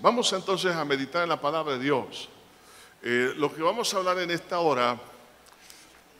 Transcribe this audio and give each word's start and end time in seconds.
Vamos 0.00 0.32
entonces 0.32 0.76
a 0.76 0.84
meditar 0.84 1.24
en 1.24 1.28
la 1.28 1.40
palabra 1.40 1.72
de 1.72 1.80
Dios. 1.80 2.28
Eh, 3.02 3.32
lo 3.36 3.52
que 3.52 3.60
vamos 3.62 3.92
a 3.92 3.96
hablar 3.96 4.20
en 4.20 4.30
esta 4.30 4.60
hora 4.60 4.96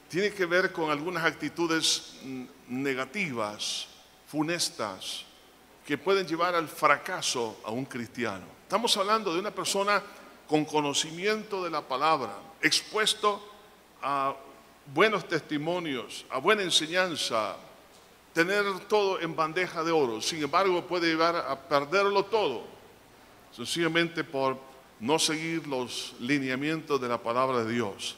tiene 0.09 0.31
que 0.33 0.45
ver 0.45 0.73
con 0.73 0.91
algunas 0.91 1.23
actitudes 1.23 2.15
mm, 2.21 2.43
negativas, 2.67 3.87
funestas, 4.27 5.23
que 5.87 5.97
pueden 5.97 6.27
llevar 6.27 6.55
al 6.55 6.67
fracaso 6.67 7.61
a 7.63 7.71
un 7.71 7.85
cristiano. 7.85 8.45
Estamos 8.63 8.97
hablando 8.97 9.33
de 9.33 9.39
una 9.39 9.51
persona 9.51 10.03
con 10.45 10.65
conocimiento 10.65 11.63
de 11.63 11.69
la 11.69 11.79
palabra, 11.79 12.35
expuesto 12.61 13.41
a 14.01 14.35
buenos 14.93 15.25
testimonios, 15.25 16.25
a 16.29 16.39
buena 16.39 16.63
enseñanza, 16.63 17.55
tener 18.33 18.65
todo 18.89 19.21
en 19.21 19.37
bandeja 19.37 19.85
de 19.85 19.93
oro. 19.93 20.19
Sin 20.19 20.43
embargo, 20.43 20.85
puede 20.85 21.07
llevar 21.07 21.37
a 21.37 21.57
perderlo 21.57 22.25
todo 22.25 22.78
sencillamente 23.51 24.23
por 24.23 24.57
no 24.99 25.17
seguir 25.17 25.65
los 25.67 26.15
lineamientos 26.19 26.99
de 26.99 27.07
la 27.07 27.21
palabra 27.21 27.63
de 27.63 27.73
Dios. 27.73 28.15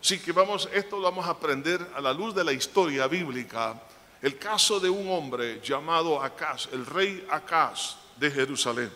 Así 0.00 0.18
que 0.18 0.32
vamos, 0.32 0.68
esto 0.72 0.96
lo 0.96 1.02
vamos 1.02 1.26
a 1.26 1.30
aprender 1.30 1.84
a 1.94 2.00
la 2.00 2.12
luz 2.12 2.34
de 2.34 2.44
la 2.44 2.52
historia 2.52 3.06
bíblica, 3.06 3.80
el 4.22 4.38
caso 4.38 4.78
de 4.78 4.88
un 4.90 5.08
hombre 5.10 5.60
llamado 5.62 6.22
Acaz, 6.22 6.68
el 6.72 6.86
rey 6.86 7.26
Acaz 7.30 7.96
de 8.16 8.30
Jerusalén. 8.30 8.90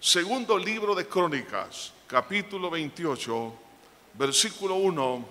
Segundo 0.00 0.58
libro 0.58 0.94
de 0.94 1.06
Crónicas, 1.06 1.92
capítulo 2.06 2.68
28, 2.70 3.54
versículo 4.14 4.74
1 4.74 5.28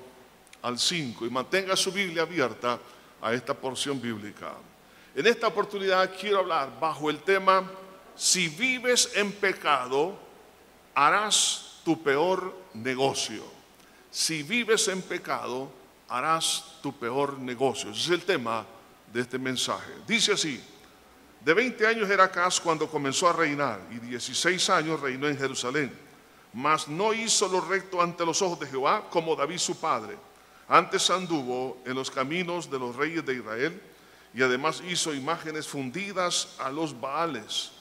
al 0.63 0.79
5, 0.79 1.25
y 1.25 1.29
mantenga 1.29 1.75
su 1.75 1.91
Biblia 1.91 2.23
abierta 2.23 2.79
a 3.21 3.33
esta 3.33 3.53
porción 3.53 4.01
bíblica. 4.01 4.53
En 5.15 5.27
esta 5.27 5.47
oportunidad 5.47 6.11
quiero 6.19 6.39
hablar 6.39 6.79
bajo 6.79 7.09
el 7.09 7.19
tema 7.19 7.69
si 8.15 8.47
vives 8.49 9.11
en 9.15 9.31
pecado, 9.31 10.17
harás 10.93 11.79
tu 11.83 12.01
peor 12.01 12.53
negocio. 12.73 13.43
Si 14.11 14.43
vives 14.43 14.87
en 14.87 15.01
pecado, 15.01 15.71
harás 16.09 16.79
tu 16.81 16.93
peor 16.97 17.39
negocio. 17.39 17.89
Ese 17.89 18.01
es 18.01 18.09
el 18.09 18.21
tema 18.23 18.65
de 19.11 19.21
este 19.21 19.39
mensaje. 19.39 19.91
Dice 20.07 20.33
así, 20.33 20.61
de 21.43 21.53
20 21.53 21.87
años 21.87 22.09
era 22.09 22.25
Acaz 22.25 22.59
cuando 22.59 22.87
comenzó 22.87 23.27
a 23.27 23.33
reinar 23.33 23.81
y 23.91 23.99
16 23.99 24.69
años 24.69 24.99
reinó 24.99 25.27
en 25.27 25.37
Jerusalén. 25.37 25.91
Mas 26.53 26.87
no 26.87 27.13
hizo 27.13 27.47
lo 27.47 27.59
recto 27.61 27.99
ante 28.01 28.25
los 28.25 28.41
ojos 28.43 28.59
de 28.59 28.67
Jehová 28.67 29.09
como 29.09 29.35
David 29.35 29.57
su 29.57 29.75
padre. 29.79 30.15
Antes 30.69 31.09
anduvo 31.09 31.81
en 31.85 31.95
los 31.95 32.11
caminos 32.11 32.69
de 32.69 32.79
los 32.79 32.95
reyes 32.95 33.25
de 33.25 33.33
Israel 33.33 33.81
y 34.35 34.43
además 34.43 34.81
hizo 34.87 35.13
imágenes 35.13 35.67
fundidas 35.67 36.55
a 36.59 36.69
los 36.69 36.99
Baales 36.99 37.71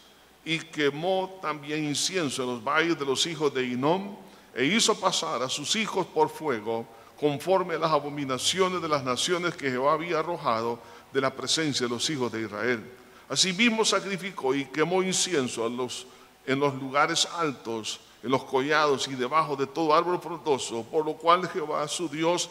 y 0.44 0.58
quemó 0.58 1.38
también 1.40 1.84
incienso 1.84 2.42
en 2.42 2.50
los 2.50 2.64
valles 2.64 2.98
de 2.98 3.06
los 3.06 3.26
hijos 3.26 3.52
de 3.54 3.64
Inom 3.64 4.16
e 4.54 4.64
hizo 4.64 4.98
pasar 4.98 5.42
a 5.42 5.48
sus 5.48 5.76
hijos 5.76 6.06
por 6.06 6.28
fuego 6.28 6.86
conforme 7.18 7.74
a 7.74 7.78
las 7.78 7.92
abominaciones 7.92 8.82
de 8.82 8.88
las 8.88 9.04
naciones 9.04 9.54
que 9.54 9.70
Jehová 9.70 9.92
había 9.92 10.18
arrojado 10.18 10.80
de 11.12 11.20
la 11.20 11.32
presencia 11.32 11.86
de 11.86 11.92
los 11.92 12.08
hijos 12.10 12.32
de 12.32 12.42
Israel. 12.42 12.82
Asimismo 13.28 13.84
sacrificó 13.84 14.54
y 14.54 14.64
quemó 14.64 15.02
incienso 15.02 15.66
en 15.66 15.76
los, 15.76 16.06
en 16.44 16.58
los 16.58 16.74
lugares 16.74 17.28
altos, 17.36 18.00
en 18.22 18.30
los 18.30 18.42
collados 18.44 19.06
y 19.06 19.14
debajo 19.14 19.54
de 19.54 19.66
todo 19.66 19.94
árbol 19.94 20.20
frondoso, 20.20 20.82
por 20.84 21.06
lo 21.06 21.14
cual 21.14 21.48
Jehová 21.48 21.86
su 21.86 22.08
Dios 22.08 22.50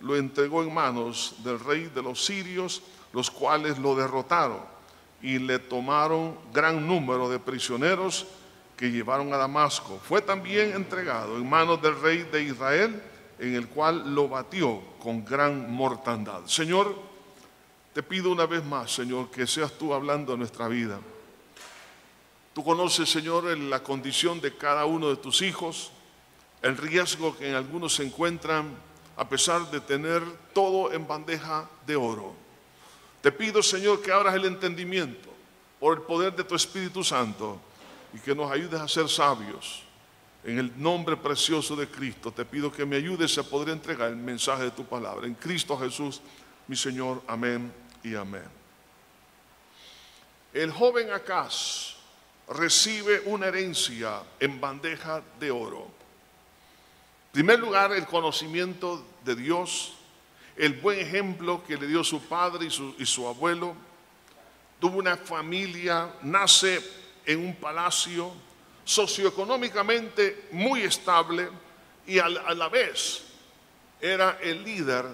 lo 0.00 0.16
entregó 0.16 0.62
en 0.62 0.74
manos 0.74 1.36
del 1.44 1.60
rey 1.60 1.90
de 1.94 2.02
los 2.02 2.24
sirios, 2.24 2.82
los 3.12 3.30
cuales 3.30 3.78
lo 3.78 3.94
derrotaron 3.94 4.77
y 5.22 5.38
le 5.38 5.58
tomaron 5.58 6.38
gran 6.52 6.86
número 6.86 7.28
de 7.28 7.38
prisioneros 7.38 8.26
que 8.76 8.90
llevaron 8.90 9.32
a 9.32 9.36
Damasco. 9.36 10.00
Fue 10.02 10.22
también 10.22 10.72
entregado 10.72 11.36
en 11.36 11.48
manos 11.48 11.82
del 11.82 12.00
rey 12.00 12.28
de 12.30 12.44
Israel, 12.44 13.02
en 13.38 13.54
el 13.54 13.68
cual 13.68 14.14
lo 14.14 14.28
batió 14.28 14.80
con 15.00 15.24
gran 15.24 15.72
mortandad. 15.72 16.46
Señor, 16.46 16.94
te 17.92 18.02
pido 18.02 18.30
una 18.30 18.46
vez 18.46 18.64
más, 18.64 18.92
Señor, 18.92 19.30
que 19.30 19.46
seas 19.46 19.72
tú 19.72 19.92
hablando 19.92 20.32
de 20.32 20.38
nuestra 20.38 20.68
vida. 20.68 21.00
Tú 22.54 22.62
conoces, 22.62 23.10
Señor, 23.10 23.44
la 23.56 23.82
condición 23.82 24.40
de 24.40 24.56
cada 24.56 24.84
uno 24.84 25.08
de 25.08 25.16
tus 25.16 25.42
hijos, 25.42 25.90
el 26.62 26.76
riesgo 26.76 27.36
que 27.36 27.48
en 27.48 27.54
algunos 27.54 27.94
se 27.94 28.04
encuentran 28.04 28.76
a 29.16 29.28
pesar 29.28 29.68
de 29.70 29.80
tener 29.80 30.22
todo 30.52 30.92
en 30.92 31.06
bandeja 31.06 31.68
de 31.86 31.96
oro. 31.96 32.34
Te 33.20 33.32
pido, 33.32 33.62
Señor, 33.62 34.00
que 34.00 34.12
abras 34.12 34.34
el 34.34 34.44
entendimiento 34.44 35.28
por 35.80 35.98
el 35.98 36.02
poder 36.04 36.34
de 36.34 36.44
tu 36.44 36.54
Espíritu 36.54 37.02
Santo 37.02 37.60
y 38.12 38.18
que 38.18 38.34
nos 38.34 38.50
ayudes 38.50 38.80
a 38.80 38.88
ser 38.88 39.08
sabios. 39.08 39.82
En 40.44 40.58
el 40.58 40.80
nombre 40.80 41.16
precioso 41.16 41.74
de 41.74 41.88
Cristo, 41.88 42.30
te 42.30 42.44
pido 42.44 42.70
que 42.70 42.86
me 42.86 42.96
ayudes 42.96 43.36
a 43.38 43.42
poder 43.42 43.70
entregar 43.70 44.08
el 44.10 44.16
mensaje 44.16 44.64
de 44.64 44.70
tu 44.70 44.84
palabra. 44.84 45.26
En 45.26 45.34
Cristo 45.34 45.76
Jesús, 45.76 46.20
mi 46.68 46.76
Señor. 46.76 47.22
Amén 47.26 47.72
y 48.04 48.14
amén. 48.14 48.48
El 50.54 50.70
joven 50.70 51.10
Acaz 51.10 51.96
recibe 52.48 53.22
una 53.26 53.46
herencia 53.46 54.22
en 54.40 54.60
bandeja 54.60 55.22
de 55.38 55.50
oro. 55.50 55.88
En 57.26 57.32
primer 57.32 57.58
lugar, 57.58 57.92
el 57.92 58.06
conocimiento 58.06 59.04
de 59.24 59.36
Dios 59.36 59.97
el 60.58 60.74
buen 60.74 60.98
ejemplo 60.98 61.62
que 61.64 61.76
le 61.76 61.86
dio 61.86 62.02
su 62.02 62.20
padre 62.22 62.66
y 62.66 63.06
su, 63.06 63.26
abuelo. 63.26 63.74
Tuvo 64.80 64.98
una 64.98 65.16
familia, 65.16 66.12
nace 66.22 66.80
en 67.24 67.40
un 67.40 67.54
palacio 67.56 68.32
socioeconómicamente 68.84 70.48
muy 70.52 70.82
estable 70.82 71.48
y 72.06 72.18
a 72.18 72.28
la 72.28 72.68
vez 72.68 73.24
era 74.00 74.38
el 74.40 74.64
líder 74.64 75.06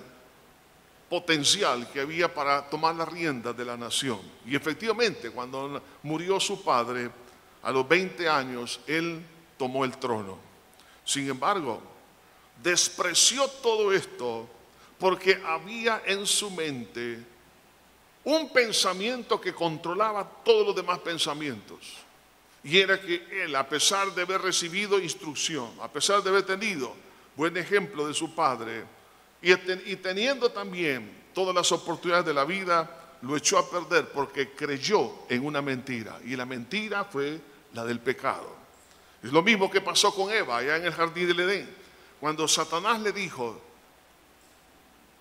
potencial 1.09 1.91
que 1.93 2.00
había 2.00 2.32
para 2.32 2.69
tomar 2.69 2.94
la 2.94 3.05
rienda 3.05 3.53
de 3.53 3.65
la 3.65 3.76
nación. 3.76 4.21
Y 4.47 4.56
efectivamente, 4.56 5.31
cuando 5.31 5.82
murió 6.03 6.41
su 6.41 6.62
padre, 6.62 7.11
a 7.62 7.71
los 7.71 7.87
20 7.87 8.28
años, 8.28 8.81
él 8.87 9.25
tomó 9.56 9.84
el 9.84 9.97
trono. 9.99 10.38
Sin 11.05 11.28
embargo, 11.28 11.82
despreció 12.62 13.47
todo 13.49 13.93
esto 13.93 14.49
porque 14.99 15.41
había 15.44 16.03
en 16.06 16.27
su 16.27 16.50
mente 16.50 17.19
un 18.25 18.50
pensamiento 18.53 19.41
que 19.41 19.53
controlaba 19.53 20.28
todos 20.44 20.66
los 20.66 20.77
demás 20.77 20.99
pensamientos. 21.00 21.94
Y 22.62 22.78
era 22.78 22.99
que 22.99 23.44
él, 23.44 23.55
a 23.55 23.69
pesar 23.69 24.15
de 24.15 24.22
haber 24.22 24.41
recibido 24.41 24.99
instrucción, 24.99 25.71
a 25.82 25.93
pesar 25.93 26.22
de 26.22 26.31
haber 26.31 26.44
tenido 26.44 26.94
buen 27.37 27.56
ejemplo 27.56 28.06
de 28.06 28.15
su 28.15 28.34
padre, 28.34 28.84
y, 29.43 29.97
teniendo 29.97 30.50
también 30.50 31.25
todas 31.34 31.55
las 31.55 31.71
oportunidades 31.71 32.25
de 32.25 32.32
la 32.32 32.47
vida, 32.47 33.19
lo 33.21 33.37
echó 33.37 33.59
a 33.59 33.69
perder 33.69 34.09
porque 34.11 34.53
creyó 34.53 35.26
en 35.28 35.44
una 35.44 35.61
mentira. 35.61 36.19
Y 36.25 36.34
la 36.34 36.47
mentira 36.47 37.05
fue 37.05 37.38
la 37.75 37.84
del 37.84 38.00
pecado. 38.00 38.56
Es 39.22 39.31
lo 39.31 39.43
mismo 39.43 39.71
que 39.71 39.82
pasó 39.82 40.15
con 40.15 40.32
Eva 40.32 40.59
allá 40.59 40.76
en 40.76 40.87
el 40.87 40.93
jardín 40.93 41.28
del 41.28 41.41
Edén. 41.41 41.69
Cuando 42.21 42.49
Satanás 42.49 43.00
le 43.00 43.12
dijo, 43.12 43.61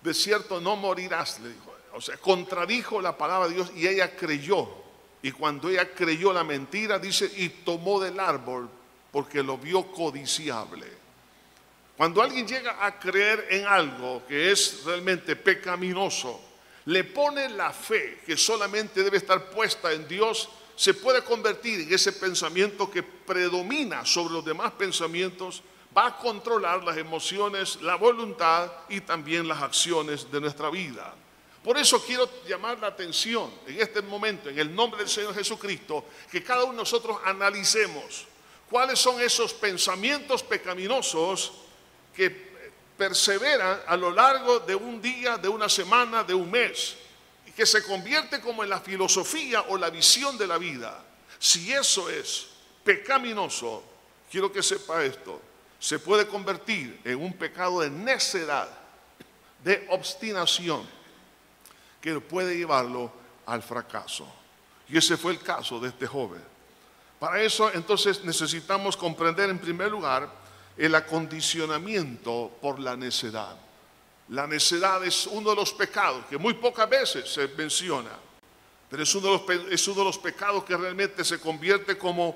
de 0.04 0.12
cierto 0.12 0.60
no 0.60 0.76
morirás, 0.76 1.40
le 1.40 1.48
dijo. 1.48 1.74
O 1.94 2.00
sea, 2.00 2.18
contradijo 2.18 3.00
la 3.00 3.16
palabra 3.16 3.48
de 3.48 3.54
Dios 3.54 3.72
y 3.74 3.88
ella 3.88 4.14
creyó. 4.14 4.68
Y 5.22 5.32
cuando 5.32 5.70
ella 5.70 5.90
creyó 5.94 6.32
la 6.32 6.44
mentira, 6.44 6.98
dice, 6.98 7.30
y 7.36 7.48
tomó 7.48 7.98
del 7.98 8.20
árbol 8.20 8.68
porque 9.10 9.42
lo 9.42 9.56
vio 9.56 9.90
codiciable. 9.90 10.86
Cuando 11.96 12.20
alguien 12.20 12.46
llega 12.46 12.84
a 12.84 12.98
creer 12.98 13.46
en 13.48 13.64
algo 13.64 14.26
que 14.26 14.50
es 14.50 14.84
realmente 14.84 15.36
pecaminoso, 15.36 16.38
le 16.86 17.04
pone 17.04 17.48
la 17.48 17.72
fe 17.72 18.20
que 18.26 18.36
solamente 18.36 19.02
debe 19.02 19.16
estar 19.16 19.48
puesta 19.48 19.90
en 19.92 20.06
Dios, 20.06 20.50
se 20.76 20.92
puede 20.92 21.22
convertir 21.22 21.80
en 21.80 21.94
ese 21.94 22.12
pensamiento 22.12 22.90
que 22.90 23.02
predomina 23.02 24.04
sobre 24.04 24.34
los 24.34 24.44
demás 24.44 24.72
pensamientos 24.72 25.62
va 25.96 26.06
a 26.06 26.16
controlar 26.16 26.82
las 26.82 26.96
emociones, 26.96 27.80
la 27.82 27.96
voluntad 27.96 28.70
y 28.88 29.00
también 29.00 29.46
las 29.46 29.62
acciones 29.62 30.30
de 30.30 30.40
nuestra 30.40 30.70
vida. 30.70 31.14
Por 31.62 31.78
eso 31.78 32.04
quiero 32.04 32.28
llamar 32.46 32.78
la 32.78 32.88
atención 32.88 33.50
en 33.66 33.80
este 33.80 34.02
momento, 34.02 34.50
en 34.50 34.58
el 34.58 34.74
nombre 34.74 35.00
del 35.00 35.08
Señor 35.08 35.34
Jesucristo, 35.34 36.04
que 36.30 36.42
cada 36.42 36.64
uno 36.64 36.72
de 36.72 36.78
nosotros 36.78 37.18
analicemos 37.24 38.26
cuáles 38.68 38.98
son 38.98 39.20
esos 39.20 39.54
pensamientos 39.54 40.42
pecaminosos 40.42 41.52
que 42.14 42.52
perseveran 42.98 43.80
a 43.86 43.96
lo 43.96 44.10
largo 44.10 44.60
de 44.60 44.74
un 44.74 45.00
día, 45.00 45.38
de 45.38 45.48
una 45.48 45.68
semana, 45.68 46.22
de 46.22 46.34
un 46.34 46.50
mes, 46.50 46.96
y 47.46 47.52
que 47.52 47.64
se 47.66 47.82
convierte 47.82 48.40
como 48.40 48.62
en 48.62 48.70
la 48.70 48.80
filosofía 48.80 49.62
o 49.68 49.78
la 49.78 49.90
visión 49.90 50.36
de 50.36 50.46
la 50.46 50.58
vida. 50.58 51.02
Si 51.38 51.72
eso 51.72 52.10
es 52.10 52.46
pecaminoso, 52.84 53.82
quiero 54.30 54.52
que 54.52 54.62
sepa 54.62 55.04
esto, 55.04 55.40
se 55.84 55.98
puede 55.98 56.26
convertir 56.26 56.98
en 57.04 57.22
un 57.22 57.34
pecado 57.34 57.80
de 57.82 57.90
necedad, 57.90 58.70
de 59.62 59.86
obstinación, 59.90 60.82
que 62.00 62.18
puede 62.20 62.56
llevarlo 62.56 63.12
al 63.44 63.62
fracaso. 63.62 64.26
Y 64.88 64.96
ese 64.96 65.18
fue 65.18 65.32
el 65.32 65.40
caso 65.40 65.78
de 65.78 65.90
este 65.90 66.06
joven. 66.06 66.40
Para 67.20 67.42
eso 67.42 67.70
entonces 67.70 68.24
necesitamos 68.24 68.96
comprender 68.96 69.50
en 69.50 69.58
primer 69.58 69.90
lugar 69.90 70.26
el 70.74 70.94
acondicionamiento 70.94 72.56
por 72.62 72.80
la 72.80 72.96
necedad. 72.96 73.54
La 74.30 74.46
necedad 74.46 75.04
es 75.04 75.26
uno 75.26 75.50
de 75.50 75.56
los 75.56 75.74
pecados 75.74 76.24
que 76.30 76.38
muy 76.38 76.54
pocas 76.54 76.88
veces 76.88 77.30
se 77.30 77.46
menciona, 77.48 78.12
pero 78.88 79.02
es 79.02 79.14
uno 79.14 79.32
de 79.32 79.54
los, 79.54 79.70
es 79.70 79.86
uno 79.88 79.98
de 79.98 80.04
los 80.04 80.16
pecados 80.16 80.64
que 80.64 80.78
realmente 80.78 81.22
se 81.26 81.38
convierte 81.38 81.98
como 81.98 82.34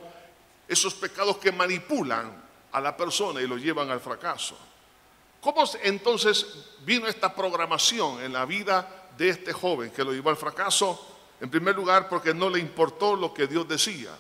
esos 0.69 0.93
pecados 0.93 1.39
que 1.39 1.51
manipulan 1.51 2.48
a 2.73 2.81
la 2.81 2.97
persona 2.97 3.41
y 3.41 3.47
lo 3.47 3.57
llevan 3.57 3.91
al 3.91 4.01
fracaso. 4.01 4.57
¿Cómo 5.41 5.65
entonces 5.83 6.47
vino 6.85 7.07
esta 7.07 7.35
programación 7.35 8.23
en 8.23 8.33
la 8.33 8.45
vida 8.45 9.09
de 9.17 9.29
este 9.29 9.53
joven 9.53 9.91
que 9.91 10.05
lo 10.05 10.13
llevó 10.13 10.31
al 10.31 10.37
fracaso? 10.37 11.17
En 11.41 11.49
primer 11.49 11.77
lugar, 11.77 12.09
porque 12.09 12.35
no 12.35 12.51
le 12.51 12.59
importó 12.59 13.15
lo 13.15 13.33
que 13.33 13.47
Dios 13.47 13.69
decía. 13.69 14.11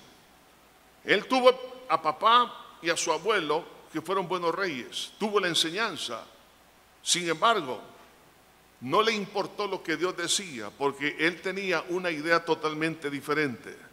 Él 1.04 1.26
tuvo 1.26 1.50
a 1.88 2.00
papá 2.00 2.76
y 2.80 2.90
a 2.90 2.96
su 2.96 3.12
abuelo 3.12 3.64
que 3.92 4.00
fueron 4.00 4.28
buenos 4.28 4.54
reyes, 4.54 5.12
tuvo 5.18 5.40
la 5.40 5.48
enseñanza. 5.48 6.24
Sin 7.02 7.28
embargo, 7.28 7.80
no 8.80 9.02
le 9.02 9.12
importó 9.12 9.66
lo 9.66 9.82
que 9.82 9.96
Dios 9.96 10.16
decía, 10.16 10.70
porque 10.70 11.16
él 11.18 11.40
tenía 11.40 11.84
una 11.88 12.10
idea 12.10 12.44
totalmente 12.44 13.10
diferente. 13.10 13.87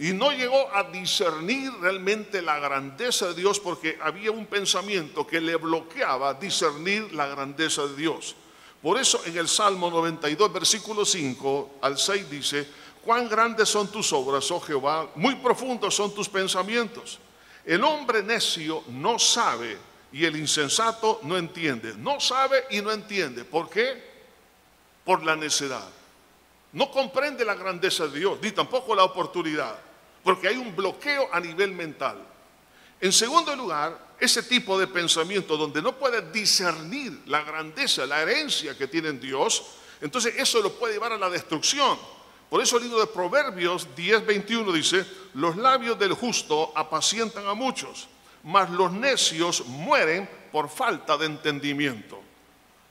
Y 0.00 0.14
no 0.14 0.32
llegó 0.32 0.74
a 0.74 0.84
discernir 0.84 1.70
realmente 1.78 2.40
la 2.40 2.58
grandeza 2.58 3.28
de 3.28 3.34
Dios 3.34 3.60
porque 3.60 3.98
había 4.00 4.30
un 4.30 4.46
pensamiento 4.46 5.26
que 5.26 5.42
le 5.42 5.56
bloqueaba 5.56 6.32
discernir 6.32 7.12
la 7.12 7.26
grandeza 7.26 7.86
de 7.86 7.96
Dios. 7.96 8.34
Por 8.80 8.98
eso 8.98 9.20
en 9.26 9.36
el 9.36 9.46
Salmo 9.46 9.90
92, 9.90 10.50
versículo 10.50 11.04
5 11.04 11.80
al 11.82 11.98
6 11.98 12.30
dice, 12.30 12.66
cuán 13.04 13.28
grandes 13.28 13.68
son 13.68 13.88
tus 13.88 14.10
obras, 14.14 14.50
oh 14.50 14.60
Jehová, 14.60 15.10
muy 15.16 15.34
profundos 15.34 15.94
son 15.94 16.14
tus 16.14 16.30
pensamientos. 16.30 17.18
El 17.66 17.84
hombre 17.84 18.22
necio 18.22 18.82
no 18.88 19.18
sabe 19.18 19.76
y 20.12 20.24
el 20.24 20.34
insensato 20.36 21.20
no 21.24 21.36
entiende. 21.36 21.92
No 21.98 22.18
sabe 22.20 22.64
y 22.70 22.80
no 22.80 22.90
entiende. 22.90 23.44
¿Por 23.44 23.68
qué? 23.68 24.02
Por 25.04 25.22
la 25.22 25.36
necedad. 25.36 25.86
No 26.72 26.90
comprende 26.90 27.44
la 27.44 27.54
grandeza 27.54 28.06
de 28.06 28.18
Dios, 28.18 28.38
ni 28.40 28.50
tampoco 28.52 28.94
la 28.94 29.04
oportunidad, 29.04 29.89
porque 30.22 30.48
hay 30.48 30.56
un 30.56 30.74
bloqueo 30.74 31.28
a 31.32 31.40
nivel 31.40 31.72
mental. 31.72 32.18
En 33.00 33.12
segundo 33.12 33.56
lugar, 33.56 34.10
ese 34.18 34.42
tipo 34.42 34.78
de 34.78 34.86
pensamiento 34.86 35.56
donde 35.56 35.80
no 35.80 35.96
puede 35.96 36.30
discernir 36.30 37.22
la 37.26 37.42
grandeza, 37.42 38.04
la 38.04 38.20
herencia 38.20 38.76
que 38.76 38.88
tiene 38.88 39.08
en 39.08 39.20
Dios, 39.20 39.64
entonces 40.00 40.34
eso 40.36 40.60
lo 40.60 40.74
puede 40.74 40.94
llevar 40.94 41.12
a 41.12 41.18
la 41.18 41.30
destrucción. 41.30 41.98
Por 42.50 42.60
eso 42.60 42.76
el 42.76 42.84
libro 42.84 43.00
de 43.00 43.06
Proverbios 43.06 43.88
10:21 43.96 44.72
dice, 44.72 45.06
los 45.34 45.56
labios 45.56 45.98
del 45.98 46.12
justo 46.12 46.72
apacientan 46.74 47.46
a 47.46 47.54
muchos, 47.54 48.08
mas 48.42 48.68
los 48.70 48.92
necios 48.92 49.64
mueren 49.66 50.28
por 50.52 50.68
falta 50.68 51.16
de 51.16 51.26
entendimiento. 51.26 52.20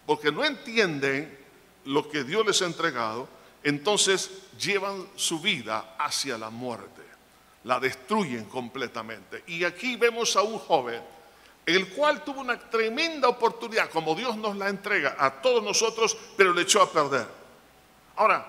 Porque 0.08 0.32
no 0.32 0.44
entienden 0.44 1.38
lo 1.86 2.10
que 2.10 2.24
Dios 2.24 2.46
les 2.46 2.62
ha 2.64 2.66
entregado, 2.66 3.28
entonces 3.62 4.32
llevan 4.58 5.08
su 5.16 5.40
vida 5.40 5.96
hacia 6.00 6.38
la 6.38 6.50
muerte 6.50 7.09
la 7.64 7.80
destruyen 7.80 8.46
completamente. 8.46 9.44
Y 9.48 9.64
aquí 9.64 9.96
vemos 9.96 10.36
a 10.36 10.42
un 10.42 10.58
joven, 10.60 11.02
el 11.66 11.90
cual 11.90 12.24
tuvo 12.24 12.42
una 12.42 12.60
tremenda 12.60 13.28
oportunidad, 13.28 13.90
como 13.90 14.16
Dios 14.16 14.38
nos 14.38 14.56
la 14.56 14.70
entrega 14.70 15.16
a 15.20 15.42
todos 15.42 15.64
nosotros, 15.64 16.18
pero 16.38 16.54
le 16.54 16.62
echó 16.62 16.82
a 16.82 16.92
perder. 16.92 17.28
Ahora, 18.16 18.46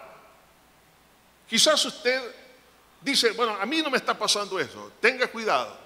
quizás 1.48 1.84
usted 1.84 2.34
dice, 3.00 3.32
bueno, 3.32 3.56
a 3.60 3.66
mí 3.66 3.82
no 3.82 3.90
me 3.90 3.98
está 3.98 4.16
pasando 4.16 4.58
eso. 4.58 4.92
Tenga 5.00 5.26
cuidado 5.28 5.76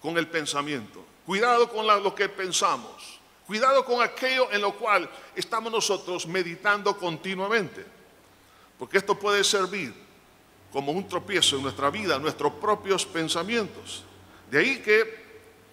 con 0.00 0.18
el 0.18 0.28
pensamiento, 0.28 1.04
cuidado 1.24 1.68
con 1.68 1.86
lo 1.86 2.14
que 2.14 2.28
pensamos, 2.28 3.20
cuidado 3.46 3.84
con 3.84 4.02
aquello 4.02 4.50
en 4.50 4.60
lo 4.60 4.74
cual 4.74 5.08
estamos 5.36 5.70
nosotros 5.70 6.26
meditando 6.26 6.96
continuamente, 6.96 7.84
porque 8.78 8.98
esto 8.98 9.16
puede 9.16 9.44
servir 9.44 10.01
como 10.72 10.92
un 10.92 11.06
tropiezo 11.06 11.56
en 11.56 11.62
nuestra 11.62 11.90
vida, 11.90 12.18
nuestros 12.18 12.54
propios 12.54 13.04
pensamientos. 13.04 14.04
De 14.50 14.58
ahí 14.58 14.78
que 14.80 15.22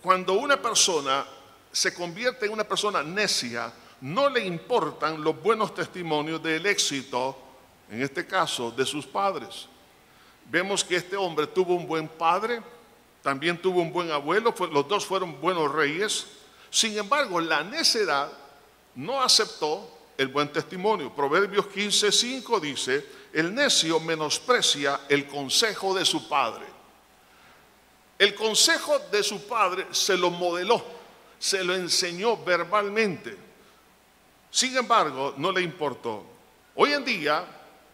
cuando 0.02 0.34
una 0.34 0.62
persona 0.62 1.26
se 1.72 1.94
convierte 1.94 2.46
en 2.46 2.52
una 2.52 2.64
persona 2.64 3.02
necia, 3.02 3.72
no 4.02 4.30
le 4.30 4.46
importan 4.46 5.24
los 5.24 5.42
buenos 5.42 5.74
testimonios 5.74 6.42
del 6.42 6.66
éxito, 6.66 7.38
en 7.90 8.02
este 8.02 8.26
caso, 8.26 8.72
de 8.72 8.86
sus 8.86 9.06
padres. 9.06 9.68
Vemos 10.50 10.84
que 10.84 10.96
este 10.96 11.16
hombre 11.16 11.48
tuvo 11.48 11.76
un 11.76 11.88
buen 11.88 12.08
padre, 12.08 12.62
también 13.22 13.62
tuvo 13.62 13.82
un 13.82 13.92
buen 13.92 14.12
abuelo, 14.12 14.54
los 14.72 14.88
dos 14.88 15.06
fueron 15.06 15.40
buenos 15.40 15.72
reyes. 15.72 16.28
Sin 16.70 16.98
embargo, 16.98 17.40
la 17.40 17.64
necedad 17.64 18.32
no 18.96 19.22
aceptó 19.22 19.98
el 20.18 20.28
buen 20.28 20.52
testimonio. 20.52 21.14
Proverbios 21.14 21.68
15:5 21.68 22.60
dice, 22.60 23.06
el 23.34 23.54
necio 23.54 24.00
menosprecia 24.00 25.02
el 25.08 25.28
consejo 25.28 25.94
de 25.94 26.06
su 26.06 26.28
padre. 26.28 26.66
El 28.18 28.36
consejo 28.36 29.00
de 29.12 29.24
su 29.24 29.48
padre 29.48 29.88
se 29.92 30.18
lo 30.18 30.30
modeló, 30.30 30.84
se 31.38 31.64
lo 31.64 31.74
enseñó 31.74 32.38
verbalmente. 32.38 33.38
Sin 34.52 34.76
embargo, 34.76 35.36
no 35.38 35.52
le 35.52 35.62
importó. 35.62 36.26
Hoy 36.76 36.94
en 36.94 37.06
día 37.06 37.46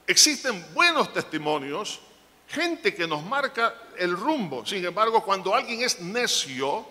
existen 0.07 0.65
buenos 0.73 1.11
testimonios, 1.13 1.99
gente 2.47 2.95
que 2.95 3.07
nos 3.07 3.23
marca 3.23 3.75
el 3.97 4.15
rumbo. 4.15 4.65
Sin 4.65 4.83
embargo, 4.85 5.23
cuando 5.23 5.53
alguien 5.53 5.81
es 5.81 5.99
necio, 5.99 6.85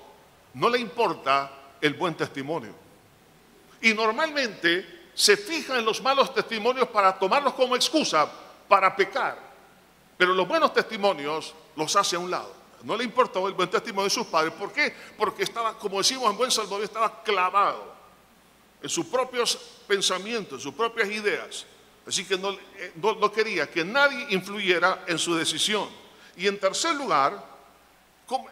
no 0.54 0.68
le 0.68 0.78
importa 0.78 1.50
el 1.80 1.94
buen 1.94 2.14
testimonio. 2.14 2.74
Y 3.80 3.94
normalmente 3.94 4.93
se 5.14 5.36
fija 5.36 5.78
en 5.78 5.84
los 5.84 6.02
malos 6.02 6.34
testimonios 6.34 6.88
para 6.88 7.16
tomarlos 7.18 7.54
como 7.54 7.76
excusa 7.76 8.30
para 8.68 8.94
pecar. 8.94 9.38
Pero 10.16 10.34
los 10.34 10.46
buenos 10.46 10.72
testimonios 10.72 11.54
los 11.76 11.94
hace 11.96 12.16
a 12.16 12.18
un 12.18 12.30
lado. 12.30 12.52
No 12.82 12.96
le 12.96 13.04
importó 13.04 13.48
el 13.48 13.54
buen 13.54 13.70
testimonio 13.70 14.04
de 14.04 14.10
sus 14.10 14.26
padres. 14.26 14.52
¿Por 14.52 14.72
qué? 14.72 14.94
Porque 15.16 15.44
estaba, 15.44 15.78
como 15.78 15.98
decimos 15.98 16.30
en 16.30 16.36
buen 16.36 16.50
salvador, 16.50 16.82
estaba 16.82 17.22
clavado 17.22 17.94
en 18.82 18.88
sus 18.88 19.06
propios 19.06 19.58
pensamientos, 19.86 20.58
en 20.58 20.60
sus 20.60 20.74
propias 20.74 21.08
ideas. 21.08 21.64
Así 22.06 22.24
que 22.26 22.36
no, 22.36 22.50
eh, 22.52 22.92
quería 23.34 23.70
que 23.70 23.84
nadie 23.84 24.26
influyera 24.30 25.04
en 25.06 25.18
su 25.18 25.34
decisión. 25.34 25.88
Y 26.36 26.46
en 26.46 26.58
tercer 26.58 26.94
lugar, 26.96 27.42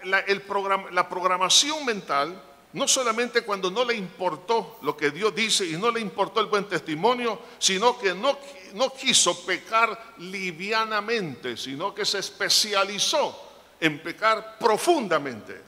la 0.05 1.09
programación 1.09 1.85
mental 1.85 2.41
no 2.75 2.89
solamente 2.89 3.43
cuando 3.43 3.71
no 3.71 3.85
le 3.85 3.95
importó 3.95 4.79
lo 4.83 4.97
que 4.97 5.11
Dios 5.11 5.35
dice 5.35 5.67
y 5.67 5.73
no 5.73 5.91
le 5.91 6.01
importó 6.01 6.41
el 6.41 6.47
buen 6.47 6.67
testimonio, 6.67 7.39
sino 7.59 7.99
que 7.99 8.15
no, 8.15 8.39
no 8.75 8.93
quiso 8.95 9.45
pecar 9.45 10.15
livianamente, 10.19 11.57
sino 11.57 11.95
que 11.95 12.05
se 12.07 12.19
especializó 12.19 13.53
en 13.79 14.03
pecar 14.03 14.57
profundamente. 14.59 15.61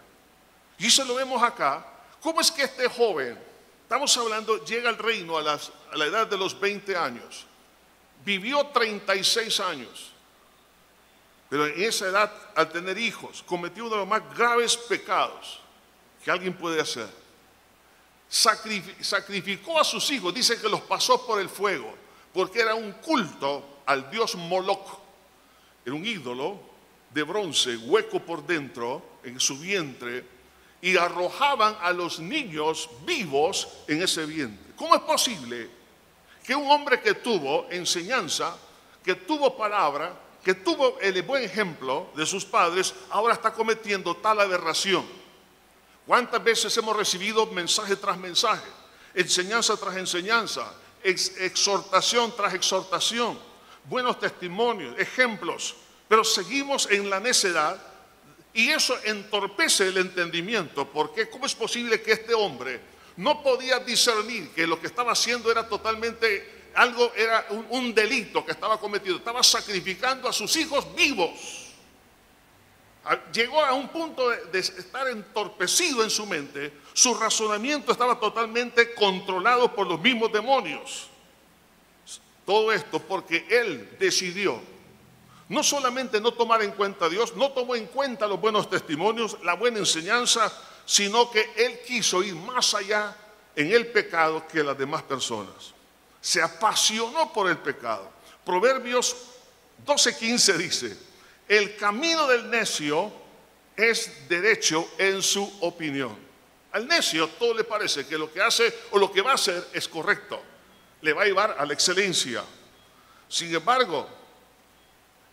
Y 0.79 0.87
eso 0.87 1.05
lo 1.05 1.17
vemos 1.17 1.43
acá. 1.43 1.87
¿Cómo 2.23 2.41
es 2.41 2.51
que 2.51 2.63
este 2.63 2.89
joven, 2.89 3.39
estamos 3.83 4.17
hablando, 4.17 4.65
llega 4.65 4.89
al 4.89 4.97
reino 4.97 5.37
a, 5.37 5.43
a 5.43 5.97
la 5.97 6.07
edad 6.07 6.27
de 6.27 6.39
los 6.39 6.59
20 6.59 6.97
años, 6.97 7.45
vivió 8.25 8.67
36 8.69 9.61
años, 9.61 10.11
pero 11.51 11.67
en 11.67 11.83
esa 11.83 12.07
edad, 12.07 12.33
al 12.55 12.71
tener 12.71 12.97
hijos, 12.97 13.43
cometió 13.43 13.85
uno 13.85 13.93
de 13.93 14.01
los 14.01 14.09
más 14.09 14.23
graves 14.35 14.75
pecados 14.75 15.61
que 16.25 16.31
alguien 16.31 16.55
puede 16.55 16.81
hacer. 16.81 17.09
sacrificó 18.29 19.79
a 19.79 19.85
sus 19.85 20.11
hijos, 20.11 20.33
dice 20.33 20.59
que 20.59 20.69
los 20.69 20.81
pasó 20.81 21.25
por 21.27 21.39
el 21.39 21.51
fuego, 21.51 21.95
porque 22.33 22.61
era 22.61 22.75
un 22.75 22.93
culto 22.93 23.83
al 23.85 24.11
dios 24.11 24.35
Moloch. 24.35 25.01
Era 25.85 25.95
un 25.95 26.05
ídolo 26.05 26.59
de 27.11 27.23
bronce, 27.23 27.77
hueco 27.77 28.21
por 28.21 28.45
dentro, 28.47 29.03
en 29.23 29.39
su 29.39 29.59
vientre, 29.59 30.25
y 30.81 30.97
arrojaban 30.97 31.77
a 31.81 31.93
los 31.93 32.19
niños 32.19 32.89
vivos 33.05 33.69
en 33.87 34.03
ese 34.03 34.25
vientre. 34.25 34.73
¿Cómo 34.77 34.95
es 34.95 35.03
posible 35.03 35.69
que 36.43 36.55
un 36.55 36.71
hombre 36.71 37.01
que 37.01 37.15
tuvo 37.15 37.67
enseñanza, 37.71 38.57
que 39.05 39.15
tuvo 39.15 39.57
palabra, 39.57 40.19
que 40.43 40.55
tuvo 40.55 40.99
el 41.01 41.23
buen 41.23 41.45
ejemplo 41.45 42.09
de 42.17 42.25
sus 42.25 42.45
padres, 42.47 42.95
ahora 43.11 43.35
está 43.35 43.53
cometiendo 43.53 44.17
tal 44.17 44.41
aberración? 44.41 45.24
¿Cuántas 46.07 46.45
veces 46.45 46.77
hemos 46.77 46.97
recibido 46.97 47.47
mensaje 47.47 47.97
tras 47.97 48.19
mensaje, 48.19 48.69
enseñanza 49.15 49.77
tras 49.77 49.97
enseñanza, 49.97 50.71
exhortación 51.03 52.35
tras 52.37 52.53
exhortación, 52.53 53.39
buenos 53.89 54.21
testimonios, 54.21 54.99
ejemplos, 54.99 55.75
pero 56.07 56.23
seguimos 56.23 56.89
en 56.91 57.09
la 57.09 57.21
necedad 57.21 57.81
y 58.53 58.69
eso 58.69 58.97
entorpece 59.05 59.89
el 59.89 59.97
entendimiento, 59.97 60.87
porque 60.91 61.31
¿cómo 61.31 61.47
es 61.47 61.55
posible 61.55 62.03
que 62.03 62.13
este 62.13 62.35
hombre 62.35 62.81
no 63.17 63.43
podía 63.43 63.79
discernir 63.79 64.51
que 64.51 64.67
lo 64.67 64.79
que 64.81 64.89
estaba 64.89 65.13
haciendo 65.13 65.51
era 65.51 65.67
totalmente 65.67 66.71
algo, 66.75 67.13
era 67.17 67.47
un, 67.51 67.67
un 67.71 67.95
delito 67.95 68.45
que 68.45 68.53
estaba 68.53 68.79
cometido, 68.79 69.17
estaba 69.17 69.43
sacrificando 69.43 70.29
a 70.29 70.33
sus 70.35 70.55
hijos 70.57 70.95
vivos? 70.95 71.64
Llegó 73.33 73.63
a 73.63 73.73
un 73.75 73.89
punto 73.89 74.31
de, 74.31 74.59
estar 74.59 75.09
entorpecido 75.09 76.03
en 76.03 76.11
su 76.11 76.27
mente, 76.27 76.73
su 76.93 77.15
razonamiento 77.15 77.93
estaba 77.93 78.19
totalmente 78.19 78.95
controlado 78.95 79.75
por 79.75 79.87
los 79.87 80.01
mismos 80.01 80.33
demonios. 80.33 81.09
Todo 82.47 82.73
esto 82.73 82.99
porque 82.99 83.47
él 83.49 83.97
decidió 83.99 84.61
no 85.49 85.63
solamente 85.63 86.21
no 86.21 86.33
tomar 86.33 86.63
en 86.63 86.73
cuenta 86.73 87.07
a 87.07 87.09
Dios, 87.09 87.37
no 87.37 87.53
tomó 87.53 87.77
en 87.77 87.87
cuenta 87.87 88.27
los 88.27 88.41
buenos 88.41 88.69
testimonios, 88.71 89.37
la 89.43 89.55
buena 89.55 89.79
enseñanza, 89.79 90.51
sino 90.87 91.31
que 91.31 91.53
él 91.57 91.81
quiso 91.87 92.23
ir 92.23 92.35
más 92.35 92.75
allá 92.75 93.15
en 93.55 93.71
el 93.71 93.87
pecado 93.89 94.47
que 94.49 94.63
las 94.63 94.77
demás 94.77 95.03
personas. 95.03 95.75
Se 96.21 96.41
apasionó 96.41 97.33
por 97.33 97.51
el 97.51 97.59
pecado. 97.59 98.11
Proverbios 98.45 99.15
12:15 99.87 100.57
dice, 100.57 100.97
el 101.49 101.77
camino 101.77 102.27
del 102.27 102.49
necio 102.49 103.13
es 103.77 104.29
derecho 104.29 104.89
en 104.99 105.23
su 105.23 105.43
opinión. 105.61 106.17
Al 106.73 106.89
necio 106.89 107.29
todo 107.29 107.55
le 107.55 107.65
parece 107.65 108.07
que 108.07 108.19
lo 108.19 108.33
que 108.33 108.41
hace 108.41 108.73
o 108.91 108.99
lo 108.99 109.13
que 109.13 109.23
va 109.23 109.33
a 109.33 109.35
hacer 109.35 109.69
es 109.73 109.89
correcto. 109.89 110.43
Le 111.01 111.13
va 111.13 111.23
a 111.23 111.27
llevar 111.27 111.57
a 111.59 111.67
la 111.67 111.73
excelencia. 111.73 112.43
Sin 113.29 113.55
embargo, 113.55 114.09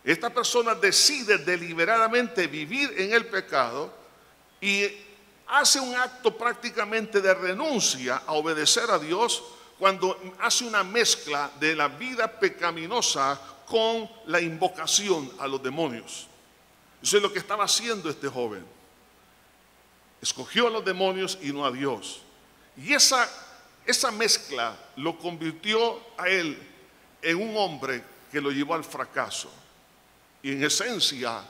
esta 0.04 0.30
persona 0.30 0.74
decide 0.74 1.38
deliberadamente 1.38 2.46
vivir 2.46 2.94
en 2.96 3.12
el 3.12 3.26
pecado 3.26 3.92
y 4.60 4.86
hace 5.48 5.80
un 5.80 5.94
acto 5.94 6.36
prácticamente 6.36 7.20
de 7.20 7.34
renuncia 7.34 8.22
a 8.26 8.32
obedecer 8.32 8.90
a 8.90 8.98
Dios 8.98 9.42
cuando 9.78 10.18
hace 10.40 10.64
una 10.64 10.84
mezcla 10.84 11.50
de 11.58 11.74
la 11.74 11.88
vida 11.88 12.28
pecaminosa 12.28 13.40
con 13.72 14.06
la 14.26 14.38
invocación 14.38 15.32
a 15.38 15.46
los 15.48 15.62
demonios. 15.62 16.26
Eso 17.02 17.16
es 17.16 17.22
lo 17.22 17.32
que 17.32 17.38
estaba 17.38 17.64
haciendo 17.64 18.10
este 18.10 18.28
joven. 18.28 18.62
Escogió 20.20 20.66
a 20.66 20.70
los 20.70 20.84
demonios 20.84 21.38
y 21.40 21.54
no 21.54 21.64
a 21.64 21.72
Dios. 21.72 22.20
Y 22.76 22.92
esa, 22.92 23.26
esa 23.86 24.10
mezcla 24.10 24.76
lo 24.96 25.18
convirtió 25.18 25.98
a 26.18 26.28
él 26.28 26.58
en 27.22 27.36
un 27.38 27.56
hombre 27.56 28.04
que 28.30 28.42
lo 28.42 28.50
llevó 28.50 28.74
al 28.74 28.84
fracaso. 28.84 29.50
Y 30.42 30.52
en 30.52 30.62
esencia, 30.62 31.42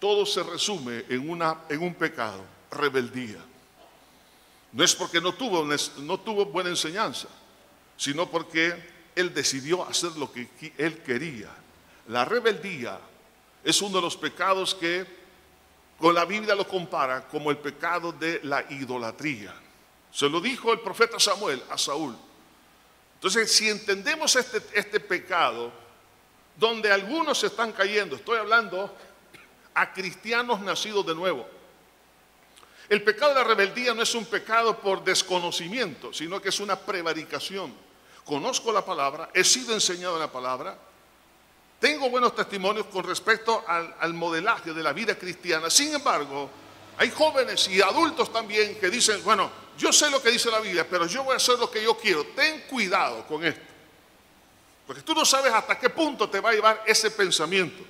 todo 0.00 0.26
se 0.26 0.42
resume 0.42 1.04
en, 1.08 1.30
una, 1.30 1.60
en 1.68 1.80
un 1.80 1.94
pecado, 1.94 2.44
rebeldía. 2.72 3.38
No 4.72 4.82
es 4.82 4.96
porque 4.96 5.20
no 5.20 5.32
tuvo, 5.32 5.64
no 5.98 6.18
tuvo 6.18 6.46
buena 6.46 6.70
enseñanza, 6.70 7.28
sino 7.96 8.28
porque 8.28 8.93
él 9.14 9.32
decidió 9.32 9.86
hacer 9.86 10.12
lo 10.16 10.32
que 10.32 10.48
él 10.78 10.98
quería. 10.98 11.50
La 12.08 12.24
rebeldía 12.24 12.98
es 13.62 13.80
uno 13.80 13.96
de 13.96 14.02
los 14.02 14.16
pecados 14.16 14.74
que 14.74 15.06
con 15.98 16.14
la 16.14 16.24
Biblia 16.24 16.54
lo 16.54 16.66
compara 16.66 17.26
como 17.28 17.50
el 17.50 17.58
pecado 17.58 18.12
de 18.12 18.40
la 18.42 18.64
idolatría. 18.70 19.54
Se 20.12 20.28
lo 20.28 20.40
dijo 20.40 20.72
el 20.72 20.80
profeta 20.80 21.18
Samuel 21.18 21.62
a 21.70 21.78
Saúl. 21.78 22.16
Entonces, 23.14 23.50
si 23.52 23.68
entendemos 23.68 24.36
este, 24.36 24.62
este 24.72 25.00
pecado, 25.00 25.72
donde 26.56 26.92
algunos 26.92 27.38
se 27.38 27.46
están 27.46 27.72
cayendo, 27.72 28.16
estoy 28.16 28.38
hablando 28.38 28.94
a 29.72 29.92
cristianos 29.92 30.60
nacidos 30.60 31.06
de 31.06 31.14
nuevo. 31.14 31.48
El 32.88 33.02
pecado 33.02 33.32
de 33.32 33.40
la 33.40 33.44
rebeldía 33.44 33.94
no 33.94 34.02
es 34.02 34.14
un 34.14 34.26
pecado 34.26 34.78
por 34.78 35.02
desconocimiento, 35.02 36.12
sino 36.12 36.40
que 36.40 36.50
es 36.50 36.60
una 36.60 36.78
prevaricación 36.78 37.72
conozco 38.24 38.72
la 38.72 38.84
palabra, 38.84 39.30
he 39.34 39.44
sido 39.44 39.74
enseñado 39.74 40.14
en 40.14 40.20
la 40.20 40.32
palabra, 40.32 40.76
tengo 41.78 42.08
buenos 42.08 42.34
testimonios 42.34 42.86
con 42.86 43.04
respecto 43.04 43.62
al, 43.66 44.14
modelaje 44.14 44.72
de 44.72 44.82
la 44.82 44.94
vida 44.94 45.16
cristiana. 45.16 45.68
Sin 45.68 45.94
embargo, 45.94 46.48
hay 46.96 47.10
jóvenes 47.10 47.68
y 47.68 47.82
adultos 47.82 48.32
también 48.32 48.78
que 48.80 48.88
dicen, 48.88 49.22
bueno, 49.22 49.50
yo 49.76 49.92
sé 49.92 50.08
lo 50.10 50.22
que 50.22 50.30
dice 50.30 50.50
la 50.50 50.60
Biblia, 50.60 50.88
pero 50.88 51.06
yo 51.06 51.24
voy 51.24 51.34
a 51.34 51.36
hacer 51.36 51.58
lo 51.58 51.70
que 51.70 51.82
yo 51.82 51.96
quiero. 51.98 52.24
Ten 52.28 52.62
cuidado 52.70 53.26
con 53.26 53.44
esto. 53.44 53.60
Porque 54.86 55.02
tú 55.02 55.14
no 55.14 55.24
sabes 55.24 55.52
hasta 55.52 55.78
qué 55.78 55.90
punto 55.90 56.30
te 56.30 56.40
va 56.40 56.50
a 56.50 56.52
llevar 56.54 56.82
ese 56.86 57.10
pensamiento. 57.10 57.84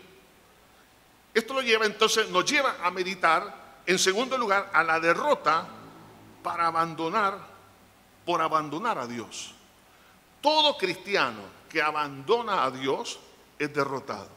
Esto 1.33 1.55
lo 1.55 1.63
lleva 1.63 1.87
entonces, 1.87 2.29
nos 2.31 2.45
lleva 2.45 2.77
a 2.83 2.91
meditar, 2.91 3.83
en 3.87 3.99
segundo 3.99 4.39
lugar, 4.39 4.71
a 4.73 4.83
la 4.83 4.99
derrota 4.99 5.67
para 6.43 6.67
abandonar, 6.67 7.39
por 8.25 8.41
abandonar 8.41 8.99
a 8.99 9.07
Dios. 9.07 9.55
Todo 10.45 10.77
cristiano 10.77 11.41
que 11.71 11.81
abandona 11.81 12.65
a 12.65 12.71
Dios 12.71 13.19
es 13.59 13.73
derrotado. 13.73 14.29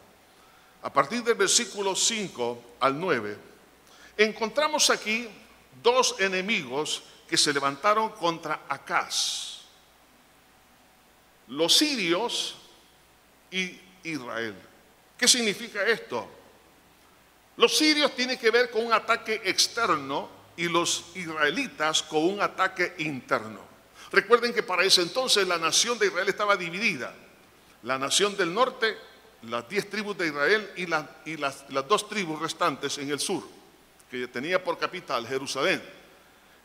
A 0.82 0.94
partir 0.94 1.22
del 1.22 1.36
versículo 1.36 1.98
5 1.98 2.78
al 2.80 2.98
9, 2.98 3.38
encontramos 4.16 4.90
aquí 4.90 5.28
dos 5.84 6.16
enemigos 6.20 7.04
que 7.28 7.36
se 7.36 7.52
levantaron 7.52 8.12
contra 8.12 8.62
Acaz. 8.70 9.64
Los 11.50 11.76
sirios 11.76 12.56
y 13.52 13.78
Israel. 14.04 14.56
¿Qué 15.18 15.28
significa 15.28 15.86
esto? 15.86 16.26
Los 17.58 17.78
sirios 17.78 18.16
tienen 18.16 18.38
que 18.38 18.50
ver 18.50 18.72
con 18.72 18.86
un 18.86 18.94
ataque 18.94 19.42
externo 19.44 20.30
y 20.56 20.70
los 20.70 21.08
israelitas 21.16 22.02
con 22.02 22.24
un 22.24 22.42
ataque 22.42 22.96
interno. 23.00 23.77
Recuerden 24.12 24.54
que 24.54 24.64
para 24.64 24.84
ese 24.84 25.02
entonces 25.02 25.48
la 25.48 25.58
nación 25.58 26.00
de 26.00 26.08
Israel 26.08 26.30
estaba 26.30 26.56
dividida. 26.56 27.14
La 27.84 27.98
nación 27.98 28.36
del 28.38 28.54
norte, 28.54 28.98
las 29.44 29.68
diez 29.68 29.90
tribus 29.90 30.18
de 30.18 30.28
Israel 30.28 30.72
y, 30.76 30.86
las, 31.38 31.66
dos 31.88 32.10
tribus 32.10 32.40
restantes 32.40 32.98
en 32.98 33.12
el 33.12 33.20
sur, 33.20 33.44
que 34.10 34.28
tenía 34.28 34.64
por 34.64 34.78
capital 34.78 35.28
Jerusalén. 35.28 35.82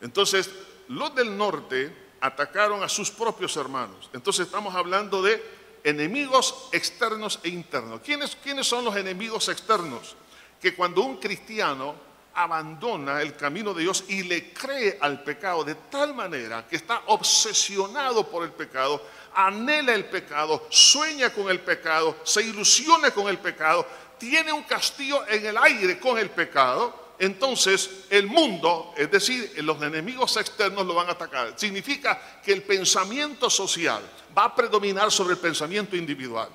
Entonces, 0.01 0.49
los 0.87 1.13
del 1.15 1.37
norte 1.37 1.93
atacaron 2.21 2.83
a 2.83 2.89
sus 2.89 3.11
propios 3.11 3.55
hermanos. 3.57 4.09
Entonces 4.13 4.45
estamos 4.45 4.73
hablando 4.75 5.21
de 5.21 5.43
enemigos 5.83 6.69
externos 6.71 7.39
e 7.43 7.49
internos. 7.49 8.01
¿Quiénes, 8.01 8.37
¿Quiénes, 8.37 8.65
son 8.65 8.85
los 8.85 8.95
enemigos 8.95 9.49
externos? 9.49 10.15
Que 10.61 10.73
cuando 10.73 11.01
un 11.01 11.17
cristiano 11.17 11.95
abandona 12.35 13.21
el 13.21 13.35
camino 13.35 13.73
de 13.73 13.83
Dios 13.83 14.05
y 14.07 14.23
le 14.23 14.53
cree 14.53 14.97
al 14.99 15.23
pecado 15.23 15.63
de 15.63 15.75
tal 15.75 16.13
manera 16.13 16.65
que 16.67 16.75
está 16.75 17.03
obsesionado 17.07 18.27
por 18.29 18.43
el 18.43 18.51
pecado, 18.51 19.01
anhela 19.35 19.93
el 19.93 20.05
pecado, 20.05 20.67
sueña 20.69 21.31
con 21.31 21.49
el 21.49 21.59
pecado, 21.59 22.17
se 22.23 22.41
ilusiona 22.41 23.11
con 23.11 23.27
el 23.27 23.37
pecado, 23.37 23.85
tiene 24.17 24.51
un 24.51 24.63
castillo 24.63 25.27
en 25.27 25.45
el 25.45 25.57
aire 25.57 25.99
con 25.99 26.17
el 26.17 26.29
pecado, 26.29 27.13
entonces 27.19 28.05
el 28.09 28.25
mundo, 28.25 28.93
es 28.97 29.09
decir, 29.11 29.53
los 29.57 29.81
enemigos 29.81 30.35
externos 30.37 30.85
lo 30.85 30.95
van 30.95 31.09
a 31.09 31.11
atacar. 31.11 31.53
Significa 31.55 32.39
que 32.43 32.51
el 32.51 32.63
pensamiento 32.63 33.49
social 33.49 34.01
va 34.35 34.45
a 34.45 34.55
predominar 34.55 35.11
sobre 35.11 35.33
el 35.33 35.39
pensamiento 35.39 35.95
individual. 35.95 36.49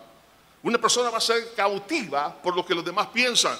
Una 0.62 0.78
persona 0.78 1.10
va 1.10 1.18
a 1.18 1.20
ser 1.20 1.54
cautiva 1.54 2.34
por 2.34 2.56
lo 2.56 2.66
que 2.66 2.74
los 2.74 2.84
demás 2.84 3.06
piensan 3.08 3.56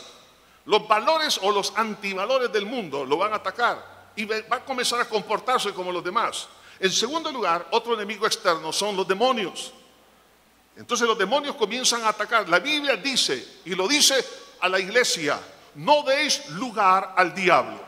los 0.69 0.87
valores 0.87 1.41
o 1.43 1.51
los 1.51 1.73
antivalores 1.77 2.53
del 2.53 2.67
mundo 2.67 3.03
lo 3.03 3.17
van 3.17 3.33
a 3.33 3.37
atacar 3.37 4.13
y 4.15 4.27
va 4.27 4.37
a 4.51 4.61
comenzar 4.61 5.01
a 5.01 5.09
comportarse 5.09 5.73
como 5.73 5.91
los 5.91 6.05
demás. 6.05 6.47
En 6.79 6.93
segundo 6.93 7.33
lugar, 7.33 7.67
otro 7.71 7.95
enemigo 7.95 8.27
externo 8.27 8.71
son 8.71 8.95
los 8.95 9.09
demonios. 9.09 9.73
Entonces 10.77 11.09
los 11.09 11.17
demonios 11.17 11.57
comienzan 11.57 12.03
a 12.03 12.11
atacar. 12.11 12.47
La 12.51 12.59
Biblia 12.59 12.97
dice, 12.99 13.61
y 13.65 13.75
lo 13.75 13.89
dice 13.89 14.23
a 14.61 14.69
la 14.69 14.79
iglesia, 14.79 15.41
no 15.77 16.03
deis 16.03 16.51
lugar 16.51 17.15
al 17.17 17.35
diablo. 17.35 17.81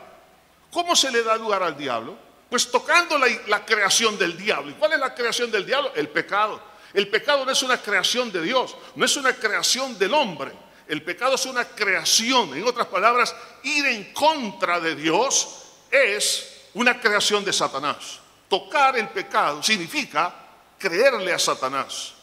¿Cómo 0.71 0.95
se 0.95 1.11
le 1.11 1.21
da 1.21 1.35
lugar 1.37 1.61
al 1.61 1.77
diablo? 1.77 2.17
Pues 2.49 2.71
tocando 2.71 3.15
la, 3.19 3.63
creación 3.63 4.17
del 4.17 4.35
diablo. 4.35 4.71
¿Y 4.71 4.73
cuál 4.73 4.93
es 4.93 4.99
la 4.99 5.13
creación 5.13 5.51
del 5.51 5.67
diablo? 5.67 5.91
El 5.93 6.09
pecado. 6.09 6.59
El 6.95 7.07
pecado 7.09 7.45
no 7.45 7.51
es 7.51 7.61
una 7.61 7.77
creación 7.77 8.31
de 8.31 8.41
Dios, 8.41 8.75
no 8.95 9.05
es 9.05 9.15
una 9.17 9.33
creación 9.33 9.99
del 9.99 10.15
hombre. 10.15 10.51
El 10.91 11.03
pecado 11.03 11.35
es 11.35 11.45
una 11.45 11.63
creación. 11.63 12.53
En 12.53 12.65
otras 12.65 12.85
palabras, 12.87 13.33
ir 13.63 13.85
en 13.85 14.11
contra 14.11 14.77
de 14.77 14.93
Dios 14.93 15.63
es 15.89 16.63
una 16.73 16.99
creación 16.99 17.45
de 17.45 17.53
Satanás. 17.53 18.19
Tocar 18.49 18.97
el 18.97 19.07
pecado 19.07 19.63
significa 19.63 20.35
creerle 20.77 21.31
a 21.31 21.39
Satanás. 21.39 22.13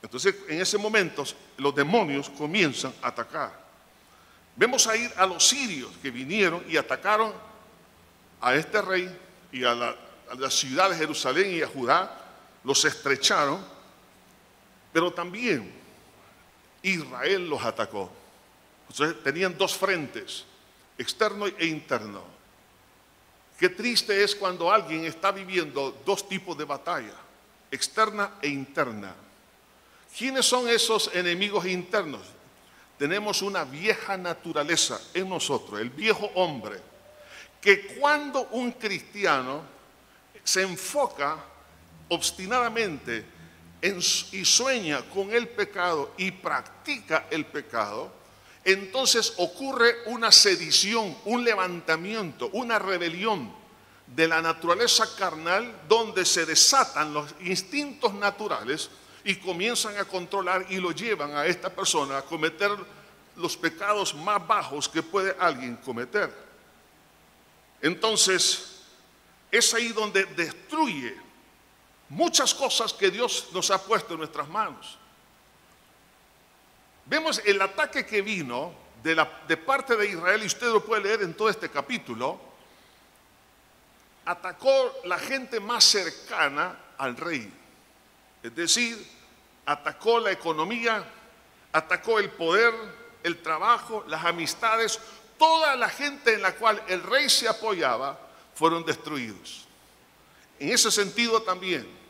Entonces, 0.00 0.32
en 0.48 0.60
ese 0.60 0.78
momento, 0.78 1.24
los 1.56 1.74
demonios 1.74 2.30
comienzan 2.30 2.94
a 3.02 3.08
atacar. 3.08 3.52
Vemos 4.54 4.86
a 4.86 4.96
ir 4.96 5.12
a 5.16 5.26
los 5.26 5.44
sirios 5.44 5.90
que 6.00 6.12
vinieron 6.12 6.64
y 6.68 6.76
atacaron 6.76 7.32
a 8.40 8.54
este 8.54 8.80
rey 8.80 9.18
y 9.50 9.64
a 9.64 9.74
la, 9.74 9.96
a 10.30 10.34
la 10.36 10.50
ciudad 10.50 10.88
de 10.88 10.94
Jerusalén 10.94 11.50
y 11.52 11.62
a 11.62 11.66
Judá. 11.66 12.16
Los 12.62 12.84
estrecharon, 12.84 13.60
pero 14.92 15.12
también 15.12 15.81
Israel 16.82 17.48
los 17.48 17.64
atacó. 17.64 18.10
Entonces 18.88 19.22
tenían 19.22 19.56
dos 19.56 19.76
frentes, 19.76 20.44
externo 20.98 21.46
e 21.46 21.66
interno. 21.66 22.22
Qué 23.58 23.68
triste 23.68 24.22
es 24.22 24.34
cuando 24.34 24.70
alguien 24.70 25.04
está 25.04 25.30
viviendo 25.30 26.02
dos 26.04 26.28
tipos 26.28 26.58
de 26.58 26.64
batalla, 26.64 27.14
externa 27.70 28.34
e 28.42 28.48
interna. 28.48 29.14
¿Quiénes 30.16 30.44
son 30.44 30.68
esos 30.68 31.10
enemigos 31.14 31.66
internos? 31.66 32.22
tenemos 33.02 33.42
una 33.42 33.64
vieja 33.64 34.16
naturaleza 34.16 35.00
en 35.12 35.28
nosotros, 35.28 35.80
el 35.80 35.90
viejo 35.90 36.30
hombre, 36.36 36.78
que 37.60 37.96
cuando 37.96 38.42
un 38.52 38.70
cristiano 38.70 39.62
se 40.44 40.62
enfoca 40.62 41.36
obstinadamente 42.10 43.24
y 43.82 44.44
sueña 44.44 45.02
con 45.10 45.32
el 45.32 45.48
pecado 45.48 46.12
y 46.16 46.30
practica 46.30 47.26
el 47.30 47.44
pecado, 47.46 48.12
entonces 48.64 49.34
ocurre 49.38 49.96
una 50.06 50.30
sedición, 50.30 51.16
un 51.24 51.42
levantamiento, 51.42 52.48
una 52.52 52.78
rebelión 52.78 53.52
de 54.06 54.28
la 54.28 54.40
naturaleza 54.40 55.16
carnal 55.16 55.80
donde 55.88 56.24
se 56.24 56.46
desatan 56.46 57.12
los 57.12 57.34
instintos 57.40 58.14
naturales 58.14 58.88
y 59.24 59.36
comienzan 59.36 59.96
a 59.96 60.04
controlar 60.04 60.66
y 60.68 60.76
lo 60.76 60.92
llevan 60.92 61.32
a 61.32 61.46
esta 61.46 61.70
persona 61.70 62.18
a 62.18 62.22
cometer 62.22 62.70
los 63.36 63.56
pecados 63.56 64.14
más 64.14 64.46
bajos 64.46 64.88
que 64.88 65.02
puede 65.02 65.34
alguien 65.40 65.76
cometer. 65.76 66.32
Entonces, 67.80 68.82
es 69.50 69.74
ahí 69.74 69.88
donde 69.88 70.24
destruye 70.24 71.16
muchas 72.12 72.52
cosas 72.54 72.92
que 72.92 73.10
Dios 73.10 73.48
nos 73.52 73.70
ha 73.70 73.82
puesto 73.82 74.12
en 74.12 74.20
nuestras 74.20 74.46
manos. 74.48 74.98
Vemos 77.06 77.40
el 77.44 77.60
ataque 77.60 78.04
que 78.04 78.20
vino 78.20 78.74
de, 79.02 79.56
parte 79.56 79.96
de 79.96 80.10
Israel, 80.10 80.42
y 80.42 80.46
usted 80.46 80.68
lo 80.68 80.84
puede 80.84 81.02
leer 81.02 81.22
en 81.22 81.34
todo 81.34 81.48
este 81.48 81.70
capítulo, 81.70 82.38
atacó 84.26 85.00
la 85.04 85.18
gente 85.18 85.58
más 85.58 85.84
cercana 85.84 86.76
al 86.98 87.16
rey. 87.16 87.50
Es 88.42 88.54
decir, 88.54 89.04
atacó 89.64 90.20
la 90.20 90.32
economía, 90.32 91.02
atacó 91.72 92.18
el 92.18 92.30
poder, 92.30 92.74
el 93.22 93.40
trabajo, 93.40 94.04
las 94.06 94.22
amistades, 94.24 95.00
toda 95.38 95.74
la 95.76 95.88
gente 95.88 96.34
en 96.34 96.42
la 96.42 96.54
cual 96.54 96.82
el 96.88 97.02
rey 97.02 97.30
se 97.30 97.48
apoyaba 97.48 98.18
fueron 98.54 98.84
destruidos. 98.84 99.66
En 100.58 100.68
ese 100.68 100.90
sentido 100.90 101.42
también, 101.42 102.01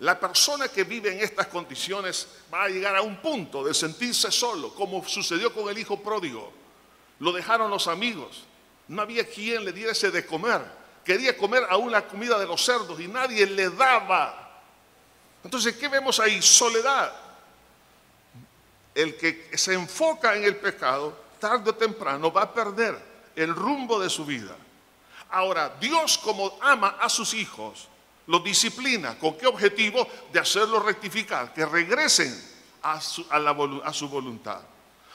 la 0.00 0.18
persona 0.18 0.68
que 0.68 0.84
vive 0.84 1.12
en 1.12 1.20
estas 1.20 1.46
condiciones 1.48 2.26
va 2.52 2.64
a 2.64 2.68
llegar 2.68 2.96
a 2.96 3.02
un 3.02 3.18
punto 3.18 3.62
de 3.62 3.74
sentirse 3.74 4.30
solo, 4.30 4.74
como 4.74 5.06
sucedió 5.06 5.52
con 5.52 5.68
el 5.68 5.76
hijo 5.76 6.02
pródigo. 6.02 6.52
Lo 7.18 7.32
dejaron 7.32 7.70
los 7.70 7.86
amigos, 7.86 8.44
no 8.88 9.02
había 9.02 9.28
quien 9.28 9.62
le 9.62 9.72
diese 9.72 10.10
de 10.10 10.24
comer. 10.24 10.62
Quería 11.04 11.36
comer 11.36 11.66
aún 11.68 11.92
la 11.92 12.06
comida 12.06 12.38
de 12.38 12.46
los 12.46 12.64
cerdos 12.64 12.98
y 12.98 13.08
nadie 13.08 13.44
le 13.44 13.68
daba. 13.68 14.62
Entonces, 15.44 15.76
¿qué 15.76 15.88
vemos 15.88 16.18
ahí? 16.18 16.40
Soledad. 16.40 17.12
El 18.94 19.18
que 19.18 19.50
se 19.54 19.74
enfoca 19.74 20.34
en 20.34 20.44
el 20.44 20.56
pecado, 20.56 21.14
tarde 21.38 21.70
o 21.70 21.74
temprano, 21.74 22.32
va 22.32 22.42
a 22.42 22.54
perder 22.54 22.98
el 23.36 23.54
rumbo 23.54 24.00
de 24.00 24.08
su 24.08 24.24
vida. 24.24 24.56
Ahora, 25.30 25.76
Dios 25.78 26.16
como 26.16 26.58
ama 26.62 26.96
a 27.00 27.08
sus 27.10 27.34
hijos, 27.34 27.86
los 28.30 28.44
disciplina. 28.44 29.18
¿Con 29.18 29.36
qué 29.36 29.46
objetivo? 29.46 30.06
De 30.32 30.38
hacerlos 30.38 30.84
rectificar, 30.84 31.52
que 31.52 31.66
regresen 31.66 32.32
a 32.82 33.00
su, 33.00 34.08
voluntad. 34.08 34.60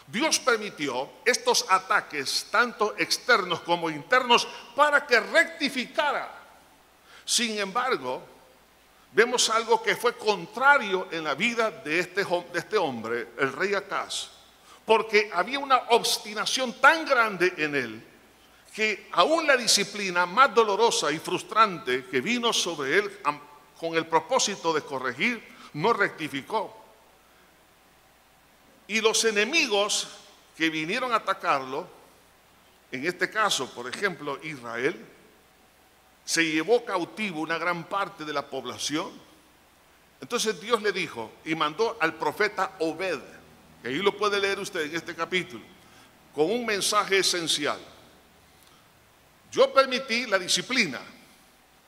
Dios 0.05 0.37
permitió 0.39 1.09
estos 1.23 1.65
ataques, 1.69 2.47
tanto 2.51 2.93
externos 2.97 3.61
como 3.61 3.89
internos, 3.89 4.45
para 4.75 5.07
que 5.07 5.19
rectificara. 5.19 6.29
Sin 7.23 7.57
embargo, 7.57 8.21
vemos 9.13 9.49
algo 9.49 9.81
que 9.81 9.95
fue 9.95 10.17
contrario 10.17 11.07
en 11.09 11.23
la 11.23 11.35
vida 11.35 11.71
de 11.71 11.99
este, 11.99 12.25
de 12.25 12.59
este 12.59 12.77
hombre, 12.77 13.29
el 13.39 13.53
rey 13.53 13.73
Acaz, 13.73 14.27
porque 14.85 15.31
había 15.33 15.57
una 15.57 15.77
obstinación 15.89 16.73
tan 16.73 17.05
grande 17.05 17.53
en 17.57 17.75
él 17.75 18.14
que 18.75 19.07
aún 19.13 19.47
la 19.47 19.55
disciplina 19.55 20.25
más 20.25 20.53
dolorosa 20.53 21.09
y 21.09 21.17
frustrante 21.17 22.07
que 22.07 22.19
vino 22.19 22.51
sobre 22.51 22.97
él 22.97 23.19
con 23.79 23.95
el 23.95 24.05
propósito 24.05 24.73
de 24.73 24.81
corregir, 24.81 25.41
no 25.75 25.93
rectificó. 25.93 26.75
Y 28.89 28.99
los 28.99 29.23
enemigos 29.23 30.09
que 30.57 30.69
vinieron 30.69 31.13
a 31.13 31.17
atacarlo, 31.17 31.87
en 32.91 33.07
este 33.07 33.29
caso, 33.29 33.73
por 33.73 33.87
ejemplo, 33.87 34.39
Israel, 34.43 35.05
se 36.25 36.43
llevó 36.43 36.83
cautivo 36.83 37.39
una 37.39 37.57
gran 37.57 37.85
parte 37.85 38.25
de 38.25 38.33
la 38.33 38.45
población. 38.45 39.09
Entonces 40.19 40.59
Dios 40.59 40.81
le 40.81 40.91
dijo 40.91 41.31
y 41.45 41.55
mandó 41.55 41.97
al 42.01 42.15
profeta 42.15 42.73
Obed, 42.79 43.21
que 43.81 43.87
ahí 43.87 43.99
lo 43.99 44.17
puede 44.17 44.37
leer 44.37 44.59
usted 44.59 44.81
en 44.81 44.97
este 44.97 45.15
capítulo, 45.15 45.63
con 46.33 46.51
un 46.51 46.65
mensaje 46.65 47.19
esencial. 47.19 47.79
Yo 49.55 49.73
permití 49.73 50.25
la 50.25 50.37
disciplina, 50.37 50.99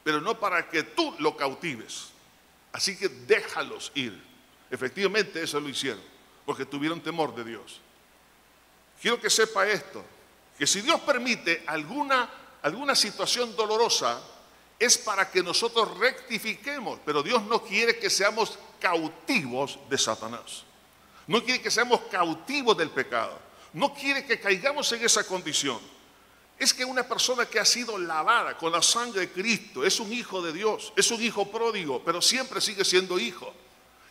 pero 0.01 0.21
no 0.21 0.39
para 0.39 0.69
que 0.69 0.83
tú 0.83 1.13
lo 1.19 1.35
cautives. 1.35 2.11
Así 2.71 2.97
que 2.97 3.09
déjalos 3.09 3.91
ir. 3.93 4.23
Efectivamente 4.71 5.43
eso 5.43 5.59
lo 5.59 5.67
hicieron, 5.67 6.01
porque 6.45 6.65
tuvieron 6.65 7.01
temor 7.01 7.35
de 7.35 7.43
Dios. 7.43 7.81
Quiero 9.01 9.19
que 9.19 9.29
sepa 9.29 9.67
esto, 9.67 10.05
que 10.57 10.65
si 10.65 10.79
Dios 10.79 11.01
permite 11.01 11.63
alguna 11.67 12.29
alguna 12.61 12.95
situación 12.95 13.55
dolorosa 13.55 14.21
es 14.79 14.97
para 14.97 15.29
que 15.29 15.43
nosotros 15.43 15.97
rectifiquemos, 15.97 16.99
pero 17.05 17.21
Dios 17.21 17.43
no 17.43 17.63
quiere 17.63 17.97
que 17.97 18.09
seamos 18.09 18.57
cautivos 18.79 19.77
de 19.89 19.97
Satanás. 19.97 20.63
No 21.25 21.43
quiere 21.43 21.61
que 21.61 21.69
seamos 21.69 22.01
cautivos 22.11 22.77
del 22.77 22.91
pecado. 22.91 23.37
No 23.73 23.93
quiere 23.93 24.25
que 24.25 24.39
caigamos 24.39 24.89
en 24.93 25.03
esa 25.03 25.25
condición. 25.25 25.96
Es 26.59 26.73
que 26.73 26.83
una 26.83 27.07
persona 27.07 27.45
que 27.45 27.59
ha 27.59 27.65
sido 27.65 27.97
lavada 27.97 28.57
con 28.57 28.71
la 28.71 28.81
sangre 28.81 29.21
de 29.21 29.31
Cristo 29.31 29.85
es 29.85 29.99
un 29.99 30.11
hijo 30.11 30.41
de 30.41 30.51
Dios, 30.53 30.91
es 30.95 31.11
un 31.11 31.21
hijo 31.21 31.51
pródigo, 31.51 32.01
pero 32.03 32.21
siempre 32.21 32.61
sigue 32.61 32.83
siendo 32.83 33.19
hijo. 33.19 33.53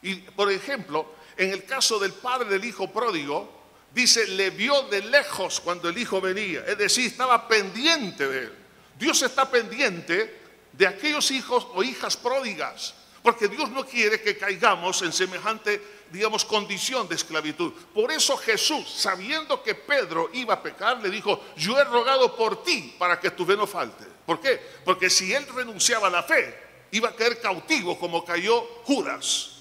Y 0.02 0.14
por 0.14 0.50
ejemplo, 0.52 1.14
en 1.37 1.50
el 1.50 1.64
caso 1.64 1.98
del 1.98 2.12
padre 2.12 2.48
del 2.50 2.64
hijo 2.64 2.92
pródigo, 2.92 3.50
dice, 3.92 4.28
le 4.28 4.50
vio 4.50 4.82
de 4.82 5.02
lejos 5.02 5.61
cuando 5.61 5.88
el 5.88 5.98
hijo 5.98 6.20
venía, 6.20 6.64
es 6.66 6.78
decir, 6.78 7.06
estaba 7.06 7.48
pendiente 7.48 8.28
de 8.28 8.38
él. 8.40 8.52
Dios 8.98 9.22
está 9.22 9.50
pendiente 9.50 10.40
de 10.72 10.87
aquellos 10.87 11.30
hijos 11.30 11.66
o 11.74 11.82
hijas 11.82 12.16
pródigas, 12.16 12.94
porque 13.26 13.48
Dios 13.48 13.68
no 13.70 13.84
quiere 13.84 14.22
que 14.22 14.38
caigamos 14.38 15.02
en 15.02 15.12
semejante, 15.12 15.82
digamos, 16.12 16.44
condición 16.44 17.08
de 17.08 17.16
esclavitud. 17.16 17.72
Por 17.92 18.12
eso 18.12 18.36
Jesús, 18.36 18.88
sabiendo 18.88 19.64
que 19.64 19.74
Pedro 19.74 20.30
iba 20.32 20.54
a 20.54 20.62
pecar, 20.62 21.02
le 21.02 21.10
dijo, 21.10 21.44
yo 21.56 21.76
he 21.76 21.82
rogado 21.82 22.36
por 22.36 22.62
ti 22.62 22.94
para 22.96 23.18
que 23.18 23.32
tu 23.32 23.44
fe 23.44 23.56
no 23.56 23.66
falte. 23.66 24.04
¿Por 24.24 24.40
qué? 24.40 24.60
Porque 24.84 25.10
si 25.10 25.34
él 25.34 25.44
renunciaba 25.52 26.06
a 26.06 26.10
la 26.10 26.22
fe, 26.22 26.56
iba 26.92 27.08
a 27.08 27.16
caer 27.16 27.40
cautivo 27.40 27.98
como 27.98 28.24
cayó 28.24 28.60
Judas. 28.84 29.56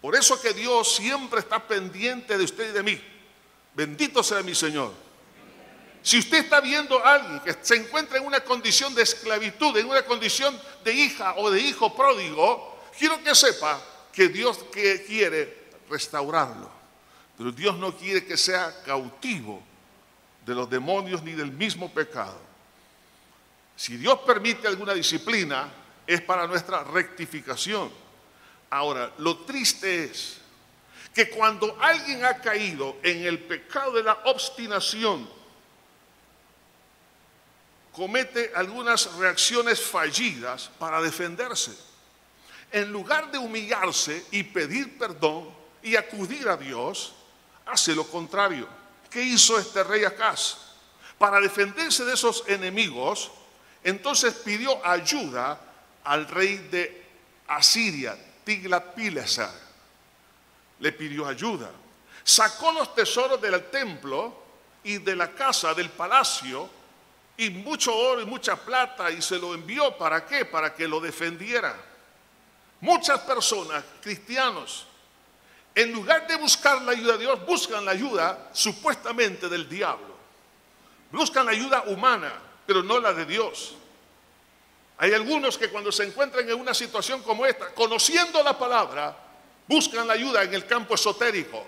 Por 0.00 0.16
eso 0.16 0.42
que 0.42 0.52
Dios 0.52 0.96
siempre 0.96 1.38
está 1.38 1.64
pendiente 1.64 2.36
de 2.36 2.42
usted 2.42 2.70
y 2.70 2.72
de 2.72 2.82
mí. 2.82 3.00
Bendito 3.74 4.24
sea 4.24 4.42
mi 4.42 4.56
Señor. 4.56 4.92
Si 6.02 6.18
usted 6.18 6.38
está 6.38 6.60
viendo 6.60 6.98
a 6.98 7.14
alguien 7.14 7.38
que 7.40 7.54
se 7.62 7.76
encuentra 7.76 8.18
en 8.18 8.26
una 8.26 8.40
condición 8.40 8.92
de 8.92 9.02
esclavitud, 9.02 9.76
en 9.76 9.88
una 9.88 10.04
condición 10.04 10.60
de 10.82 10.92
hija 10.92 11.34
o 11.36 11.48
de 11.48 11.60
hijo 11.60 11.94
pródigo, 11.94 12.71
quiero 12.98 13.22
que 13.22 13.34
sepa 13.34 13.80
que 14.12 14.28
Dios 14.28 14.64
quiere 15.06 15.70
restaurarlo. 15.88 16.70
Pero 17.36 17.50
Dios 17.50 17.76
no 17.76 17.96
quiere 17.96 18.24
que 18.24 18.36
sea 18.36 18.82
cautivo 18.84 19.62
de 20.44 20.54
los 20.54 20.68
demonios 20.68 21.22
ni 21.22 21.32
del 21.32 21.50
mismo 21.50 21.92
pecado. 21.92 22.38
Si 23.76 23.96
Dios 23.96 24.20
permite 24.20 24.68
alguna 24.68 24.94
disciplina, 24.94 25.72
es 26.06 26.20
para 26.20 26.46
nuestra 26.46 26.84
rectificación. 26.84 27.90
Ahora, 28.70 29.12
lo 29.18 29.38
triste 29.38 30.04
es 30.04 30.38
que 31.14 31.30
cuando 31.30 31.76
alguien 31.80 32.24
ha 32.24 32.38
caído 32.38 32.96
en 33.02 33.24
el 33.24 33.38
pecado 33.38 33.92
de 33.92 34.02
la 34.02 34.14
obstinación, 34.24 35.28
comete 37.92 38.52
algunas 38.54 39.12
reacciones 39.16 39.80
fallidas 39.80 40.70
para 40.78 41.02
defenderse. 41.02 41.91
En 42.72 42.90
lugar 42.90 43.30
de 43.30 43.38
humillarse 43.38 44.26
y 44.30 44.42
pedir 44.42 44.98
perdón 44.98 45.48
y 45.82 45.96
acudir 45.96 46.48
a 46.48 46.56
Dios, 46.56 47.12
hace 47.66 47.94
lo 47.94 48.04
contrario. 48.06 48.66
¿Qué 49.10 49.22
hizo 49.22 49.58
este 49.58 49.84
rey 49.84 50.04
Acaz? 50.04 50.56
Para 51.18 51.38
defenderse 51.40 52.04
de 52.04 52.14
esos 52.14 52.44
enemigos, 52.48 53.30
entonces 53.84 54.34
pidió 54.34 54.84
ayuda 54.86 55.60
al 56.04 56.26
rey 56.26 56.56
de 56.70 57.04
Asiria, 57.46 58.16
Tiglat-Pileser 58.44 59.50
le 60.82 60.92
pidió 60.92 61.26
ayuda. 61.26 61.70
Sacó 62.24 62.72
los 62.72 62.94
tesoros 62.94 63.40
del 63.40 63.70
templo 63.70 64.42
y 64.82 64.98
de 64.98 65.14
la 65.16 65.32
casa, 65.32 65.72
del 65.74 65.90
palacio, 65.90 66.68
y 67.36 67.50
mucho 67.50 67.96
oro 67.96 68.20
y 68.20 68.26
mucha 68.26 68.56
plata, 68.56 69.10
y 69.10 69.22
se 69.22 69.38
lo 69.38 69.54
envió. 69.54 69.96
¿Para 69.96 70.26
qué? 70.26 70.44
Para 70.44 70.74
que 70.74 70.86
lo 70.86 71.00
defendiera. 71.00 71.74
Muchas 72.82 73.20
personas, 73.20 73.82
cristianos, 74.02 74.86
en 75.74 75.92
lugar 75.92 76.26
de 76.26 76.36
buscar 76.36 76.82
la 76.82 76.92
ayuda 76.92 77.12
de 77.14 77.20
Dios, 77.20 77.46
buscan 77.46 77.84
la 77.84 77.92
ayuda 77.92 78.50
supuestamente 78.52 79.48
del 79.48 79.68
diablo. 79.68 80.12
Buscan 81.10 81.46
la 81.46 81.52
ayuda 81.52 81.84
humana, 81.86 82.32
pero 82.66 82.82
no 82.82 82.98
la 82.98 83.14
de 83.14 83.24
Dios. 83.24 83.76
Hay 84.98 85.12
algunos 85.12 85.56
que 85.56 85.68
cuando 85.68 85.90
se 85.90 86.04
encuentran 86.04 86.48
en 86.48 86.60
una 86.60 86.74
situación 86.74 87.22
como 87.22 87.46
esta, 87.46 87.72
conociendo 87.72 88.42
la 88.42 88.58
palabra, 88.58 89.16
buscan 89.66 90.06
la 90.06 90.14
ayuda 90.14 90.42
en 90.42 90.52
el 90.52 90.66
campo 90.66 90.94
esotérico, 90.94 91.64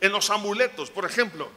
en 0.00 0.12
los 0.12 0.30
amuletos, 0.30 0.90
por 0.90 1.04
ejemplo. 1.04 1.50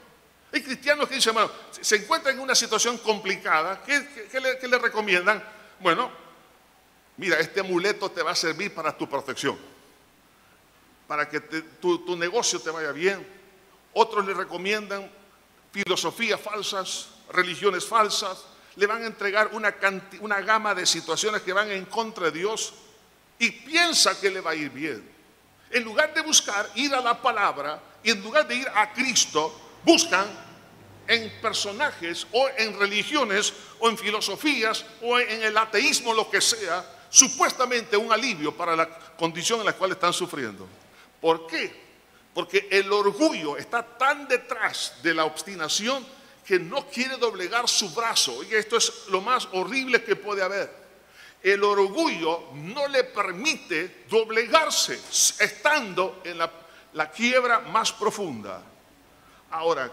Hay 0.51 0.61
cristianos 0.61 1.07
que 1.07 1.15
dicen, 1.15 1.33
bueno, 1.33 1.51
se 1.79 1.95
encuentran 1.95 2.35
en 2.35 2.41
una 2.41 2.55
situación 2.55 2.97
complicada, 2.97 3.81
¿qué, 3.85 4.39
le, 4.39 4.79
recomiendan? 4.79 5.41
Bueno, 5.79 6.11
mira, 7.21 7.39
este 7.39 7.59
amuleto 7.59 8.09
te 8.09 8.23
va 8.23 8.31
a 8.31 8.35
servir 8.35 8.73
para 8.73 8.97
tu 8.97 9.07
protección, 9.07 9.55
para 11.07 11.29
que 11.29 11.39
tu, 11.39 12.15
negocio 12.15 12.59
te 12.59 12.71
vaya 12.71 12.91
bien. 12.91 13.23
Otros 13.93 14.25
le 14.25 14.33
recomiendan 14.33 15.07
filosofías 15.71 16.41
falsas, 16.41 17.09
religiones 17.29 17.85
falsas, 17.85 18.43
le 18.75 18.87
van 18.87 19.03
a 19.03 19.05
entregar 19.05 19.51
una, 19.53 19.75
una 20.21 20.41
gama 20.41 20.73
de 20.73 20.87
situaciones 20.87 21.43
que 21.43 21.53
van 21.53 21.69
en 21.69 21.85
contra 21.85 22.31
de 22.31 22.39
Dios 22.39 22.73
y 23.37 23.51
piensa 23.51 24.19
que 24.19 24.31
le 24.31 24.41
va 24.41 24.51
a 24.51 24.55
ir 24.55 24.71
bien. 24.71 25.07
En 25.69 25.83
lugar 25.83 26.15
de 26.15 26.21
buscar 26.21 26.71
ir 26.73 26.91
a 26.95 27.01
la 27.01 27.21
palabra 27.21 27.79
y 28.01 28.09
en 28.09 28.23
lugar 28.23 28.47
de 28.47 28.55
ir 28.55 28.67
a 28.73 28.91
Cristo, 28.93 29.61
buscan 29.83 30.27
en 31.07 31.29
personajes 31.39 32.25
o 32.31 32.49
en 32.57 32.79
religiones 32.79 33.53
o 33.79 33.89
en 33.89 33.97
filosofías 33.97 34.83
o 35.03 35.19
en 35.19 35.43
el 35.43 35.55
ateísmo, 35.55 36.15
lo 36.15 36.27
que 36.27 36.41
sea, 36.41 36.83
supuestamente 37.11 37.97
un 37.97 38.11
alivio 38.11 38.55
para 38.55 38.75
la 38.75 38.89
condición 38.89 39.59
en 39.59 39.65
la 39.67 39.73
cual 39.73 39.91
están 39.91 40.13
sufriendo. 40.13 40.67
¿Por 41.19 41.45
qué? 41.45 41.91
Porque 42.33 42.69
el 42.71 42.91
orgullo 42.91 43.57
está 43.57 43.83
tan 43.83 44.27
detrás 44.27 44.93
de 45.03 45.13
la 45.13 45.25
obstinación 45.25 46.03
que 46.45 46.57
no 46.57 46.87
quiere 46.87 47.17
doblegar 47.17 47.67
su 47.67 47.89
brazo. 47.93 48.37
Oye, 48.37 48.57
esto 48.57 48.77
es 48.77 49.07
lo 49.09 49.21
más 49.21 49.47
horrible 49.51 50.03
que 50.03 50.15
puede 50.15 50.41
haber. 50.41 50.81
El 51.43 51.63
orgullo 51.63 52.49
no 52.53 52.87
le 52.87 53.03
permite 53.03 54.05
doblegarse 54.09 54.93
estando 55.39 56.21
en 56.23 56.37
la, 56.37 56.49
la 56.93 57.11
quiebra 57.11 57.59
más 57.59 57.91
profunda. 57.91 58.63
Ahora, 59.49 59.91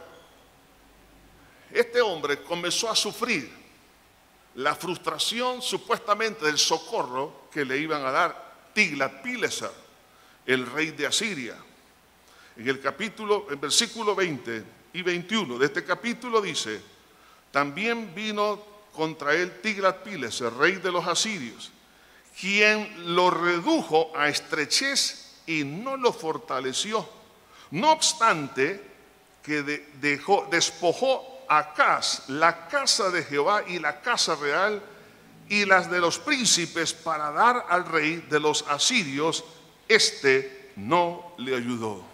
este 1.72 2.00
hombre 2.00 2.42
comenzó 2.42 2.88
a 2.88 2.94
sufrir 2.94 3.57
la 4.56 4.74
frustración 4.74 5.62
supuestamente 5.62 6.44
del 6.44 6.58
socorro 6.58 7.48
que 7.52 7.64
le 7.64 7.78
iban 7.78 8.04
a 8.04 8.10
dar 8.10 8.70
Tiglat-Pileser, 8.74 9.70
el 10.46 10.66
rey 10.66 10.90
de 10.92 11.06
Asiria. 11.06 11.56
En 12.56 12.68
el 12.68 12.80
capítulo, 12.80 13.46
en 13.50 13.60
versículo 13.60 14.14
20 14.14 14.64
y 14.92 15.02
21 15.02 15.58
de 15.58 15.66
este 15.66 15.84
capítulo 15.84 16.40
dice, 16.40 16.80
también 17.50 18.14
vino 18.14 18.62
contra 18.92 19.34
él 19.34 19.60
Tiglat-Pileser, 19.62 20.52
rey 20.56 20.76
de 20.76 20.90
los 20.90 21.06
asirios, 21.06 21.70
quien 22.40 23.14
lo 23.14 23.30
redujo 23.30 24.12
a 24.16 24.28
estrechez 24.28 25.42
y 25.46 25.64
no 25.64 25.96
lo 25.96 26.12
fortaleció. 26.12 27.08
No 27.70 27.92
obstante, 27.92 28.82
que 29.42 29.62
dejó, 30.00 30.46
despojó 30.50 31.37
Acaz 31.48 32.28
la 32.28 32.68
casa 32.68 33.10
de 33.10 33.24
Jehová 33.24 33.64
y 33.66 33.78
la 33.78 34.00
casa 34.00 34.36
real 34.36 34.82
y 35.48 35.64
las 35.64 35.90
de 35.90 36.00
los 36.00 36.18
príncipes 36.18 36.92
para 36.92 37.30
dar 37.30 37.66
al 37.68 37.86
rey 37.86 38.26
de 38.28 38.38
los 38.38 38.62
asirios, 38.68 39.44
este 39.88 40.72
no 40.76 41.32
le 41.38 41.56
ayudó. 41.56 42.04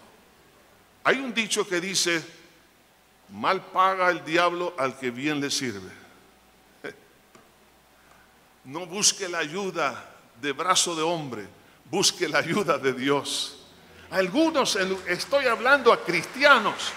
Hay 1.03 1.19
un 1.19 1.35
dicho 1.35 1.67
que 1.69 1.81
dice, 1.81 2.25
mal 3.31 3.61
paga 3.61 4.11
el 4.11 4.25
diablo 4.25 4.75
al 4.79 4.99
que 4.99 5.11
bien 5.11 5.41
le 5.41 5.51
sirve. 5.51 5.91
No 8.65 8.87
busque 8.87 9.29
la 9.29 9.39
ayuda 9.39 10.11
de 10.41 10.53
brazo 10.53 10.97
de 10.97 11.03
hombre, 11.03 11.47
busque 11.91 12.27
la 12.27 12.39
ayuda 12.39 12.79
de 12.79 12.95
Dios. 12.95 13.59
Algunos, 14.11 14.77
estoy 15.07 15.47
hablando 15.47 15.93
a 15.93 16.03
cristianos, 16.03 16.93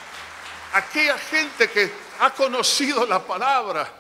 aquella 0.72 1.18
gente 1.18 1.70
que 1.70 1.92
ha 2.20 2.34
conocido 2.34 3.06
la 3.06 3.26
palabra, 3.26 3.92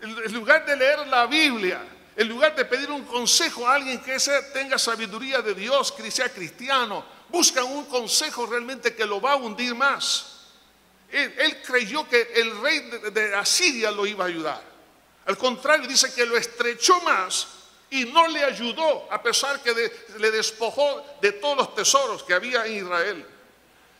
en 0.00 0.32
lugar 0.32 0.64
de 0.64 0.76
leer 0.76 1.06
la 1.06 1.26
Biblia, 1.26 1.82
en 2.16 2.28
lugar 2.28 2.54
de 2.54 2.64
pedir 2.64 2.90
un 2.90 3.04
consejo 3.04 3.66
a 3.66 3.74
alguien 3.74 4.00
que 4.00 4.16
tenga 4.52 4.78
sabiduría 4.78 5.40
de 5.42 5.54
Dios, 5.54 5.92
que 5.92 6.10
sea 6.10 6.28
cristiano, 6.30 7.04
buscan 7.28 7.64
un 7.64 7.84
consejo 7.86 8.46
realmente 8.46 8.94
que 8.94 9.06
lo 9.06 9.20
va 9.20 9.32
a 9.32 9.36
hundir 9.36 9.74
más. 9.74 10.26
Él, 11.10 11.60
creyó 11.62 12.08
que 12.08 12.30
el 12.36 12.60
rey 12.60 12.80
de, 13.12 13.34
Asiria 13.34 13.90
lo 13.90 14.06
iba 14.06 14.24
a 14.24 14.28
ayudar. 14.28 14.62
Al 15.26 15.36
contrario, 15.36 15.88
dice 15.88 16.12
que 16.14 16.24
lo 16.24 16.36
estrechó 16.36 17.00
más 17.00 17.48
y 17.90 18.04
no 18.04 18.28
le 18.28 18.44
ayudó, 18.44 19.10
a 19.10 19.20
pesar 19.22 19.60
que 19.62 19.90
le 20.18 20.30
despojó 20.30 21.04
de 21.20 21.32
todos 21.32 21.56
los 21.56 21.74
tesoros 21.74 22.22
que 22.22 22.34
había 22.34 22.64
en 22.66 22.84
Israel. 22.84 23.26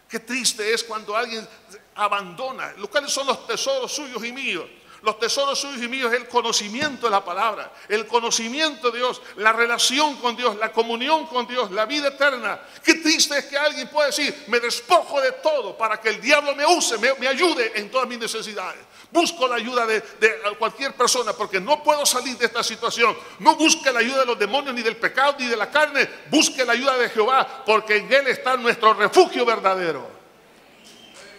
Qué 0.09 0.21
triste 0.21 0.73
es 0.73 0.85
cuando 0.85 1.17
alguien 1.17 1.47
abandona. 1.95 2.75
¿Cuáles 2.91 3.13
son 3.13 3.27
los 3.27 3.47
tesoros 3.47 3.93
suyos 3.93 4.25
y 4.25 4.33
míos? 4.33 4.65
Los 5.03 5.19
tesoros 5.19 5.59
suyos 5.59 5.83
y 5.83 5.89
míos 5.89 6.13
es 6.13 6.21
el 6.21 6.29
conocimiento 6.29 7.07
de 7.07 7.11
la 7.11 7.25
palabra, 7.25 7.73
el 7.89 8.07
conocimiento 8.07 8.91
de 8.91 8.99
Dios, 8.99 9.23
la 9.37 9.53
relación 9.53 10.17
con 10.17 10.37
Dios, 10.37 10.57
la 10.57 10.73
comunión 10.73 11.27
con 11.27 11.47
Dios, 11.47 11.71
la 11.71 11.87
vida 11.87 12.09
eterna. 12.09 12.61
Qué 12.85 12.95
triste 12.95 13.39
es 13.39 13.47
que 13.47 13.57
alguien 13.57 13.89
pueda 13.89 14.09
decir, 14.09 14.45
me 14.49 14.61
despojo 14.61 15.21
de 15.23 15.33
todo 15.33 15.77
para 15.77 15.99
que 15.99 16.11
el 16.11 16.21
diablo 16.21 16.55
me 16.55 16.67
use, 16.67 16.99
me, 16.99 17.29
ayude 17.29 17.73
en 17.77 17.91
todas 17.91 18.07
mis 18.07 18.19
necesidades. 18.19 18.81
Busco 19.11 19.49
la 19.49 19.57
ayuda 19.57 19.87
de, 19.87 20.01
de, 20.01 20.39
cualquier 20.59 20.93
persona 20.95 21.33
porque 21.33 21.61
no 21.61 21.83
puedo 21.83 22.05
salir 22.05 22.37
de 22.37 22.47
esta 22.47 22.63
situación. 22.63 23.17
No 23.39 23.57
busque 23.57 23.91
la 23.91 24.01
ayuda 24.01 24.21
de 24.21 24.27
los 24.27 24.39
demonios, 24.39 24.75
ni 24.75 24.83
del 24.83 24.97
pecado, 24.97 25.37
ni 25.39 25.47
de 25.47 25.57
la 25.57 25.71
carne. 25.71 26.09
Busque 26.31 26.65
la 26.65 26.75
ayuda 26.75 26.99
de 26.99 27.09
Jehová 27.09 27.65
porque 27.65 27.97
en 27.97 28.13
Él 28.13 28.29
está 28.29 28.57
nuestro 28.57 28.93
refugio 28.93 29.47
verdadero 29.47 30.20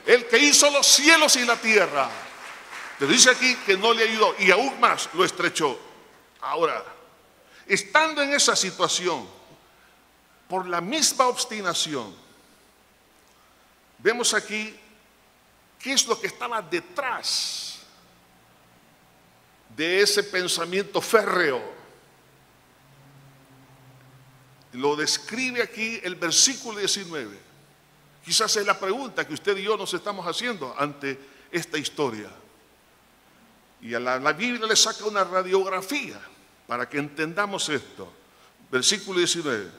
el 0.05 0.27
que 0.27 0.37
hizo 0.37 0.69
los 0.71 0.87
cielos 0.87 1.35
y 1.35 1.45
la 1.45 1.55
tierra. 1.57 2.09
Pero 2.97 3.11
dice 3.11 3.31
aquí 3.31 3.55
que 3.65 3.77
no 3.77 3.93
le 3.93 4.03
ayudó 4.03 4.35
y 4.39 4.51
aún 4.51 4.79
más 4.79 5.09
lo 5.13 5.25
estrechó. 5.25 5.79
Ahora, 6.41 6.83
estando 7.67 8.21
en 8.21 8.33
esa 8.33 8.55
situación, 8.55 9.27
por 10.47 10.67
la 10.67 10.81
misma 10.81 11.27
obstinación, 11.27 12.13
vemos 13.99 14.33
aquí 14.33 14.77
qué 15.79 15.93
es 15.93 16.05
lo 16.05 16.19
que 16.19 16.27
estaba 16.27 16.61
detrás 16.61 17.79
de 19.75 20.01
ese 20.01 20.23
pensamiento 20.23 21.01
férreo. 21.01 21.61
Lo 24.73 24.95
describe 24.95 25.61
aquí 25.61 25.99
el 26.03 26.15
versículo 26.15 26.79
19. 26.79 27.50
Quizás 28.23 28.55
es 28.55 28.65
la 28.65 28.79
pregunta 28.79 29.25
que 29.25 29.33
usted 29.33 29.57
y 29.57 29.63
yo 29.63 29.75
nos 29.77 29.93
estamos 29.93 30.25
haciendo 30.27 30.75
ante 30.77 31.19
esta 31.51 31.77
historia. 31.77 32.29
Y 33.81 33.93
a 33.95 33.99
la, 33.99 34.33
Biblia 34.33 34.67
le 34.67 34.75
saca 34.75 35.05
una 35.05 35.23
radiografía 35.23 36.19
para 36.67 36.87
que 36.87 36.99
entendamos 36.99 37.67
esto. 37.69 38.11
Versículo 38.69 39.17
19. 39.17 39.71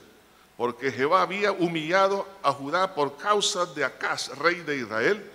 Porque 0.57 0.91
Jehová 0.91 1.21
había 1.21 1.51
humillado 1.51 2.27
a 2.43 2.51
Judá 2.51 2.93
por 2.93 3.17
causa 3.17 3.65
de 3.65 3.85
Acaz, 3.85 4.27
rey 4.37 4.55
de 4.55 4.77
Israel, 4.77 5.31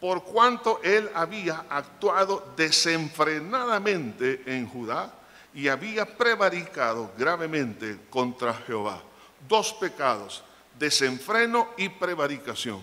por 0.00 0.24
cuanto 0.24 0.80
él 0.82 1.08
había 1.14 1.64
actuado 1.70 2.52
desenfrenadamente 2.56 4.42
en 4.46 4.68
Judá 4.68 5.14
y 5.54 5.68
había 5.68 6.04
prevaricado 6.04 7.12
gravemente 7.16 7.98
contra 8.10 8.52
Jehová. 8.52 9.02
Dos 9.48 9.72
pecados 9.74 10.42
desenfreno 10.78 11.70
y 11.76 11.88
prevaricación. 11.88 12.80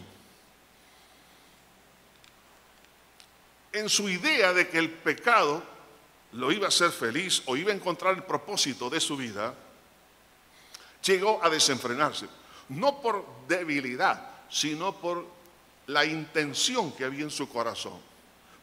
En 3.71 3.89
su 3.89 4.09
idea 4.09 4.53
de 4.53 4.69
que 4.69 4.77
el 4.77 4.89
pecado 4.89 5.63
lo 6.33 6.51
iba 6.51 6.65
a 6.65 6.69
hacer 6.69 6.91
feliz 6.91 7.43
o 7.45 7.55
iba 7.57 7.71
a 7.71 7.75
encontrar 7.75 8.15
el 8.15 8.23
propósito 8.23 8.89
de 8.89 8.99
su 8.99 9.17
vida, 9.17 9.53
llegó 11.03 11.43
a 11.43 11.49
desenfrenarse, 11.49 12.27
no 12.69 13.01
por 13.01 13.25
debilidad, 13.47 14.31
sino 14.49 14.95
por 14.95 15.25
la 15.87 16.05
intención 16.05 16.91
que 16.93 17.05
había 17.05 17.23
en 17.23 17.31
su 17.31 17.47
corazón. 17.49 17.99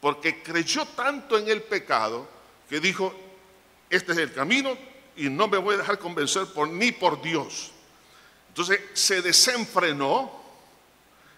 Porque 0.00 0.42
creyó 0.42 0.84
tanto 0.86 1.38
en 1.38 1.48
el 1.48 1.62
pecado 1.62 2.28
que 2.68 2.80
dijo, 2.80 3.14
este 3.88 4.12
es 4.12 4.18
el 4.18 4.32
camino 4.32 4.76
y 5.16 5.28
no 5.28 5.46
me 5.46 5.58
voy 5.58 5.74
a 5.74 5.78
dejar 5.78 5.98
convencer 5.98 6.46
por, 6.46 6.68
ni 6.68 6.90
por 6.92 7.22
Dios. 7.22 7.70
Entonces 8.52 8.80
se 8.92 9.22
desenfrenó 9.22 10.30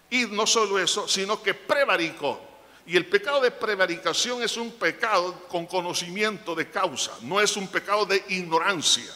y 0.09 0.25
no 0.25 0.45
solo 0.45 0.77
eso, 0.77 1.07
sino 1.07 1.41
que 1.41 1.53
prevaricó. 1.53 2.41
Y 2.85 2.97
el 2.97 3.05
pecado 3.05 3.39
de 3.39 3.51
prevaricación 3.51 4.43
es 4.43 4.57
un 4.57 4.73
pecado 4.73 5.47
con 5.47 5.65
conocimiento 5.65 6.53
de 6.53 6.69
causa, 6.69 7.13
no 7.21 7.39
es 7.39 7.55
un 7.55 7.69
pecado 7.69 8.05
de 8.05 8.21
ignorancia. 8.27 9.13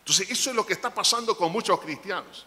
Entonces 0.00 0.30
eso 0.30 0.50
es 0.50 0.56
lo 0.56 0.66
que 0.66 0.74
está 0.74 0.92
pasando 0.92 1.34
con 1.38 1.50
muchos 1.50 1.80
cristianos. 1.80 2.44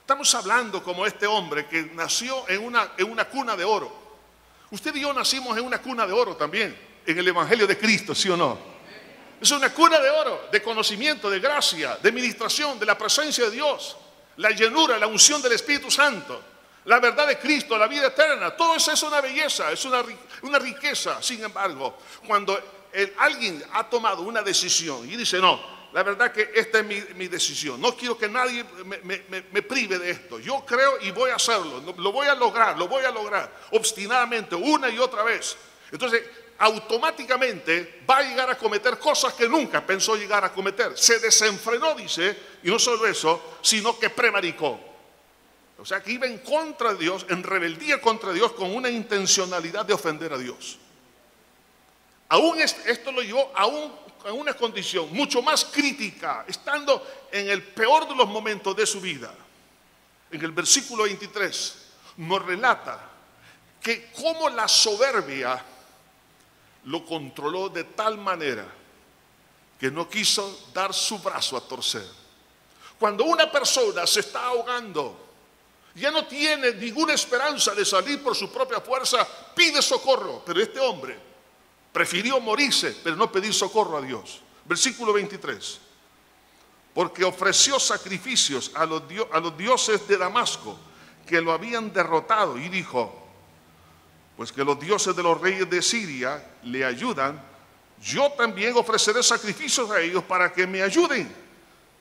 Estamos 0.00 0.34
hablando 0.34 0.82
como 0.82 1.04
este 1.04 1.26
hombre 1.26 1.66
que 1.66 1.82
nació 1.94 2.48
en 2.48 2.64
una, 2.64 2.92
en 2.96 3.12
una 3.12 3.26
cuna 3.26 3.54
de 3.54 3.64
oro. 3.64 3.94
Usted 4.70 4.94
y 4.94 5.02
yo 5.02 5.12
nacimos 5.12 5.58
en 5.58 5.64
una 5.66 5.82
cuna 5.82 6.06
de 6.06 6.14
oro 6.14 6.36
también, 6.36 6.74
en 7.04 7.18
el 7.18 7.28
Evangelio 7.28 7.66
de 7.66 7.76
Cristo, 7.76 8.14
¿sí 8.14 8.30
o 8.30 8.36
no? 8.36 8.69
Es 9.40 9.50
una 9.50 9.72
cuna 9.72 9.98
de 9.98 10.10
oro, 10.10 10.48
de 10.52 10.62
conocimiento, 10.62 11.30
de 11.30 11.40
gracia, 11.40 11.98
de 12.02 12.12
ministración, 12.12 12.78
de 12.78 12.86
la 12.86 12.98
presencia 12.98 13.44
de 13.44 13.50
Dios, 13.50 13.96
la 14.36 14.50
llenura, 14.50 14.98
la 14.98 15.06
unción 15.06 15.40
del 15.40 15.52
Espíritu 15.52 15.90
Santo, 15.90 16.42
la 16.84 17.00
verdad 17.00 17.26
de 17.26 17.38
Cristo, 17.38 17.78
la 17.78 17.86
vida 17.86 18.08
eterna. 18.08 18.50
Todo 18.50 18.76
eso 18.76 18.92
es 18.92 19.02
una 19.02 19.20
belleza, 19.20 19.72
es 19.72 19.84
una, 19.84 20.02
una 20.42 20.58
riqueza. 20.58 21.22
Sin 21.22 21.42
embargo, 21.42 21.98
cuando 22.26 22.58
alguien 23.18 23.62
ha 23.72 23.88
tomado 23.88 24.22
una 24.22 24.42
decisión 24.42 25.08
y 25.08 25.16
dice, 25.16 25.38
no, 25.38 25.80
la 25.92 26.02
verdad 26.04 26.30
que 26.32 26.50
esta 26.54 26.80
es 26.80 27.16
mi, 27.16 27.28
decisión. 27.28 27.80
No 27.80 27.96
quiero 27.96 28.16
que 28.16 28.28
nadie 28.28 28.64
me, 28.84 29.62
prive 29.62 29.98
de 29.98 30.10
esto. 30.10 30.38
Yo 30.38 30.64
creo 30.64 31.00
y 31.00 31.10
voy 31.10 31.30
a 31.30 31.36
hacerlo. 31.36 31.82
Lo 31.98 32.12
voy 32.12 32.28
a 32.28 32.34
lograr, 32.34 32.78
lo 32.78 32.86
voy 32.86 33.04
a 33.04 33.10
lograr. 33.10 33.50
Obstinadamente, 33.72 34.54
una 34.54 34.88
y 34.88 34.98
otra 34.98 35.24
vez. 35.24 35.56
Entonces, 35.90 36.22
automáticamente 36.60 38.02
va 38.08 38.18
a 38.18 38.22
llegar 38.22 38.50
a 38.50 38.58
cometer 38.58 38.98
cosas 38.98 39.32
que 39.32 39.48
nunca 39.48 39.84
pensó 39.84 40.14
llegar 40.14 40.44
a 40.44 40.52
cometer. 40.52 40.96
Se 40.96 41.18
desenfrenó, 41.18 41.94
dice, 41.94 42.36
y 42.62 42.70
no 42.70 42.78
solo 42.78 43.06
eso, 43.06 43.56
sino 43.62 43.98
que 43.98 44.10
premaricó. 44.10 44.78
O 45.78 45.86
sea, 45.86 46.02
que 46.02 46.12
iba 46.12 46.26
en 46.26 46.38
contra 46.38 46.92
de 46.92 46.98
Dios, 46.98 47.24
en 47.30 47.42
rebeldía 47.42 47.98
contra 47.98 48.34
Dios, 48.34 48.52
con 48.52 48.74
una 48.74 48.90
intencionalidad 48.90 49.86
de 49.86 49.94
ofender 49.94 50.34
a 50.34 50.38
Dios. 50.38 50.78
Aún 52.28 52.60
esto 52.60 53.10
lo 53.10 53.22
llevó 53.22 53.50
a, 53.54 53.62
a 54.28 54.32
una 54.32 54.52
condición 54.52 55.10
mucho 55.14 55.40
más 55.40 55.64
crítica, 55.64 56.44
estando 56.46 57.26
en 57.32 57.48
el 57.48 57.62
peor 57.62 58.06
de 58.06 58.14
los 58.14 58.28
momentos 58.28 58.76
de 58.76 58.84
su 58.84 59.00
vida. 59.00 59.34
En 60.30 60.44
el 60.44 60.52
versículo 60.52 61.04
23 61.04 61.86
nos 62.18 62.44
relata 62.44 63.08
que 63.80 64.12
como 64.12 64.50
la 64.50 64.68
soberbia 64.68 65.64
lo 66.84 67.04
controló 67.04 67.68
de 67.68 67.84
tal 67.84 68.18
manera 68.18 68.66
que 69.78 69.90
no 69.90 70.08
quiso 70.08 70.68
dar 70.74 70.92
su 70.92 71.18
brazo 71.18 71.56
a 71.56 71.60
torcer. 71.60 72.06
Cuando 72.98 73.24
una 73.24 73.50
persona 73.50 74.06
se 74.06 74.20
está 74.20 74.44
ahogando, 74.44 75.28
ya 75.94 76.10
no 76.10 76.26
tiene 76.26 76.74
ninguna 76.74 77.14
esperanza 77.14 77.74
de 77.74 77.84
salir 77.84 78.22
por 78.22 78.36
su 78.36 78.52
propia 78.52 78.80
fuerza, 78.80 79.26
pide 79.54 79.80
socorro. 79.80 80.42
Pero 80.44 80.60
este 80.60 80.78
hombre 80.78 81.18
prefirió 81.92 82.40
morirse, 82.40 82.96
pero 83.02 83.16
no 83.16 83.32
pedir 83.32 83.54
socorro 83.54 83.96
a 83.96 84.02
Dios. 84.02 84.40
Versículo 84.66 85.12
23. 85.14 85.78
Porque 86.92 87.24
ofreció 87.24 87.80
sacrificios 87.80 88.70
a 88.74 88.84
los, 88.84 89.02
a 89.32 89.40
los 89.40 89.56
dioses 89.56 90.06
de 90.06 90.18
Damasco 90.18 90.78
que 91.26 91.40
lo 91.40 91.52
habían 91.52 91.92
derrotado 91.92 92.58
y 92.58 92.68
dijo, 92.68 93.29
pues 94.40 94.52
que 94.52 94.64
los 94.64 94.80
dioses 94.80 95.14
de 95.14 95.22
los 95.22 95.38
reyes 95.38 95.68
de 95.68 95.82
Siria 95.82 96.42
le 96.62 96.82
ayudan, 96.82 97.38
yo 98.00 98.32
también 98.32 98.74
ofreceré 98.74 99.22
sacrificios 99.22 99.90
a 99.90 100.00
ellos 100.00 100.24
para 100.24 100.50
que 100.50 100.66
me 100.66 100.80
ayuden. 100.80 101.30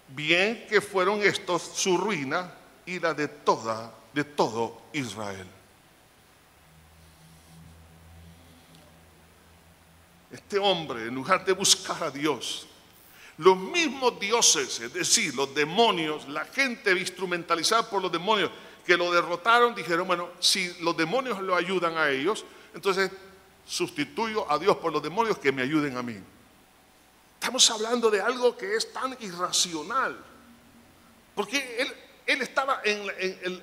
Bien 0.08 0.65
que 0.69 0.80
fueron 0.80 1.21
estos 1.21 1.62
su 1.62 1.97
ruina 1.97 2.49
y 2.86 2.97
la 2.97 3.13
de 3.13 3.28
toda, 3.28 3.93
de 4.13 4.23
todo 4.23 4.84
Israel. 4.93 5.45
Este 10.32 10.58
hombre, 10.60 11.08
en 11.08 11.15
lugar 11.15 11.43
de 11.43 11.52
buscar 11.52 12.06
a 12.06 12.10
Dios, 12.10 12.67
los 13.36 13.58
mismos 13.58 14.17
dioses, 14.17 14.80
es 14.80 14.93
decir, 14.93 15.36
los 15.36 15.54
demonios, 15.54 16.25
la 16.30 16.45
gente 16.45 16.97
instrumentalizada 16.97 17.89
por 17.89 18.02
los 18.02 18.10
demonios, 18.10 18.49
que 18.89 18.97
lo 18.97 19.12
derrotaron 19.12 19.75
dijeron, 19.75 20.08
bueno, 20.08 20.32
si 20.39 20.73
los 20.82 20.97
demonios 20.97 21.39
lo 21.41 21.56
ayudan 21.56 21.95
a 21.95 22.10
ellos, 22.10 22.43
entonces 22.73 23.12
sustituyo 23.63 24.52
a 24.52 24.58
Dios 24.58 24.78
por 24.78 24.91
los 24.91 25.04
demonios 25.04 25.38
que 25.38 25.52
me 25.52 25.62
ayuden 25.62 25.95
a 25.95 26.02
mí. 26.02 26.17
Estamos 27.36 27.69
hablando 27.69 28.10
de 28.10 28.19
algo 28.19 28.58
que 28.58 28.75
es 28.75 28.91
tan 28.91 29.15
irracional, 29.19 30.17
porque 31.36 31.78
él, 31.78 31.93
él 32.25 32.41
estaba 32.41 32.82
en, 32.84 33.12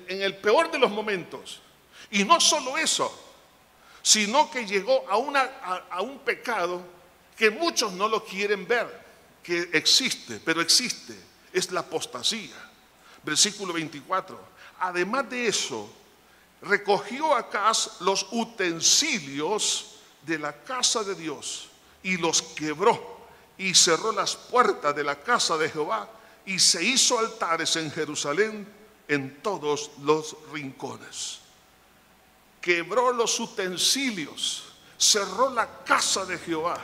el 0.07 0.37
peor 0.37 0.71
de 0.71 0.79
los 0.79 0.91
momentos. 0.91 1.61
Y 2.09 2.23
no 2.23 2.39
solo 2.39 2.77
eso, 2.77 3.11
sino 4.01 4.49
que 4.49 4.65
llegó 4.65 5.03
a, 5.09 5.81
a 5.91 6.01
un 6.03 6.19
pecado 6.19 6.81
que 7.35 7.51
muchos 7.51 7.91
no 7.91 8.07
lo 8.07 8.23
quieren 8.23 8.65
ver, 8.65 8.87
que 9.43 9.71
existe, 9.73 10.39
pero 10.39 10.61
existe, 10.61 11.15
es 11.51 11.69
la 11.73 11.81
apostasía. 11.81 12.55
Versículo 13.25 13.73
24 13.73 14.55
además 14.79 15.29
de 15.29 15.47
eso, 15.47 15.89
recogió 16.61 17.35
acá 17.35 17.71
los 17.99 18.27
utensilios 18.31 19.97
de 20.23 20.39
la 20.39 20.53
casa 20.63 21.03
de 21.03 21.15
Dios 21.15 21.69
y 22.03 22.17
los 22.17 22.41
quebró 22.41 23.17
y 23.57 23.73
cerró 23.73 24.11
las 24.11 24.35
puertas 24.35 24.95
de 24.95 25.03
la 25.03 25.15
casa 25.15 25.57
de 25.57 25.69
Jehová 25.69 26.09
y 26.45 26.59
se 26.59 26.83
hizo 26.83 27.19
altares 27.19 27.75
en 27.75 27.91
Jerusalén 27.91 28.67
en 29.07 29.41
todos 29.41 29.91
los 30.01 30.35
rincones. 30.51 31.39
Quebró 32.61 33.13
los 33.13 33.39
utensilios, 33.39 34.73
cerró 34.97 35.49
la 35.49 35.83
casa 35.83 36.25
de 36.25 36.37
Jehová. 36.37 36.79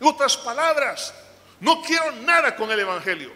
En 0.00 0.06
otras 0.06 0.36
palabras, 0.36 1.12
no 1.60 1.82
quiero 1.82 2.12
nada 2.12 2.54
con 2.56 2.70
el 2.70 2.80
Evangelio, 2.80 3.32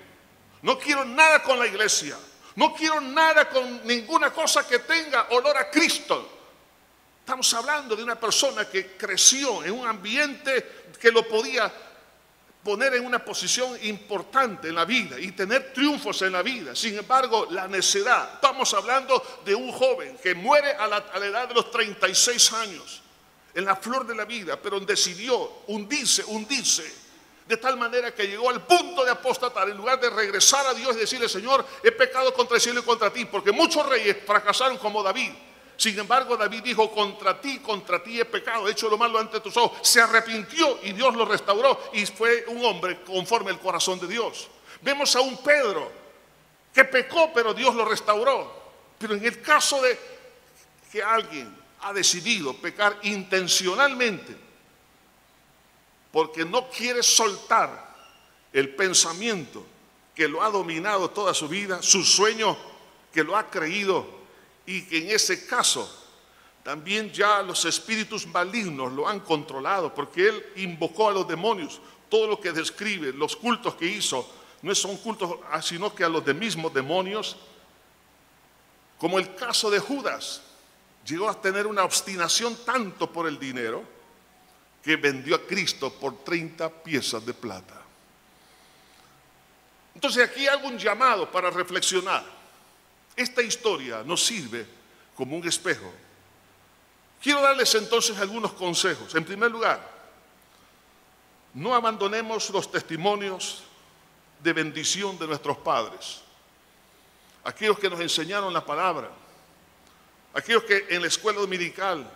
no 0.62 0.78
quiero 0.78 1.04
nada 1.04 1.42
con 1.42 1.58
la 1.58 1.66
iglesia, 1.66 2.16
no 2.58 2.74
quiero 2.74 3.00
nada 3.00 3.48
con 3.48 3.86
ninguna 3.86 4.32
cosa 4.32 4.66
que 4.66 4.80
tenga 4.80 5.28
olor 5.30 5.56
a 5.56 5.70
Cristo. 5.70 6.28
Estamos 7.20 7.54
hablando 7.54 7.94
de 7.94 8.02
una 8.02 8.18
persona 8.18 8.68
que 8.68 8.96
creció 8.96 9.62
en 9.62 9.78
un 9.78 9.86
ambiente 9.86 10.86
que 11.00 11.12
lo 11.12 11.28
podía 11.28 11.72
poner 12.64 12.94
en 12.94 13.06
una 13.06 13.24
posición 13.24 13.78
importante 13.84 14.70
en 14.70 14.74
la 14.74 14.84
vida 14.84 15.20
y 15.20 15.30
tener 15.30 15.72
triunfos 15.72 16.20
en 16.22 16.32
la 16.32 16.42
vida. 16.42 16.74
Sin 16.74 16.98
embargo, 16.98 17.46
la 17.48 17.68
necedad. 17.68 18.34
Estamos 18.34 18.74
hablando 18.74 19.40
de 19.44 19.54
un 19.54 19.70
joven 19.70 20.18
que 20.20 20.34
muere 20.34 20.72
a 20.72 20.88
la, 20.88 20.96
a 20.96 21.18
la 21.20 21.26
edad 21.26 21.46
de 21.46 21.54
los 21.54 21.70
36 21.70 22.52
años, 22.54 23.02
en 23.54 23.64
la 23.64 23.76
flor 23.76 24.04
de 24.04 24.16
la 24.16 24.24
vida, 24.24 24.60
pero 24.60 24.80
decidió 24.80 25.62
hundirse, 25.68 26.24
hundirse 26.24 27.07
de 27.48 27.56
tal 27.56 27.78
manera 27.78 28.14
que 28.14 28.26
llegó 28.26 28.50
al 28.50 28.62
punto 28.66 29.06
de 29.06 29.10
apostatar, 29.10 29.70
en 29.70 29.76
lugar 29.78 29.98
de 29.98 30.10
regresar 30.10 30.66
a 30.66 30.74
Dios 30.74 30.94
y 30.94 31.00
decirle, 31.00 31.30
Señor, 31.30 31.64
he 31.82 31.90
pecado 31.90 32.34
contra 32.34 32.56
el 32.56 32.60
cielo 32.60 32.80
y 32.80 32.82
contra 32.82 33.10
ti, 33.10 33.24
porque 33.24 33.52
muchos 33.52 33.88
reyes 33.88 34.18
fracasaron 34.26 34.76
como 34.76 35.02
David. 35.02 35.30
Sin 35.78 35.98
embargo, 35.98 36.36
David 36.36 36.62
dijo, 36.62 36.90
contra 36.90 37.40
ti, 37.40 37.60
contra 37.60 38.02
ti 38.02 38.20
he 38.20 38.26
pecado, 38.26 38.68
he 38.68 38.72
hecho 38.72 38.90
lo 38.90 38.98
malo 38.98 39.18
ante 39.18 39.40
tus 39.40 39.56
ojos. 39.56 39.78
Se 39.80 39.98
arrepintió 39.98 40.78
y 40.82 40.92
Dios 40.92 41.14
lo 41.14 41.24
restauró 41.24 41.90
y 41.94 42.04
fue 42.04 42.44
un 42.48 42.62
hombre 42.66 43.00
conforme 43.02 43.50
al 43.50 43.60
corazón 43.60 43.98
de 43.98 44.08
Dios. 44.08 44.48
Vemos 44.82 45.16
a 45.16 45.22
un 45.22 45.42
Pedro 45.42 45.90
que 46.74 46.84
pecó, 46.84 47.32
pero 47.32 47.54
Dios 47.54 47.74
lo 47.74 47.86
restauró. 47.86 48.52
Pero 48.98 49.14
en 49.14 49.24
el 49.24 49.40
caso 49.40 49.80
de 49.80 49.98
que 50.92 51.02
alguien 51.02 51.56
ha 51.80 51.94
decidido 51.94 52.54
pecar 52.54 52.98
intencionalmente, 53.04 54.47
porque 56.12 56.44
no 56.44 56.68
quiere 56.70 57.02
soltar 57.02 57.96
el 58.52 58.74
pensamiento 58.74 59.64
que 60.14 60.28
lo 60.28 60.42
ha 60.42 60.50
dominado 60.50 61.10
toda 61.10 61.34
su 61.34 61.48
vida, 61.48 61.82
su 61.82 62.02
sueño 62.02 62.56
que 63.12 63.22
lo 63.22 63.36
ha 63.36 63.50
creído 63.50 64.06
y 64.66 64.82
que 64.82 64.98
en 64.98 65.10
ese 65.10 65.46
caso 65.46 65.88
también 66.62 67.12
ya 67.12 67.42
los 67.42 67.64
espíritus 67.64 68.26
malignos 68.26 68.92
lo 68.92 69.08
han 69.08 69.20
controlado 69.20 69.94
porque 69.94 70.28
él 70.28 70.46
invocó 70.56 71.08
a 71.08 71.12
los 71.12 71.26
demonios. 71.26 71.80
Todo 72.08 72.26
lo 72.26 72.40
que 72.40 72.52
describe, 72.52 73.12
los 73.12 73.36
cultos 73.36 73.74
que 73.74 73.86
hizo, 73.86 74.28
no 74.62 74.74
son 74.74 74.96
cultos 74.96 75.38
sino 75.62 75.94
que 75.94 76.04
a 76.04 76.08
los 76.08 76.24
mismos 76.34 76.74
demonios, 76.74 77.36
como 78.98 79.18
el 79.18 79.34
caso 79.34 79.70
de 79.70 79.78
Judas, 79.78 80.42
llegó 81.06 81.30
a 81.30 81.40
tener 81.40 81.66
una 81.66 81.84
obstinación 81.84 82.56
tanto 82.64 83.10
por 83.10 83.28
el 83.28 83.38
dinero 83.38 83.82
que 84.82 84.96
vendió 84.96 85.36
a 85.36 85.46
Cristo 85.46 85.92
por 85.92 86.24
30 86.24 86.68
piezas 86.82 87.24
de 87.24 87.34
plata. 87.34 87.82
Entonces 89.94 90.28
aquí 90.28 90.46
hago 90.46 90.68
un 90.68 90.78
llamado 90.78 91.30
para 91.30 91.50
reflexionar. 91.50 92.24
Esta 93.16 93.42
historia 93.42 94.02
nos 94.04 94.24
sirve 94.24 94.64
como 95.16 95.36
un 95.36 95.46
espejo. 95.46 95.92
Quiero 97.20 97.42
darles 97.42 97.74
entonces 97.74 98.16
algunos 98.18 98.52
consejos. 98.52 99.12
En 99.16 99.24
primer 99.24 99.50
lugar, 99.50 99.80
no 101.54 101.74
abandonemos 101.74 102.48
los 102.50 102.70
testimonios 102.70 103.64
de 104.40 104.52
bendición 104.52 105.18
de 105.18 105.26
nuestros 105.26 105.56
padres. 105.58 106.20
Aquellos 107.42 107.78
que 107.78 107.90
nos 107.90 107.98
enseñaron 107.98 108.52
la 108.52 108.64
palabra, 108.64 109.10
aquellos 110.32 110.62
que 110.62 110.86
en 110.90 111.02
la 111.02 111.08
escuela 111.08 111.40
dominical, 111.40 112.08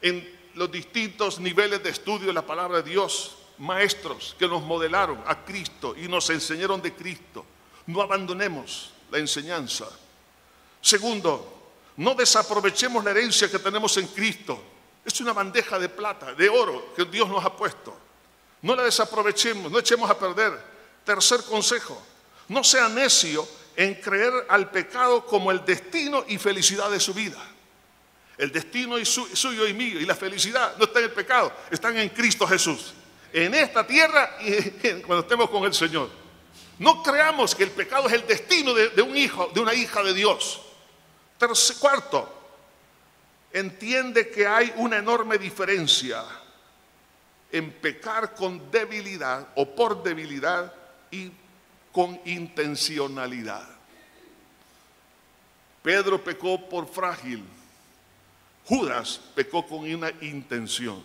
en 0.00 0.35
los 0.56 0.72
distintos 0.72 1.38
niveles 1.38 1.82
de 1.82 1.90
estudio 1.90 2.28
de 2.28 2.32
la 2.32 2.44
palabra 2.44 2.80
de 2.80 2.90
Dios, 2.90 3.36
maestros 3.58 4.34
que 4.38 4.48
nos 4.48 4.62
modelaron 4.62 5.22
a 5.26 5.44
Cristo 5.44 5.94
y 5.96 6.08
nos 6.08 6.28
enseñaron 6.30 6.80
de 6.80 6.94
Cristo. 6.94 7.44
No 7.86 8.00
abandonemos 8.00 8.90
la 9.10 9.18
enseñanza. 9.18 9.86
Segundo, 10.80 11.72
no 11.98 12.14
desaprovechemos 12.14 13.04
la 13.04 13.10
herencia 13.10 13.50
que 13.50 13.58
tenemos 13.58 13.96
en 13.98 14.06
Cristo. 14.08 14.62
Es 15.04 15.20
una 15.20 15.34
bandeja 15.34 15.78
de 15.78 15.90
plata, 15.90 16.32
de 16.34 16.48
oro 16.48 16.94
que 16.96 17.04
Dios 17.04 17.28
nos 17.28 17.44
ha 17.44 17.54
puesto. 17.54 17.94
No 18.62 18.74
la 18.74 18.84
desaprovechemos, 18.84 19.70
no 19.70 19.78
echemos 19.78 20.10
a 20.10 20.18
perder. 20.18 20.58
Tercer 21.04 21.42
consejo, 21.42 22.02
no 22.48 22.64
sea 22.64 22.88
necio 22.88 23.46
en 23.76 23.94
creer 23.96 24.32
al 24.48 24.70
pecado 24.70 25.26
como 25.26 25.50
el 25.50 25.64
destino 25.66 26.24
y 26.26 26.38
felicidad 26.38 26.90
de 26.90 26.98
su 26.98 27.12
vida. 27.12 27.38
El 28.38 28.52
destino 28.52 28.98
es 28.98 29.08
suyo 29.08 29.66
y 29.66 29.72
mío 29.72 29.98
y 29.98 30.04
la 30.04 30.14
felicidad 30.14 30.76
no 30.76 30.84
está 30.84 30.98
en 30.98 31.06
el 31.06 31.12
pecado, 31.12 31.52
están 31.70 31.96
en 31.96 32.10
Cristo 32.10 32.46
Jesús. 32.46 32.92
En 33.32 33.54
esta 33.54 33.86
tierra 33.86 34.36
y 34.40 34.70
cuando 35.02 35.20
estemos 35.20 35.50
con 35.50 35.64
el 35.64 35.74
Señor. 35.74 36.10
No 36.78 37.02
creamos 37.02 37.54
que 37.54 37.64
el 37.64 37.70
pecado 37.70 38.06
es 38.06 38.12
el 38.12 38.26
destino 38.26 38.74
de, 38.74 39.02
un 39.02 39.16
hijo, 39.16 39.50
de 39.54 39.60
una 39.60 39.72
hija 39.74 40.02
de 40.02 40.12
Dios. 40.12 40.60
Tercer, 41.38 41.76
cuarto, 41.78 42.32
entiende 43.52 44.28
que 44.28 44.46
hay 44.46 44.72
una 44.76 44.98
enorme 44.98 45.38
diferencia 45.38 46.22
en 47.50 47.72
pecar 47.72 48.34
con 48.34 48.70
debilidad 48.70 49.48
o 49.54 49.74
por 49.74 50.02
debilidad 50.02 50.72
y 51.10 51.30
con 51.92 52.20
intencionalidad. 52.26 53.66
Pedro 55.82 56.22
pecó 56.22 56.68
por 56.68 56.86
frágil, 56.88 57.42
Judas 58.66 59.20
pecó 59.34 59.66
con 59.66 59.80
una 59.92 60.10
intención. 60.20 61.02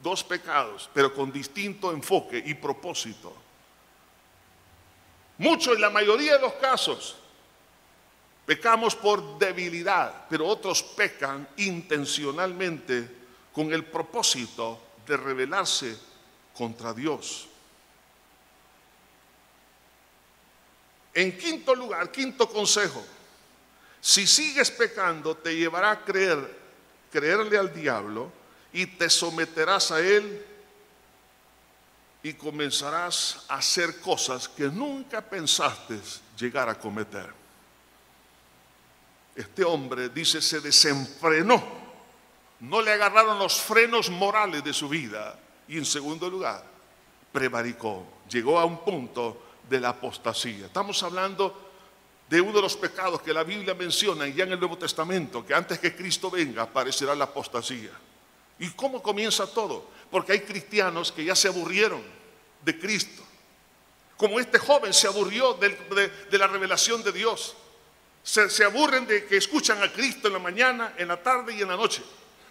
Dos 0.00 0.24
pecados, 0.24 0.88
pero 0.92 1.12
con 1.14 1.32
distinto 1.32 1.92
enfoque 1.92 2.42
y 2.44 2.54
propósito. 2.54 3.34
Muchos, 5.38 5.74
en 5.74 5.82
la 5.82 5.90
mayoría 5.90 6.34
de 6.34 6.40
los 6.40 6.54
casos, 6.54 7.16
pecamos 8.46 8.94
por 8.94 9.38
debilidad, 9.38 10.26
pero 10.28 10.46
otros 10.46 10.82
pecan 10.82 11.46
intencionalmente 11.58 13.10
con 13.52 13.72
el 13.72 13.84
propósito 13.84 14.80
de 15.06 15.16
rebelarse 15.16 15.98
contra 16.54 16.94
Dios. 16.94 17.48
En 21.12 21.36
quinto 21.36 21.74
lugar, 21.74 22.10
quinto 22.10 22.48
consejo, 22.48 23.04
si 24.00 24.26
sigues 24.26 24.70
pecando 24.70 25.36
te 25.36 25.56
llevará 25.56 25.90
a 25.90 26.04
creer, 26.04 26.65
creerle 27.16 27.56
al 27.56 27.72
diablo 27.72 28.30
y 28.74 28.84
te 28.84 29.08
someterás 29.08 29.90
a 29.90 30.00
él 30.00 30.44
y 32.22 32.34
comenzarás 32.34 33.46
a 33.48 33.54
hacer 33.54 34.00
cosas 34.00 34.48
que 34.48 34.64
nunca 34.64 35.22
pensaste 35.22 35.98
llegar 36.38 36.68
a 36.68 36.78
cometer. 36.78 37.32
Este 39.34 39.64
hombre 39.64 40.10
dice 40.10 40.42
se 40.42 40.60
desenfrenó 40.60 41.86
no 42.60 42.80
le 42.80 42.92
agarraron 42.92 43.38
los 43.38 43.60
frenos 43.60 44.10
morales 44.10 44.64
de 44.64 44.72
su 44.72 44.88
vida. 44.88 45.38
Y 45.68 45.78
en 45.78 45.84
segundo 45.84 46.30
lugar, 46.30 46.64
prevaricó, 47.32 48.06
llegó 48.28 48.58
a 48.58 48.64
un 48.64 48.84
punto 48.84 49.42
de 49.68 49.80
la 49.80 49.90
apostasía. 49.90 50.66
Estamos 50.66 51.02
hablando 51.02 51.65
de 52.28 52.40
uno 52.40 52.52
de 52.54 52.62
los 52.62 52.76
pecados 52.76 53.22
que 53.22 53.32
la 53.32 53.44
Biblia 53.44 53.74
menciona 53.74 54.26
ya 54.26 54.44
en 54.44 54.52
el 54.52 54.58
Nuevo 54.58 54.76
Testamento, 54.76 55.46
que 55.46 55.54
antes 55.54 55.78
que 55.78 55.94
Cristo 55.94 56.30
venga 56.30 56.62
aparecerá 56.62 57.14
la 57.14 57.24
apostasía. 57.24 57.90
¿Y 58.58 58.70
cómo 58.70 59.02
comienza 59.02 59.46
todo? 59.46 59.90
Porque 60.10 60.32
hay 60.32 60.40
cristianos 60.40 61.12
que 61.12 61.24
ya 61.24 61.36
se 61.36 61.48
aburrieron 61.48 62.02
de 62.62 62.78
Cristo. 62.78 63.22
Como 64.16 64.40
este 64.40 64.58
joven 64.58 64.92
se 64.92 65.06
aburrió 65.06 65.54
de, 65.54 66.38
la 66.38 66.46
revelación 66.46 67.02
de 67.02 67.12
Dios. 67.12 67.54
Se, 68.22 68.50
se 68.50 68.64
aburren 68.64 69.06
de 69.06 69.26
que 69.26 69.36
escuchan 69.36 69.82
a 69.82 69.92
Cristo 69.92 70.26
en 70.28 70.32
la 70.32 70.38
mañana, 70.38 70.94
en 70.96 71.08
la 71.08 71.22
tarde 71.22 71.54
y 71.54 71.62
en 71.62 71.68
la 71.68 71.76
noche 71.76 72.02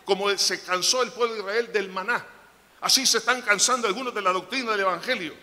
como 0.05 0.35
se 0.37 0.61
cansó 0.61 1.01
el 1.03 1.11
pueblo 1.11 1.33
de 1.33 1.41
Israel 1.41 1.73
del 1.73 1.89
maná. 1.89 2.23
Así 2.79 3.05
se 3.05 3.17
están 3.17 3.41
cansando 3.41 3.87
algunos 3.87 4.13
de 4.13 4.21
la 4.21 4.31
doctrina 4.31 4.71
del 4.71 4.81
Evangelio. 4.81 5.33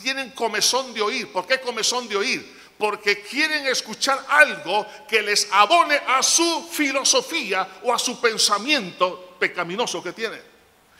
Tienen 0.00 0.30
comezón 0.30 0.94
de 0.94 1.02
oír. 1.02 1.32
¿Por 1.32 1.46
qué 1.46 1.60
comezón 1.60 2.08
de 2.08 2.16
oír? 2.16 2.63
Porque 2.78 3.22
quieren 3.22 3.66
escuchar 3.66 4.24
algo 4.28 4.86
que 5.08 5.22
les 5.22 5.48
abone 5.52 6.00
a 6.06 6.22
su 6.22 6.68
filosofía 6.70 7.80
o 7.84 7.94
a 7.94 7.98
su 7.98 8.20
pensamiento 8.20 9.36
pecaminoso 9.38 10.02
que 10.02 10.12
tienen. 10.12 10.42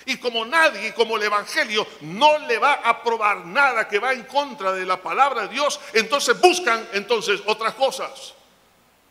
Y 0.07 0.19
como 0.19 0.45
nadie, 0.45 0.93
como 0.93 1.17
el 1.17 1.23
Evangelio 1.23 1.87
no 2.03 2.39
le 2.41 2.59
va 2.59 2.75
a 2.75 3.03
probar 3.03 3.47
nada 3.47 3.89
que 3.89 3.99
va 3.99 4.13
en 4.13 4.25
contra 4.25 4.73
de 4.73 4.85
la 4.85 5.01
palabra 5.01 5.43
de 5.43 5.49
Dios, 5.49 5.81
entonces 5.95 6.39
buscan 6.41 6.89
entonces 6.93 7.41
otras 7.47 7.75
cosas. 7.75 8.35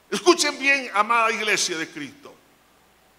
Escuchen 0.10 0.60
bien, 0.60 0.92
amada 0.94 1.32
iglesia 1.32 1.78
de 1.78 1.90
Cristo. 1.90 2.34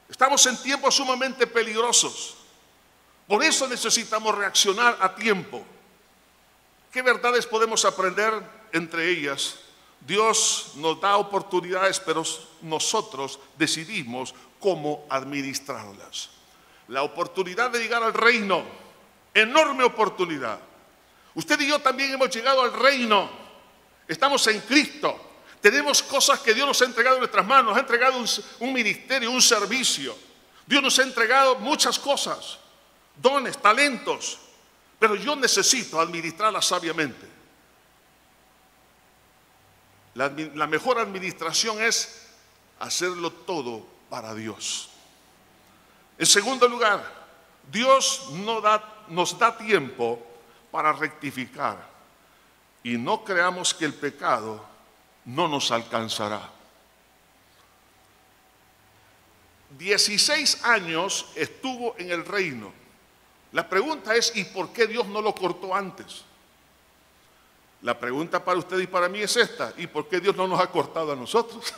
Estamos 0.09 0.47
en 0.47 0.57
tiempos 0.63 0.95
sumamente 0.95 1.47
peligrosos. 1.47 2.37
Por 3.27 3.43
eso 3.43 3.67
necesitamos 3.67 4.33
reaccionar 4.35 4.97
a 5.01 5.15
tiempo. 5.15 5.65
¿Qué 6.93 7.03
verdades 7.03 7.47
podemos 7.47 7.85
aprender 7.85 8.33
entre 8.75 9.09
ellas? 9.09 9.57
Dios 10.01 10.73
nos 10.77 11.01
da 11.01 11.17
oportunidades, 11.17 11.99
pero 12.01 12.23
nosotros 12.61 13.39
decidimos 13.57 14.35
cómo 14.61 15.07
administrarlas. 15.09 16.29
La 16.89 17.03
oportunidad 17.03 17.71
de 17.71 17.79
llegar 17.79 18.03
al 18.03 18.13
reino, 18.13 18.63
enorme 19.33 19.85
oportunidad. 19.85 20.59
Usted 21.35 21.59
y 21.61 21.69
yo 21.69 21.79
también 21.79 22.13
hemos 22.13 22.29
llegado 22.35 22.63
al 22.63 22.73
reino. 22.73 23.31
Estamos 24.07 24.47
en 24.49 24.61
Cristo. 24.61 25.19
Tenemos 25.61 26.03
cosas 26.03 26.41
que 26.41 26.53
Dios 26.53 26.67
nos 26.67 26.83
ha 26.83 26.85
entregado 26.85 27.17
en 27.17 27.21
nuestras 27.21 27.47
manos, 27.47 27.67
nos 27.67 27.77
ha 27.79 27.81
entregado 27.81 28.23
un, 28.61 28.73
ministerio, 28.73 29.31
un 29.31 29.41
servicio. 29.41 30.15
Dios 30.67 30.83
nos 30.83 30.99
ha 30.99 31.03
entregado 31.05 31.57
muchas 31.57 31.99
cosas, 31.99 32.59
dones, 33.17 33.57
talentos, 33.57 34.39
pero 34.99 35.15
yo 35.15 35.35
necesito 35.35 35.99
administrarlas 35.99 36.67
sabiamente. 36.67 37.34
La, 40.15 40.67
mejor 40.67 40.99
administración 40.99 41.83
es 41.83 42.29
hacerlo 42.79 43.33
todo 43.33 43.85
para 44.09 44.35
Dios. 44.35 44.91
En 46.17 46.27
segundo 46.27 46.69
lugar, 46.69 47.05
Dios 47.71 48.29
no 48.33 48.61
da, 48.61 49.05
nos 49.09 49.37
da 49.39 49.59
tiempo 49.59 50.25
para 50.71 50.93
rectificar 50.93 51.89
y 52.85 52.97
no 52.97 53.25
creamos 53.25 53.75
que 53.75 53.87
el 53.87 53.95
pecado 53.95 54.65
no 55.25 55.49
nos 55.49 55.73
alcanzará. 55.73 56.51
16 59.77 60.65
años 60.65 61.27
estuvo 61.35 61.97
en 61.99 62.13
el 62.13 62.25
reino. 62.25 62.73
La 63.51 63.69
pregunta 63.69 64.15
es, 64.15 64.35
¿y 64.37 64.45
por 64.45 64.73
qué 64.73 64.87
Dios 64.87 65.07
no 65.07 65.21
lo 65.21 65.35
cortó 65.35 65.75
antes? 65.75 66.25
La 67.85 68.01
pregunta 68.01 68.43
para 68.43 68.59
usted 68.59 68.79
y 68.79 68.87
para 68.87 69.11
mí 69.11 69.21
es 69.21 69.37
esta, 69.37 69.75
¿y 69.77 69.87
por 69.87 70.09
qué 70.09 70.19
Dios 70.19 70.35
no 70.35 70.49
nos 70.49 70.59
ha 70.59 70.69
cortado 70.69 71.13
a 71.13 71.17
nosotros? 71.17 71.75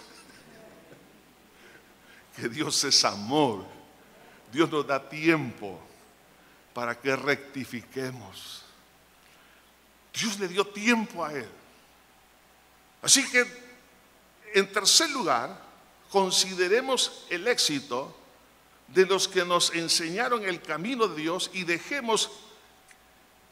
que 2.36 2.48
Dios 2.48 2.84
es 2.84 3.04
amor. 3.04 3.64
Dios 4.52 4.70
nos 4.70 4.86
da 4.86 5.08
tiempo 5.08 5.80
para 6.72 6.96
que 6.96 7.16
rectifiquemos. 7.16 8.62
Dios 10.14 10.38
le 10.38 10.46
dio 10.46 10.64
tiempo 10.68 11.24
a 11.24 11.32
Él. 11.32 11.48
Así 13.02 13.28
que, 13.28 13.44
en 14.54 14.72
tercer 14.72 15.10
lugar, 15.10 15.60
consideremos 16.08 17.26
el 17.30 17.48
éxito 17.48 18.16
de 18.86 19.06
los 19.06 19.26
que 19.26 19.44
nos 19.44 19.74
enseñaron 19.74 20.44
el 20.44 20.62
camino 20.62 21.08
de 21.08 21.20
Dios 21.20 21.50
y 21.52 21.64
dejemos 21.64 22.30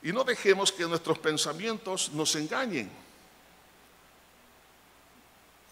y 0.05 0.13
no 0.13 0.23
dejemos 0.23 0.71
que 0.71 0.87
nuestros 0.87 1.19
pensamientos 1.19 2.13
nos 2.13 2.37
engañen. 2.37 2.91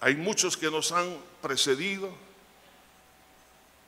Hay 0.00 0.16
muchos 0.16 0.56
que 0.56 0.70
nos 0.70 0.90
han 0.90 1.18
precedido, 1.42 2.10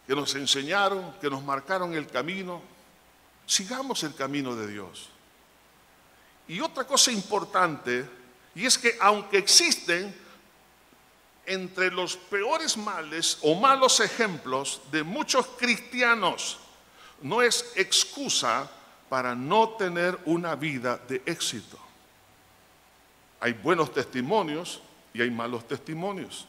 que 0.07 0.15
nos 0.15 0.35
enseñaron, 0.35 1.15
que 1.19 1.31
nos 1.31 1.43
marcaron 1.43 1.95
el 1.95 2.07
camino. 2.07 2.61
Sigamos 3.47 4.03
el 4.05 4.15
camino 4.15 4.55
de 4.55 4.67
Dios. 4.67 5.09
Y 6.47 6.61
otra 6.61 6.87
cosa 6.87 7.11
importante 7.11 8.07
y 8.55 8.67
es 8.67 8.77
que 8.77 8.99
aunque 9.01 9.39
existen 9.39 10.15
entre 11.47 11.91
los 11.91 12.17
peores 12.17 12.77
males 12.77 13.39
o 13.41 13.55
malos 13.55 13.99
ejemplos 14.01 14.83
de 14.93 15.03
muchos 15.03 15.47
cristianos, 15.59 16.59
no 17.23 17.41
es 17.41 17.73
excusa 17.77 18.71
para 19.15 19.37
no 19.37 19.69
tener 19.69 20.19
una 20.25 20.57
vida 20.57 21.01
de 21.09 21.23
éxito. 21.25 21.79
Hay 23.39 23.53
buenos 23.53 23.95
testimonios 23.95 24.83
y 25.13 25.23
hay 25.23 25.31
malos 25.31 25.69
testimonios. 25.69 26.49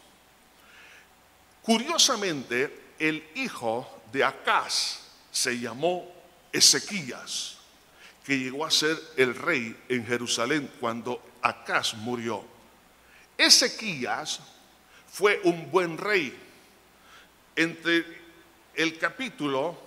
Curiosamente, 1.62 2.94
el 2.98 3.24
hijo 3.36 4.02
de 4.12 4.24
Acaz 4.24 5.02
se 5.32 5.60
llamó 5.60 6.12
Ezequías, 6.52 7.58
que 8.24 8.40
llegó 8.40 8.66
a 8.66 8.72
ser 8.72 9.00
el 9.16 9.36
rey 9.36 9.80
en 9.88 10.04
Jerusalén 10.04 10.68
cuando 10.80 11.22
Acaz 11.44 11.94
murió. 11.94 12.44
Ezequías 13.38 14.40
fue 15.08 15.40
un 15.44 15.70
buen 15.70 16.00
rey. 16.00 16.36
Entre 17.56 18.04
el 18.74 18.98
capítulo 18.98 19.85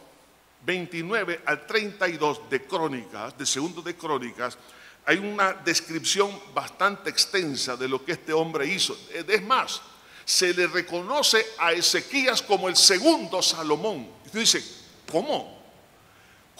29 0.69 1.41
al 1.47 1.67
32 1.67 2.51
de 2.51 2.67
Crónicas, 2.67 3.39
de 3.39 3.47
segundo 3.47 3.81
de 3.81 3.97
Crónicas, 3.97 4.59
hay 5.07 5.17
una 5.17 5.55
descripción 5.55 6.39
bastante 6.53 7.09
extensa 7.09 7.75
de 7.75 7.89
lo 7.89 8.05
que 8.05 8.13
este 8.13 8.35
hombre 8.35 8.67
hizo. 8.67 8.95
Es 9.11 9.43
más, 9.45 9.81
se 10.27 10.53
le 10.53 10.67
reconoce 10.67 11.43
a 11.59 11.73
Ezequías 11.73 12.43
como 12.43 12.69
el 12.69 12.77
segundo 12.77 13.41
Salomón. 13.41 14.11
Y 14.27 14.29
tú 14.29 14.39
dices, 14.41 14.85
¿cómo? 15.11 15.59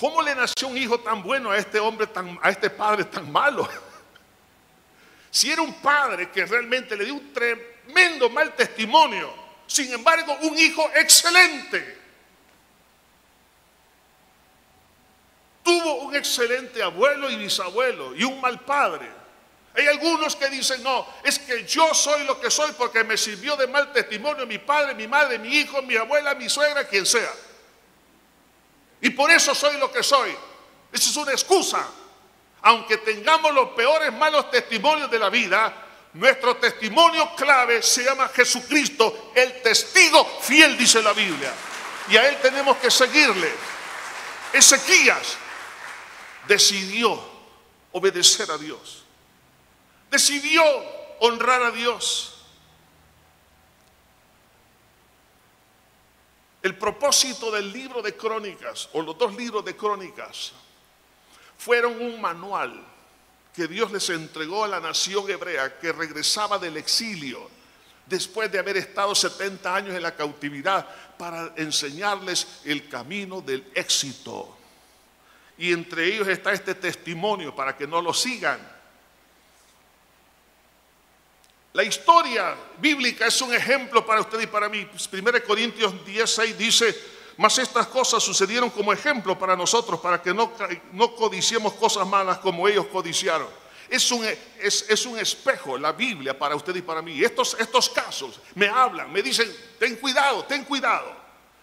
¿Cómo 0.01 0.23
le 0.23 0.35
nació 0.35 0.69
un 0.69 0.79
hijo 0.79 0.99
tan 1.01 1.23
bueno 1.23 1.51
a 1.51 1.59
este 1.59 1.79
hombre, 1.79 2.07
tan, 2.07 2.39
a 2.41 2.49
este 2.49 2.71
padre 2.71 3.05
tan 3.05 3.31
malo? 3.31 3.69
Si 5.31 5.53
era 5.53 5.61
un 5.61 5.75
padre 5.75 6.31
que 6.31 6.47
realmente 6.47 6.97
le 6.97 7.05
dio 7.05 7.15
un 7.15 7.35
tremendo 7.35 8.31
mal 8.31 8.57
testimonio, 8.57 9.31
sin 9.67 9.93
embargo, 9.93 10.35
un 10.41 10.59
hijo 10.59 10.91
excelente. 10.95 11.98
Tuvo 15.69 15.97
un 15.97 16.17
excelente 16.17 16.83
abuelo 16.83 17.29
y 17.29 17.37
bisabuelo 17.37 18.17
y 18.17 18.25
un 18.25 18.41
mal 18.41 18.59
padre. 18.61 19.07
Hay 19.77 19.87
algunos 19.87 20.35
que 20.35 20.49
dicen, 20.49 20.83
no, 20.83 21.07
es 21.23 21.39
que 21.39 21.67
yo 21.67 21.93
soy 21.93 22.25
lo 22.25 22.41
que 22.41 22.51
soy 22.51 22.73
porque 22.73 23.05
me 23.05 23.19
sirvió 23.19 23.55
de 23.55 23.67
mal 23.67 23.93
testimonio 23.93 24.47
mi 24.47 24.57
padre, 24.57 24.95
mi 24.95 25.07
madre, 25.07 25.39
mi 25.39 25.55
hijo, 25.55 25.83
mi 25.83 25.95
abuela, 25.95 26.35
mi 26.35 26.49
suegra, 26.49 26.89
quien 26.89 27.05
sea. 27.05 27.31
Y 29.03 29.11
por 29.11 29.31
eso 29.31 29.55
soy 29.55 29.77
lo 29.77 29.93
que 29.93 30.03
soy. 30.03 30.35
Esa 30.91 31.11
es 31.11 31.17
una 31.19 31.33
excusa. 31.33 31.87
Aunque 32.63 32.97
tengamos 32.97 33.53
los 33.53 33.69
peores 33.73 34.11
malos 34.11 34.51
testimonios 34.51 35.11
de 35.11 35.19
la 35.19 35.29
vida, 35.29 35.71
nuestro 36.15 36.57
testimonio 36.57 37.37
clave 37.37 37.83
se 37.83 38.05
llama 38.05 38.31
Jesucristo, 38.31 39.33
el 39.35 39.61
testigo 39.61 40.25
fiel, 40.41 40.79
dice 40.79 41.03
la 41.03 41.13
Biblia. 41.13 41.53
Y 42.09 42.17
a 42.17 42.27
él 42.27 42.39
tenemos 42.41 42.79
que 42.79 42.91
seguirle. 42.91 43.53
Ezequías 44.51 45.37
decidió 46.49 47.21
obedecer 47.93 48.51
a 48.51 48.59
Dios. 48.59 49.05
Decidió 50.11 50.63
honrar 51.21 51.63
a 51.63 51.71
Dios. 51.71 52.35
El 56.63 56.77
propósito 56.77 57.53
del 57.53 57.73
libro 57.73 58.03
de 58.03 58.17
crónicas, 58.17 58.89
o 58.93 59.03
los 59.03 59.17
dos 59.17 59.35
libros 59.37 59.65
de 59.65 59.77
crónicas, 59.77 60.53
fueron 61.57 62.01
un 62.01 62.21
manual 62.21 62.85
que 63.55 63.69
Dios 63.69 63.93
les 63.93 64.09
entregó 64.11 64.65
a 64.65 64.69
la 64.69 64.81
nación 64.81 65.29
hebrea 65.31 65.79
que 65.79 65.93
regresaba 65.93 66.59
del 66.59 66.77
exilio 66.77 67.49
después 68.07 68.51
de 68.51 68.59
haber 68.59 68.77
estado 68.77 69.15
70 69.15 69.75
años 69.75 69.95
en 69.95 70.03
la 70.03 70.15
cautividad 70.15 70.87
para 71.19 71.53
enseñarles 71.57 72.61
el 72.65 72.89
camino 72.89 73.41
del 73.41 73.71
éxito. 73.75 74.58
Y 75.59 75.73
entre 75.73 76.07
ellos 76.07 76.29
está 76.29 76.53
este 76.53 76.75
testimonio 76.75 77.55
para 77.55 77.77
que 77.77 77.87
no 77.87 78.01
lo 78.01 78.15
sigan. 78.15 78.59
La 81.73 81.83
historia 81.83 82.57
bíblica 82.79 83.27
es 83.27 83.43
un 83.43 83.53
ejemplo 83.53 84.07
para 84.07 84.21
usted 84.21 84.41
y 84.41 84.47
para 84.47 84.69
mí. 84.69 84.89
1 85.13 85.45
Corintios 85.47 86.05
16 86.05 86.57
dice, 86.57 86.97
mas 87.37 87.59
estas 87.59 87.89
cosas 87.89 88.23
sucedieron 88.23 88.71
como 88.71 88.93
ejemplo 88.93 89.39
para 89.39 89.55
nosotros, 89.55 90.01
para 90.01 90.23
que 90.23 90.33
no, 90.33 90.53
no 90.93 91.15
codiciemos 91.15 91.75
cosas 91.75 92.07
malas 92.07 92.39
como 92.39 92.67
ellos 92.67 92.87
codiciaron. 92.87 93.49
Es 93.89 94.11
un, 94.13 94.27
es, 94.61 95.07
un, 95.07 95.19
espejo 95.19 95.79
la 95.79 95.93
Biblia 95.93 96.39
para 96.39 96.55
usted 96.55 96.75
y 96.77 96.83
para 96.83 97.01
mí. 97.01 97.23
Estos, 97.23 97.57
estos 97.59 97.89
casos 97.89 98.39
me 98.55 98.69
hablan, 98.69 99.11
me 99.11 99.23
dicen, 99.23 99.51
ten 99.79 99.97
cuidado, 99.97 100.45
ten 100.45 100.65
cuidado. 100.65 101.17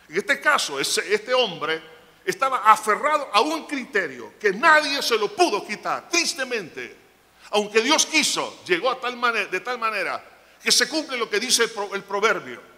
En 0.09 0.17
este 0.17 0.39
caso, 0.39 0.79
este 0.79 1.33
hombre 1.33 1.94
estaba 2.25 2.57
aferrado 2.71 3.29
a 3.31 3.41
un 3.41 3.65
criterio 3.65 4.33
que 4.39 4.51
nadie 4.51 5.01
se 5.01 5.17
lo 5.17 5.33
pudo 5.35 5.65
quitar, 5.65 6.09
tristemente. 6.09 7.05
Aunque 7.51 7.81
Dios 7.81 8.05
quiso, 8.05 8.61
llegó 8.65 8.93
de 8.95 9.59
tal 9.59 9.77
manera 9.77 10.23
que 10.61 10.71
se 10.71 10.89
cumple 10.89 11.17
lo 11.17 11.29
que 11.29 11.39
dice 11.39 11.69
el 11.93 12.03
proverbio 12.03 12.75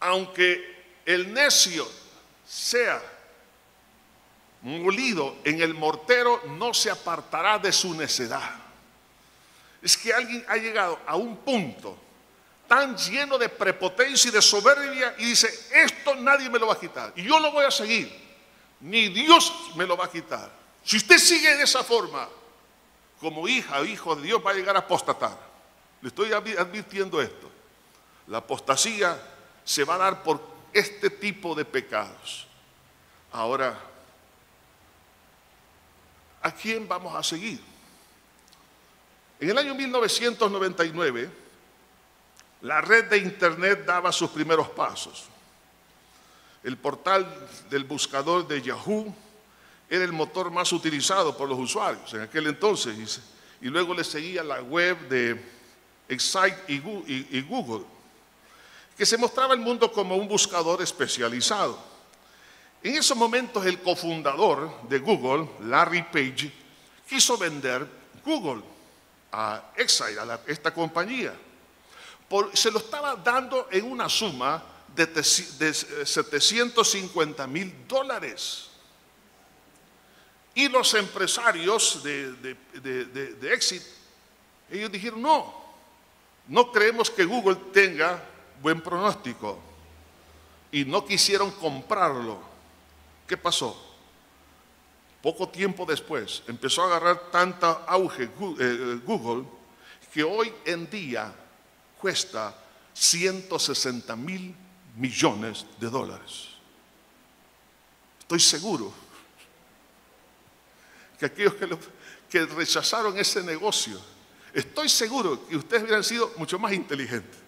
aunque 0.00 1.00
el 1.04 1.32
necio 1.32 1.88
sea 2.46 3.02
molido 4.62 5.36
en 5.44 5.60
el 5.62 5.74
mortero, 5.74 6.42
no 6.48 6.74
se 6.74 6.90
apartará 6.90 7.58
de 7.58 7.72
su 7.72 7.94
necedad. 7.94 8.50
Es 9.80 9.96
que 9.96 10.12
alguien 10.12 10.44
ha 10.48 10.56
llegado 10.56 10.98
a 11.06 11.16
un 11.16 11.36
punto 11.38 11.98
tan 12.68 12.96
lleno 12.96 13.38
de 13.38 13.48
prepotencia 13.48 14.28
y 14.28 14.32
de 14.32 14.42
soberbia 14.42 15.14
y 15.18 15.24
dice, 15.24 15.48
esto 15.72 16.14
nadie 16.14 16.50
me 16.50 16.58
lo 16.58 16.66
va 16.66 16.74
a 16.74 16.78
quitar. 16.78 17.12
Y 17.16 17.24
yo 17.24 17.40
lo 17.40 17.50
voy 17.50 17.64
a 17.64 17.70
seguir. 17.70 18.28
Ni 18.80 19.08
Dios 19.08 19.52
me 19.74 19.86
lo 19.86 19.96
va 19.96 20.04
a 20.04 20.10
quitar. 20.10 20.52
Si 20.84 20.98
usted 20.98 21.18
sigue 21.18 21.56
de 21.56 21.64
esa 21.64 21.82
forma, 21.82 22.28
como 23.20 23.48
hija 23.48 23.80
o 23.80 23.84
hijo 23.84 24.14
de 24.14 24.22
Dios 24.22 24.40
va 24.44 24.52
a 24.52 24.54
llegar 24.54 24.76
a 24.76 24.80
apostatar. 24.80 25.36
Le 26.00 26.08
estoy 26.08 26.32
advirtiendo 26.32 27.20
esto. 27.20 27.50
La 28.28 28.38
apostasía 28.38 29.20
se 29.64 29.84
va 29.84 29.94
a 29.94 29.98
dar 29.98 30.22
por 30.22 30.40
este 30.72 31.10
tipo 31.10 31.54
de 31.54 31.64
pecados. 31.64 32.46
Ahora, 33.32 33.78
¿a 36.42 36.52
quién 36.52 36.86
vamos 36.86 37.14
a 37.16 37.22
seguir? 37.22 37.60
En 39.40 39.50
el 39.50 39.58
año 39.58 39.74
1999, 39.74 41.47
la 42.62 42.80
red 42.80 43.04
de 43.06 43.18
Internet 43.18 43.84
daba 43.84 44.12
sus 44.12 44.30
primeros 44.30 44.68
pasos. 44.70 45.24
El 46.64 46.76
portal 46.76 47.26
del 47.70 47.84
buscador 47.84 48.46
de 48.46 48.60
Yahoo 48.60 49.14
era 49.88 50.04
el 50.04 50.12
motor 50.12 50.50
más 50.50 50.72
utilizado 50.72 51.36
por 51.36 51.48
los 51.48 51.58
usuarios 51.58 52.12
en 52.14 52.22
aquel 52.22 52.46
entonces. 52.48 53.20
Y, 53.60 53.66
luego 53.66 53.94
le 53.94 54.04
seguía 54.04 54.42
la 54.42 54.60
web 54.60 55.08
de 55.08 55.40
Excite 56.08 56.64
y 56.68 57.40
Google 57.42 57.84
que 58.98 59.06
se 59.06 59.16
mostraba 59.16 59.54
el 59.54 59.60
mundo 59.60 59.92
como 59.92 60.16
un 60.16 60.26
buscador 60.26 60.82
especializado. 60.82 61.78
En 62.82 62.96
esos 62.96 63.16
momentos 63.16 63.64
el 63.64 63.80
cofundador 63.80 64.82
de 64.88 64.98
Google, 64.98 65.48
Larry 65.60 66.02
Page, 66.02 66.52
quiso 67.08 67.38
vender 67.38 67.86
Google 68.24 68.60
a 69.30 69.70
Excite, 69.76 70.18
a 70.18 70.40
esta 70.48 70.74
compañía. 70.74 71.32
Se 72.52 72.70
lo 72.70 72.78
estaba 72.78 73.16
dando 73.16 73.68
en 73.70 73.90
una 73.90 74.08
suma 74.08 74.62
de, 74.94 75.74
750 75.74 77.46
mil 77.46 77.86
dólares. 77.86 78.70
Y 80.54 80.68
los 80.68 80.92
empresarios 80.94 82.02
de, 82.02 82.32
de, 82.32 83.04
de 83.04 83.54
Exit, 83.54 83.82
ellos 84.70 84.90
dijeron, 84.90 85.22
no, 85.22 85.54
no 86.48 86.72
creemos 86.72 87.10
que 87.10 87.24
Google 87.24 87.56
tenga 87.72 88.22
buen 88.60 88.80
pronóstico 88.80 89.58
y 90.72 90.84
no 90.84 91.04
quisieron 91.04 91.50
comprarlo. 91.52 92.40
¿Qué 93.26 93.36
pasó? 93.36 93.84
Poco 95.22 95.48
tiempo 95.48 95.84
después 95.84 96.42
empezó 96.46 96.82
a 96.82 96.86
agarrar 96.86 97.30
tanta 97.30 97.84
auge 97.86 98.24
eh, 98.24 98.30
eh, 98.58 99.00
Google 99.04 99.44
que 100.12 100.22
hoy 100.22 100.52
en 100.64 100.88
día 100.88 101.34
cuesta 102.00 102.54
160 102.94 104.16
mil 104.16 104.54
millones 104.96 105.66
de 105.78 105.88
dólares. 105.88 106.48
Estoy 108.20 108.40
seguro 108.40 108.92
que 111.18 111.26
aquellos 111.26 111.54
que, 112.28 112.44
rechazaron 112.46 113.16
ese 113.18 113.42
negocio, 113.42 114.00
estoy 114.52 114.88
seguro 114.88 115.46
que 115.48 115.56
ustedes 115.56 115.84
hubieran 115.84 116.04
sido 116.04 116.32
mucho 116.36 116.58
más 116.58 116.72
inteligentes. 116.72 117.38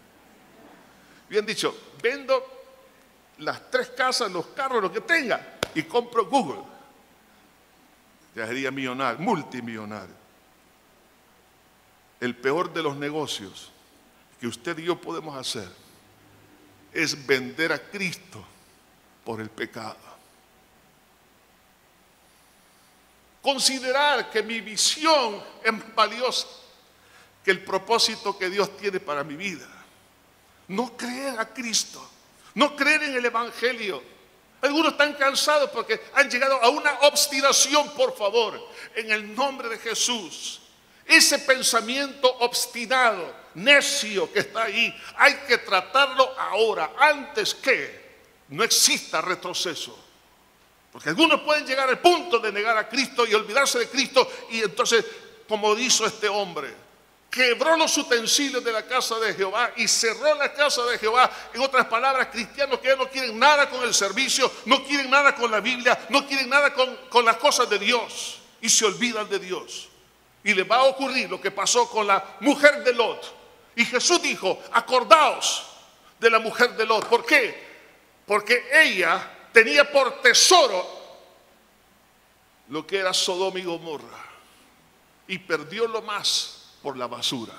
Bien 1.28 1.44
dicho, 1.44 1.76
vendo 2.02 2.42
las 3.38 3.70
tres 3.70 3.90
casas, 3.90 4.30
los 4.30 4.46
carros, 4.48 4.82
lo 4.82 4.92
que 4.92 5.00
tenga, 5.00 5.58
y 5.74 5.82
compro 5.84 6.26
Google. 6.26 6.62
Ya 8.34 8.46
sería 8.46 8.70
millonario, 8.70 9.20
multimillonario. 9.20 10.14
El 12.20 12.36
peor 12.36 12.72
de 12.72 12.82
los 12.82 12.96
negocios 12.96 13.70
que 14.40 14.46
usted 14.46 14.78
y 14.78 14.84
yo 14.84 15.00
podemos 15.00 15.36
hacer 15.36 15.68
es 16.92 17.26
vender 17.26 17.72
a 17.72 17.78
Cristo 17.78 18.44
por 19.24 19.40
el 19.40 19.50
pecado. 19.50 19.96
Considerar 23.42 24.30
que 24.30 24.42
mi 24.42 24.60
visión 24.60 25.42
es 25.62 25.94
valiosa, 25.94 26.46
que 27.44 27.50
el 27.50 27.62
propósito 27.64 28.36
que 28.36 28.50
Dios 28.50 28.76
tiene 28.76 28.98
para 28.98 29.22
mi 29.22 29.36
vida 29.36 29.68
no 30.70 30.96
creer 30.96 31.38
a 31.38 31.52
Cristo, 31.52 32.00
no 32.54 32.76
creer 32.76 33.02
en 33.02 33.16
el 33.16 33.24
Evangelio. 33.24 34.02
Algunos 34.62 34.92
están 34.92 35.14
cansados 35.14 35.70
porque 35.70 36.00
han 36.14 36.30
llegado 36.30 36.62
a 36.62 36.68
una 36.68 36.92
obstinación, 37.00 37.90
por 37.94 38.16
favor, 38.16 38.60
en 38.94 39.10
el 39.10 39.34
nombre 39.34 39.68
de 39.68 39.78
Jesús. 39.78 40.60
Ese 41.10 41.40
pensamiento 41.40 42.32
obstinado, 42.38 43.34
necio 43.54 44.32
que 44.32 44.38
está 44.38 44.62
ahí, 44.62 44.94
hay 45.16 45.34
que 45.48 45.58
tratarlo 45.58 46.38
ahora, 46.38 46.92
antes 46.96 47.52
que 47.52 48.00
no 48.50 48.62
exista 48.62 49.20
retroceso. 49.20 49.98
Porque 50.92 51.08
algunos 51.08 51.40
pueden 51.40 51.66
llegar 51.66 51.88
al 51.88 51.98
punto 51.98 52.38
de 52.38 52.52
negar 52.52 52.78
a 52.78 52.88
Cristo 52.88 53.26
y 53.26 53.34
olvidarse 53.34 53.80
de 53.80 53.88
Cristo 53.88 54.30
y 54.50 54.60
entonces, 54.60 55.04
como 55.48 55.76
hizo 55.76 56.06
este 56.06 56.28
hombre, 56.28 56.72
quebró 57.28 57.76
los 57.76 57.96
utensilios 57.98 58.62
de 58.62 58.70
la 58.70 58.86
casa 58.86 59.18
de 59.18 59.34
Jehová 59.34 59.72
y 59.74 59.88
cerró 59.88 60.36
la 60.36 60.52
casa 60.52 60.84
de 60.84 60.96
Jehová. 60.96 61.28
En 61.52 61.60
otras 61.60 61.86
palabras, 61.86 62.28
cristianos 62.30 62.78
que 62.78 62.94
no 62.94 63.10
quieren 63.10 63.36
nada 63.36 63.68
con 63.68 63.82
el 63.82 63.94
servicio, 63.94 64.48
no 64.66 64.84
quieren 64.84 65.10
nada 65.10 65.34
con 65.34 65.50
la 65.50 65.58
Biblia, 65.58 66.06
no 66.08 66.24
quieren 66.24 66.48
nada 66.48 66.72
con 66.72 67.24
las 67.24 67.36
cosas 67.38 67.68
de 67.68 67.80
Dios 67.80 68.38
y 68.60 68.68
se 68.68 68.84
olvidan 68.84 69.28
de 69.28 69.40
Dios. 69.40 69.89
Y 70.42 70.54
le 70.54 70.64
va 70.64 70.76
a 70.76 70.84
ocurrir 70.84 71.28
lo 71.28 71.40
que 71.40 71.50
pasó 71.50 71.88
con 71.88 72.06
la 72.06 72.36
mujer 72.40 72.82
de 72.82 72.94
Lot. 72.94 73.34
Y 73.76 73.84
Jesús 73.84 74.22
dijo, 74.22 74.58
acordaos 74.72 75.66
de 76.18 76.30
la 76.30 76.38
mujer 76.38 76.76
de 76.76 76.86
Lot. 76.86 77.06
¿Por 77.06 77.24
qué? 77.24 77.68
Porque 78.26 78.62
ella 78.72 79.48
tenía 79.52 79.90
por 79.90 80.22
tesoro 80.22 81.00
lo 82.68 82.86
que 82.86 82.98
era 82.98 83.12
Sodoma 83.12 83.58
y 83.58 83.64
Gomorra 83.64 84.24
y 85.26 85.38
perdió 85.38 85.86
lo 85.86 86.02
más 86.02 86.72
por 86.82 86.96
la 86.96 87.06
basura. 87.06 87.54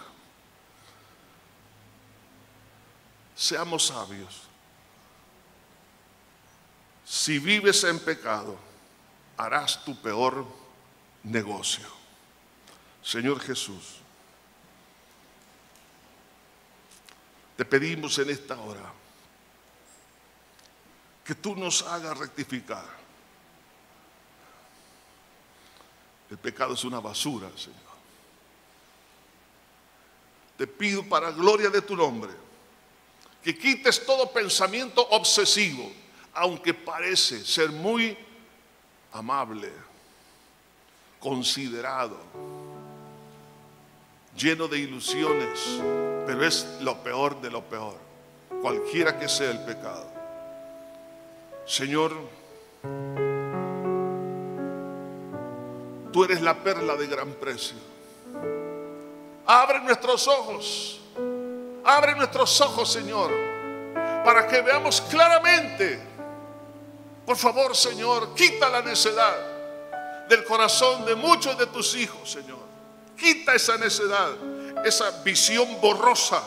Seamos 3.36 3.88
sabios. 3.88 4.41
Si 7.05 7.39
vives 7.39 7.84
en 7.84 7.99
pecado, 7.99 8.57
harás 9.38 9.84
tu 9.84 9.95
peor 10.01 10.45
negocio. 11.23 12.01
Señor 13.04 13.39
Jesús, 13.39 13.97
te 17.58 17.66
pedimos 17.66 18.18
en 18.20 18.30
esta 18.30 18.60
hora 18.60 18.93
que 21.24 21.36
tú 21.36 21.56
nos 21.56 21.82
hagas 21.84 22.18
rectificar. 22.18 23.02
El 26.30 26.38
pecado 26.38 26.74
es 26.74 26.84
una 26.84 26.99
basura, 26.99 27.49
Señor. 27.58 27.80
Te 30.58 30.68
pido 30.68 31.04
para 31.08 31.32
gloria 31.32 31.70
de 31.70 31.82
tu 31.82 31.95
nombre 31.95 32.32
que 33.43 33.58
quites 33.58 34.06
todo 34.06 34.32
pensamiento 34.32 35.02
obsesivo, 35.10 35.91
aunque 36.34 36.74
parece 36.74 37.43
ser 37.43 37.72
muy 37.72 38.18
amable, 39.12 39.72
considerado, 41.20 42.18
lleno 44.36 44.67
de 44.67 44.79
ilusiones, 44.79 45.82
pero 46.25 46.45
es 46.45 46.65
lo 46.82 46.97
peor 47.03 47.41
de 47.41 47.49
lo 47.49 47.61
peor, 47.63 47.95
cualquiera 48.61 49.17
que 49.19 49.27
sea 49.27 49.51
el 49.51 49.59
pecado. 49.59 50.05
Señor, 51.65 52.11
tú 56.11 56.23
eres 56.23 56.41
la 56.41 56.55
perla 56.55 56.95
de 56.95 57.07
gran 57.07 57.34
precio. 57.34 57.77
Abre 59.45 59.79
nuestros 59.82 60.27
ojos, 60.27 61.01
abre 61.84 62.15
nuestros 62.15 62.59
ojos, 62.61 62.91
Señor, 62.91 63.32
para 64.23 64.47
que 64.47 64.61
veamos 64.61 65.01
claramente. 65.01 65.99
Por 67.25 67.38
favor, 67.38 67.75
Señor, 67.75 68.34
quita 68.34 68.69
la 68.69 68.82
necedad 68.82 69.51
del 70.27 70.43
corazón 70.45 71.05
de 71.05 71.15
muchos 71.15 71.57
de 71.57 71.67
tus 71.67 71.95
hijos, 71.95 72.32
Señor. 72.32 72.70
Quita 73.22 73.53
esa 73.53 73.78
necedad, 73.78 74.32
esa 74.84 75.22
visión 75.22 75.80
borrosa. 75.80 76.41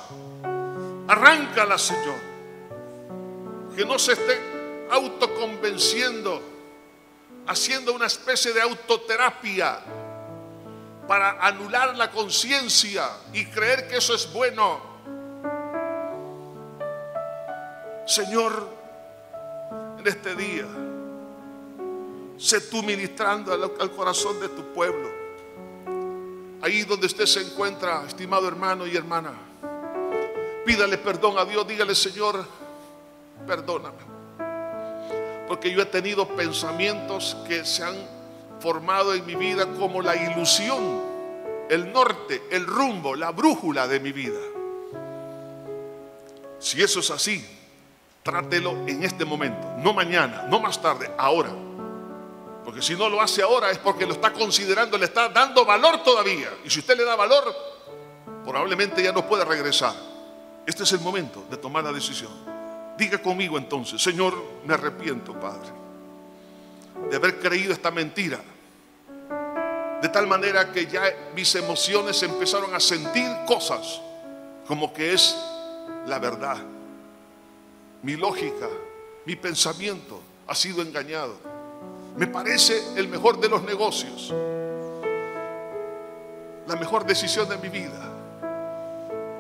Arráncala, 1.06 1.78
Señor. 1.78 2.18
Que 3.76 3.84
no 3.84 3.96
se 3.96 4.14
esté 4.14 4.40
autoconvenciendo, 4.90 6.42
haciendo 7.46 7.94
una 7.94 8.06
especie 8.06 8.52
de 8.52 8.60
autoterapia 8.60 9.78
para 11.06 11.46
anular 11.46 11.96
la 11.96 12.10
conciencia 12.10 13.08
y 13.32 13.46
creer 13.46 13.86
que 13.86 13.98
eso 13.98 14.12
es 14.12 14.32
bueno. 14.32 14.80
Señor, 18.04 18.68
en 19.96 20.06
este 20.08 20.34
día, 20.34 20.66
sé 22.36 22.62
tú 22.62 22.82
ministrando 22.82 23.52
al, 23.52 23.90
corazón 23.92 24.40
de 24.40 24.48
tu 24.48 24.72
pueblo. 24.72 25.23
Ahí 26.64 26.82
donde 26.82 27.06
usted 27.06 27.26
se 27.26 27.42
encuentra, 27.42 28.04
estimado 28.06 28.48
hermano 28.48 28.86
y 28.86 28.96
hermana, 28.96 29.32
pídale 30.64 30.96
perdón 30.98 31.38
a 31.38 31.44
Dios, 31.44 31.68
dígale 31.68 31.94
Señor, 31.94 32.44
perdóname 33.46 34.14
porque 35.46 35.70
yo 35.70 35.82
he 35.82 35.86
tenido 35.86 36.26
pensamientos 36.28 37.36
que 37.46 37.64
se 37.64 37.84
han 37.84 37.94
formado 38.60 39.14
en 39.14 39.24
mi 39.26 39.34
vida 39.34 39.66
como 39.78 40.00
la 40.00 40.16
ilusión, 40.16 41.02
el 41.68 41.92
norte, 41.92 42.42
el 42.50 42.66
rumbo, 42.66 43.14
la 43.14 43.30
brújula 43.30 43.86
de 43.86 44.00
mi 44.00 44.12
vida. 44.12 44.40
Si 46.58 46.82
eso 46.82 47.00
es 47.00 47.10
así, 47.10 47.46
trátelo 48.22 48.72
en 48.86 49.02
este 49.02 49.24
momento, 49.24 49.74
no 49.78 49.92
mañana, 49.92 50.46
no 50.48 50.60
más 50.60 50.80
tarde, 50.80 51.10
ahora. 51.18 51.50
Porque 52.64 52.80
si 52.80 52.94
no 52.94 53.08
lo 53.08 53.20
hace 53.20 53.42
ahora 53.42 53.70
es 53.70 53.78
porque 53.78 54.06
lo 54.06 54.14
está 54.14 54.32
considerando, 54.32 54.96
le 54.96 55.04
está 55.04 55.28
dando 55.28 55.64
valor 55.64 56.02
todavía. 56.02 56.50
Y 56.64 56.70
si 56.70 56.80
usted 56.80 56.96
le 56.96 57.04
da 57.04 57.14
valor, 57.14 57.54
probablemente 58.44 59.02
ya 59.02 59.12
no 59.12 59.26
puede 59.26 59.44
regresar. 59.44 59.94
Este 60.66 60.84
es 60.84 60.92
el 60.92 61.00
momento 61.00 61.44
de 61.50 61.58
tomar 61.58 61.84
la 61.84 61.92
decisión. 61.92 62.32
Diga 62.96 63.20
conmigo 63.20 63.58
entonces, 63.58 64.00
Señor, 64.00 64.34
me 64.64 64.74
arrepiento, 64.74 65.38
Padre, 65.38 65.68
de 67.10 67.16
haber 67.16 67.38
creído 67.38 67.72
esta 67.72 67.90
mentira. 67.90 68.40
De 70.00 70.08
tal 70.08 70.26
manera 70.26 70.72
que 70.72 70.86
ya 70.86 71.02
mis 71.34 71.54
emociones 71.54 72.22
empezaron 72.22 72.74
a 72.74 72.80
sentir 72.80 73.28
cosas 73.46 74.00
como 74.66 74.92
que 74.92 75.12
es 75.12 75.36
la 76.06 76.18
verdad. 76.18 76.58
Mi 78.02 78.16
lógica, 78.16 78.68
mi 79.26 79.36
pensamiento 79.36 80.20
ha 80.46 80.54
sido 80.54 80.82
engañado. 80.82 81.53
Me 82.16 82.28
parece 82.28 82.80
el 82.96 83.08
mejor 83.08 83.40
de 83.40 83.48
los 83.48 83.62
negocios, 83.62 84.32
la 86.66 86.76
mejor 86.76 87.04
decisión 87.04 87.48
de 87.48 87.56
mi 87.58 87.68
vida. 87.68 88.12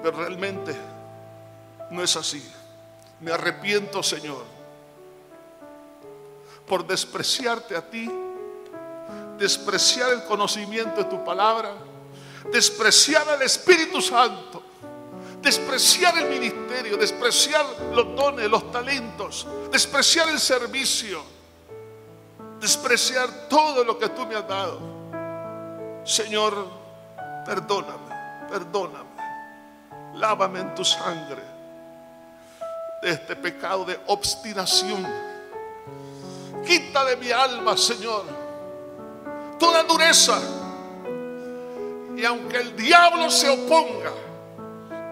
Pero 0.02 0.16
realmente 0.16 0.74
no 1.90 2.02
es 2.02 2.16
así. 2.16 2.44
Me 3.20 3.30
arrepiento, 3.30 4.02
Señor, 4.02 4.44
por 6.66 6.84
despreciarte 6.84 7.76
a 7.76 7.88
ti, 7.88 8.10
despreciar 9.38 10.12
el 10.12 10.24
conocimiento 10.24 10.96
de 10.96 11.04
tu 11.04 11.24
palabra, 11.24 11.74
despreciar 12.50 13.28
al 13.28 13.42
Espíritu 13.42 14.02
Santo, 14.02 14.62
despreciar 15.40 16.18
el 16.18 16.28
ministerio, 16.28 16.96
despreciar 16.96 17.64
los 17.92 18.16
dones, 18.16 18.50
los 18.50 18.72
talentos, 18.72 19.46
despreciar 19.70 20.28
el 20.28 20.40
servicio, 20.40 21.33
despreciar 22.64 23.28
todo 23.50 23.84
lo 23.84 23.98
que 23.98 24.08
tú 24.08 24.24
me 24.24 24.34
has 24.34 24.48
dado. 24.48 24.80
Señor, 26.02 26.66
perdóname, 27.44 28.48
perdóname, 28.48 29.20
lávame 30.14 30.60
en 30.60 30.74
tu 30.74 30.82
sangre 30.82 31.42
de 33.02 33.10
este 33.10 33.36
pecado 33.36 33.84
de 33.84 34.00
obstinación. 34.06 35.06
Quita 36.66 37.04
de 37.04 37.16
mi 37.18 37.30
alma, 37.30 37.76
Señor, 37.76 38.24
toda 39.58 39.82
dureza. 39.82 40.40
Y 42.16 42.24
aunque 42.24 42.56
el 42.56 42.74
diablo 42.74 43.28
se 43.28 43.50
oponga, 43.50 44.12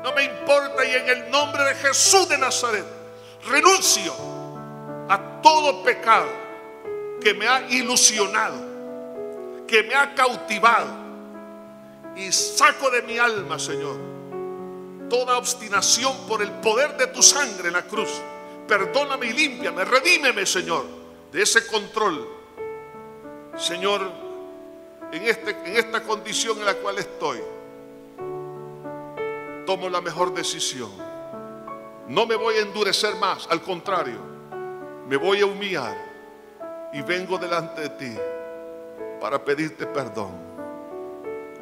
no 0.02 0.10
me 0.14 0.24
importa. 0.24 0.86
Y 0.86 0.94
en 0.94 1.08
el 1.10 1.30
nombre 1.30 1.64
de 1.64 1.74
Jesús 1.74 2.26
de 2.30 2.38
Nazaret, 2.38 2.86
renuncio 3.44 4.14
a 5.10 5.42
todo 5.42 5.82
pecado 5.82 6.41
que 7.22 7.34
me 7.34 7.46
ha 7.46 7.70
ilusionado, 7.70 8.56
que 9.66 9.82
me 9.82 9.94
ha 9.94 10.14
cautivado. 10.14 11.02
Y 12.16 12.30
saco 12.30 12.90
de 12.90 13.02
mi 13.02 13.18
alma, 13.18 13.58
Señor 13.58 14.12
toda 15.12 15.36
obstinación 15.36 16.16
por 16.26 16.40
el 16.40 16.50
poder 16.50 16.96
de 16.96 17.06
tu 17.08 17.22
sangre 17.22 17.68
en 17.68 17.74
la 17.74 17.82
cruz. 17.82 18.08
Perdóname 18.66 19.26
y 19.26 19.32
límpiame, 19.34 19.84
redímeme, 19.84 20.46
Señor, 20.46 20.86
de 21.30 21.42
ese 21.42 21.66
control. 21.66 22.26
Señor, 23.58 24.00
en, 25.12 25.22
este, 25.24 25.50
en 25.50 25.76
esta 25.76 26.02
condición 26.02 26.58
en 26.60 26.64
la 26.64 26.74
cual 26.76 26.96
estoy, 26.98 27.40
tomo 29.66 29.90
la 29.90 30.00
mejor 30.00 30.32
decisión. 30.32 30.90
No 32.08 32.24
me 32.24 32.34
voy 32.34 32.54
a 32.54 32.60
endurecer 32.60 33.14
más, 33.16 33.46
al 33.50 33.60
contrario, 33.60 34.18
me 35.06 35.18
voy 35.18 35.42
a 35.42 35.46
humillar 35.46 36.11
y 36.92 37.02
vengo 37.02 37.38
delante 37.38 37.82
de 37.82 37.88
ti 37.90 38.18
para 39.20 39.42
pedirte 39.42 39.86
perdón. 39.86 40.32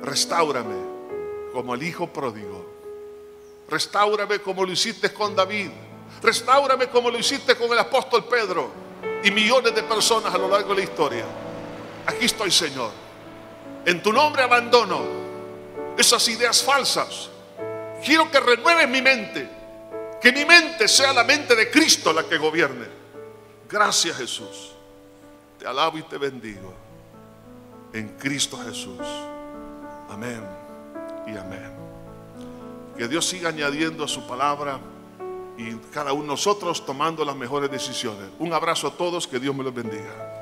Restáurame 0.03 0.74
como 1.53 1.74
el 1.74 1.83
hijo 1.83 2.07
pródigo. 2.07 2.64
Restáurame 3.68 4.41
como 4.41 4.64
lo 4.64 4.72
hiciste 4.72 5.12
con 5.12 5.37
David. 5.37 5.70
Restáurame 6.22 6.89
como 6.89 7.11
lo 7.11 7.18
hiciste 7.18 7.55
con 7.55 7.70
el 7.70 7.78
apóstol 7.78 8.24
Pedro 8.24 8.70
y 9.22 9.31
millones 9.31 9.74
de 9.74 9.83
personas 9.83 10.35
a 10.35 10.39
lo 10.39 10.49
largo 10.49 10.70
de 10.70 10.76
la 10.76 10.85
historia. 10.85 11.24
Aquí 12.07 12.24
estoy, 12.24 12.51
Señor. 12.51 12.91
En 13.85 14.03
tu 14.03 14.12
nombre 14.12 14.43
abandono 14.43 15.01
esas 15.97 16.26
ideas 16.28 16.62
falsas. 16.62 17.28
Quiero 18.05 18.31
que 18.31 18.41
renueves 18.41 18.89
mi 18.89 19.03
mente. 19.03 19.49
Que 20.20 20.33
mi 20.33 20.45
mente 20.45 20.89
sea 20.89 21.12
la 21.12 21.24
mente 21.24 21.55
de 21.55 21.70
Cristo 21.70 22.12
la 22.12 22.24
que 22.24 22.39
gobierne. 22.39 22.87
Gracias, 23.68 24.16
Jesús. 24.16 24.80
Te 25.61 25.66
alabo 25.66 25.98
y 25.98 26.02
te 26.02 26.16
bendigo. 26.16 26.72
En 27.92 28.16
Cristo 28.16 28.56
Jesús. 28.64 29.06
Amén 30.08 30.42
y 31.26 31.36
amén. 31.36 31.70
Que 32.96 33.06
Dios 33.06 33.26
siga 33.26 33.50
añadiendo 33.50 34.02
a 34.02 34.08
su 34.08 34.26
palabra 34.26 34.80
y 35.58 35.74
cada 35.92 36.14
uno 36.14 36.22
de 36.22 36.28
nosotros 36.28 36.84
tomando 36.86 37.26
las 37.26 37.36
mejores 37.36 37.70
decisiones. 37.70 38.30
Un 38.38 38.54
abrazo 38.54 38.88
a 38.88 38.92
todos, 38.92 39.28
que 39.28 39.38
Dios 39.38 39.54
me 39.54 39.62
los 39.62 39.74
bendiga. 39.74 40.39